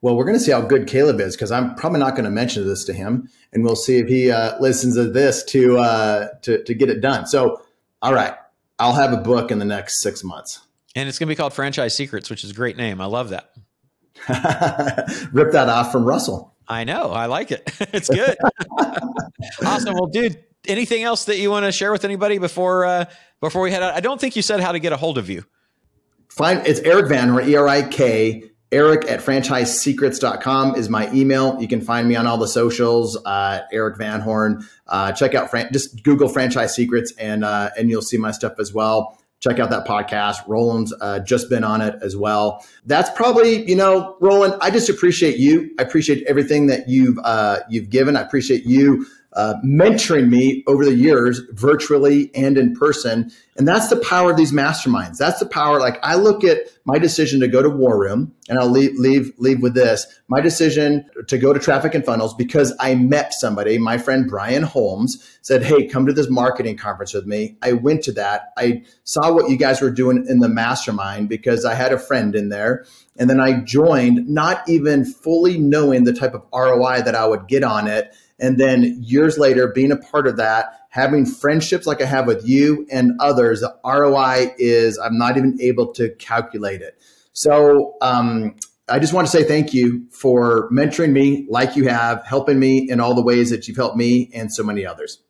Well, 0.00 0.16
we're 0.16 0.24
going 0.24 0.36
to 0.36 0.42
see 0.42 0.52
how 0.52 0.60
good 0.60 0.86
Caleb 0.86 1.20
is 1.20 1.36
because 1.36 1.50
I'm 1.50 1.74
probably 1.74 2.00
not 2.00 2.12
going 2.12 2.24
to 2.24 2.30
mention 2.30 2.66
this 2.66 2.84
to 2.84 2.92
him, 2.92 3.28
and 3.52 3.64
we'll 3.64 3.76
see 3.76 3.98
if 3.98 4.08
he 4.08 4.30
uh, 4.30 4.58
listens 4.60 4.96
to 4.96 5.10
this 5.10 5.44
to 5.44 5.78
uh, 5.78 6.28
to 6.42 6.62
to 6.64 6.74
get 6.74 6.90
it 6.90 7.00
done. 7.00 7.26
So, 7.26 7.62
all 8.02 8.12
right, 8.12 8.34
I'll 8.78 8.94
have 8.94 9.12
a 9.12 9.18
book 9.18 9.50
in 9.50 9.58
the 9.58 9.64
next 9.64 10.00
six 10.00 10.22
months, 10.24 10.60
and 10.94 11.08
it's 11.08 11.18
going 11.18 11.28
to 11.28 11.32
be 11.32 11.36
called 11.36 11.54
Franchise 11.54 11.96
Secrets, 11.96 12.28
which 12.30 12.44
is 12.44 12.50
a 12.50 12.54
great 12.54 12.76
name. 12.76 13.00
I 13.00 13.06
love 13.06 13.30
that. 13.30 13.52
Rip 15.32 15.52
that 15.52 15.68
off 15.68 15.92
from 15.92 16.04
Russell. 16.04 16.55
I 16.68 16.84
know. 16.84 17.10
I 17.10 17.26
like 17.26 17.50
it. 17.50 17.70
it's 17.92 18.08
good. 18.08 18.36
awesome. 19.64 19.94
Well, 19.94 20.06
dude, 20.06 20.42
anything 20.66 21.02
else 21.02 21.26
that 21.26 21.38
you 21.38 21.50
want 21.50 21.66
to 21.66 21.72
share 21.72 21.92
with 21.92 22.04
anybody 22.04 22.38
before 22.38 22.84
uh, 22.84 23.04
before 23.40 23.62
we 23.62 23.70
head 23.70 23.82
out? 23.82 23.94
I 23.94 24.00
don't 24.00 24.20
think 24.20 24.36
you 24.36 24.42
said 24.42 24.60
how 24.60 24.72
to 24.72 24.78
get 24.78 24.92
a 24.92 24.96
hold 24.96 25.18
of 25.18 25.30
you. 25.30 25.44
Fine. 26.28 26.62
It's 26.66 26.80
Erik 26.80 27.08
Van 27.08 27.28
Horn, 27.28 27.48
E 27.48 27.56
R 27.56 27.68
I 27.68 27.82
K 27.82 28.50
Erik 28.72 29.08
at 29.08 29.20
franchisesecrets.com 29.20 30.74
is 30.74 30.88
my 30.88 31.10
email. 31.12 31.60
You 31.60 31.68
can 31.68 31.80
find 31.80 32.08
me 32.08 32.16
on 32.16 32.26
all 32.26 32.36
the 32.36 32.48
socials, 32.48 33.16
uh, 33.24 33.60
Erik 33.72 33.96
Van 33.96 34.20
Horn. 34.20 34.66
Uh, 34.88 35.12
check 35.12 35.34
out, 35.34 35.50
fran- 35.50 35.72
just 35.72 36.02
Google 36.02 36.28
Franchise 36.28 36.74
Secrets 36.74 37.12
and, 37.16 37.44
uh, 37.44 37.70
and 37.78 37.88
you'll 37.88 38.02
see 38.02 38.18
my 38.18 38.32
stuff 38.32 38.54
as 38.58 38.74
well. 38.74 39.18
Check 39.40 39.58
out 39.58 39.70
that 39.70 39.86
podcast. 39.86 40.46
Roland's 40.46 40.94
uh, 41.00 41.20
just 41.20 41.50
been 41.50 41.62
on 41.62 41.80
it 41.80 41.94
as 42.02 42.16
well. 42.16 42.64
That's 42.86 43.10
probably, 43.10 43.68
you 43.68 43.76
know, 43.76 44.16
Roland, 44.20 44.54
I 44.60 44.70
just 44.70 44.88
appreciate 44.88 45.36
you. 45.36 45.70
I 45.78 45.82
appreciate 45.82 46.24
everything 46.26 46.66
that 46.68 46.88
you've, 46.88 47.18
uh, 47.22 47.58
you've 47.68 47.90
given. 47.90 48.16
I 48.16 48.22
appreciate 48.22 48.64
you 48.64 49.06
uh, 49.32 49.54
mentoring 49.64 50.28
me 50.28 50.64
over 50.66 50.84
the 50.84 50.94
years, 50.94 51.40
virtually 51.52 52.30
and 52.34 52.56
in 52.56 52.74
person. 52.74 53.30
And 53.56 53.68
that's 53.68 53.88
the 53.88 53.96
power 53.96 54.30
of 54.30 54.36
these 54.36 54.52
masterminds. 54.52 55.18
That's 55.18 55.40
the 55.40 55.46
power. 55.46 55.78
Like 55.78 55.98
I 56.02 56.14
look 56.14 56.42
at 56.42 56.60
my 56.84 56.98
decision 56.98 57.40
to 57.40 57.48
go 57.48 57.62
to 57.62 57.68
War 57.68 57.98
Room, 57.98 58.34
and 58.48 58.58
I'll 58.58 58.70
leave 58.70 58.98
leave 58.98 59.32
leave 59.38 59.60
with 59.60 59.74
this. 59.74 60.06
My 60.28 60.40
decision 60.40 61.04
to 61.28 61.38
go 61.38 61.52
to 61.52 61.60
Traffic 61.60 61.94
and 61.94 62.04
Funnels 62.04 62.34
because 62.34 62.74
I 62.80 62.94
met 62.94 63.34
somebody. 63.34 63.78
My 63.78 63.98
friend 63.98 64.26
Brian 64.28 64.62
Holmes 64.62 65.38
said, 65.42 65.62
"Hey, 65.62 65.86
come 65.86 66.06
to 66.06 66.12
this 66.12 66.30
marketing 66.30 66.76
conference 66.76 67.12
with 67.12 67.26
me." 67.26 67.56
I 67.62 67.72
went 67.72 68.02
to 68.04 68.12
that. 68.12 68.52
I 68.56 68.82
saw 69.04 69.32
what 69.32 69.50
you 69.50 69.56
guys 69.56 69.80
were 69.80 69.90
doing 69.90 70.24
in 70.28 70.40
the 70.40 70.48
mastermind 70.48 71.28
because 71.28 71.64
I 71.64 71.74
had 71.74 71.92
a 71.92 71.98
friend 71.98 72.34
in 72.34 72.48
there. 72.48 72.86
And 73.18 73.30
then 73.30 73.40
I 73.40 73.60
joined, 73.60 74.28
not 74.28 74.68
even 74.68 75.04
fully 75.06 75.58
knowing 75.58 76.04
the 76.04 76.12
type 76.12 76.34
of 76.34 76.44
ROI 76.52 77.02
that 77.02 77.14
I 77.14 77.26
would 77.26 77.48
get 77.48 77.64
on 77.64 77.86
it 77.86 78.14
and 78.38 78.58
then 78.58 78.98
years 79.02 79.38
later, 79.38 79.68
being 79.68 79.92
a 79.92 79.96
part 79.96 80.26
of 80.26 80.36
that, 80.36 80.80
having 80.90 81.24
friendships 81.26 81.86
like 81.86 82.02
I 82.02 82.06
have 82.06 82.26
with 82.26 82.46
you 82.46 82.86
and 82.90 83.12
others, 83.20 83.60
the 83.60 83.74
ROI 83.84 84.54
is, 84.58 84.98
I'm 84.98 85.18
not 85.18 85.36
even 85.36 85.58
able 85.60 85.92
to 85.94 86.10
calculate 86.16 86.82
it. 86.82 86.98
So, 87.32 87.96
um, 88.00 88.56
I 88.88 89.00
just 89.00 89.12
want 89.12 89.26
to 89.26 89.30
say 89.30 89.42
thank 89.42 89.74
you 89.74 90.06
for 90.12 90.70
mentoring 90.70 91.10
me 91.10 91.44
like 91.50 91.74
you 91.74 91.88
have, 91.88 92.24
helping 92.24 92.60
me 92.60 92.88
in 92.88 93.00
all 93.00 93.14
the 93.14 93.22
ways 93.22 93.50
that 93.50 93.66
you've 93.66 93.76
helped 93.76 93.96
me 93.96 94.30
and 94.32 94.52
so 94.52 94.62
many 94.62 94.86
others. 94.86 95.20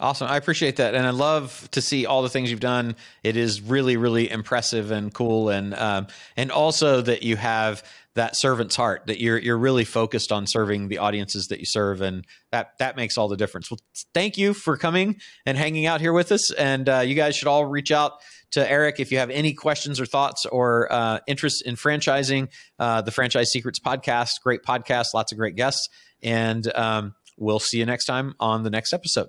Awesome. 0.00 0.28
I 0.28 0.38
appreciate 0.38 0.76
that. 0.76 0.94
And 0.94 1.06
I 1.06 1.10
love 1.10 1.68
to 1.72 1.82
see 1.82 2.06
all 2.06 2.22
the 2.22 2.30
things 2.30 2.50
you've 2.50 2.58
done. 2.58 2.96
It 3.22 3.36
is 3.36 3.60
really, 3.60 3.98
really 3.98 4.30
impressive 4.30 4.92
and 4.92 5.12
cool. 5.12 5.50
And, 5.50 5.74
um, 5.74 6.06
and 6.38 6.50
also 6.50 7.02
that 7.02 7.22
you 7.22 7.36
have 7.36 7.82
that 8.14 8.36
servant's 8.36 8.74
heart 8.74 9.02
that 9.06 9.20
you're 9.20 9.38
you're 9.38 9.58
really 9.58 9.84
focused 9.84 10.32
on 10.32 10.46
serving 10.46 10.88
the 10.88 10.98
audiences 10.98 11.48
that 11.48 11.60
you 11.60 11.66
serve 11.66 12.00
and 12.00 12.26
that 12.50 12.72
that 12.78 12.96
makes 12.96 13.16
all 13.16 13.28
the 13.28 13.36
difference. 13.36 13.70
Well 13.70 13.78
thank 14.14 14.36
you 14.36 14.52
for 14.52 14.76
coming 14.76 15.20
and 15.46 15.56
hanging 15.56 15.86
out 15.86 16.00
here 16.00 16.12
with 16.12 16.32
us 16.32 16.50
and 16.52 16.88
uh, 16.88 17.00
you 17.00 17.14
guys 17.14 17.36
should 17.36 17.48
all 17.48 17.64
reach 17.64 17.92
out 17.92 18.14
to 18.52 18.68
eric 18.68 18.98
if 18.98 19.12
you 19.12 19.18
have 19.18 19.30
any 19.30 19.52
questions 19.52 20.00
or 20.00 20.06
thoughts 20.06 20.44
or 20.46 20.92
uh, 20.92 21.20
interest 21.28 21.64
in 21.64 21.76
franchising 21.76 22.48
uh, 22.78 23.00
the 23.00 23.12
franchise 23.12 23.50
secrets 23.50 23.78
podcast. 23.78 24.40
Great 24.42 24.62
podcast 24.62 25.14
lots 25.14 25.30
of 25.30 25.38
great 25.38 25.54
guests 25.54 25.88
and 26.22 26.70
um, 26.74 27.14
we'll 27.38 27.60
see 27.60 27.78
you 27.78 27.86
next 27.86 28.06
time 28.06 28.34
on 28.40 28.64
the 28.64 28.70
next 28.70 28.92
episode. 28.92 29.28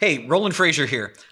Hey, 0.00 0.26
Roland 0.26 0.56
frasier 0.56 0.88
here. 0.88 1.14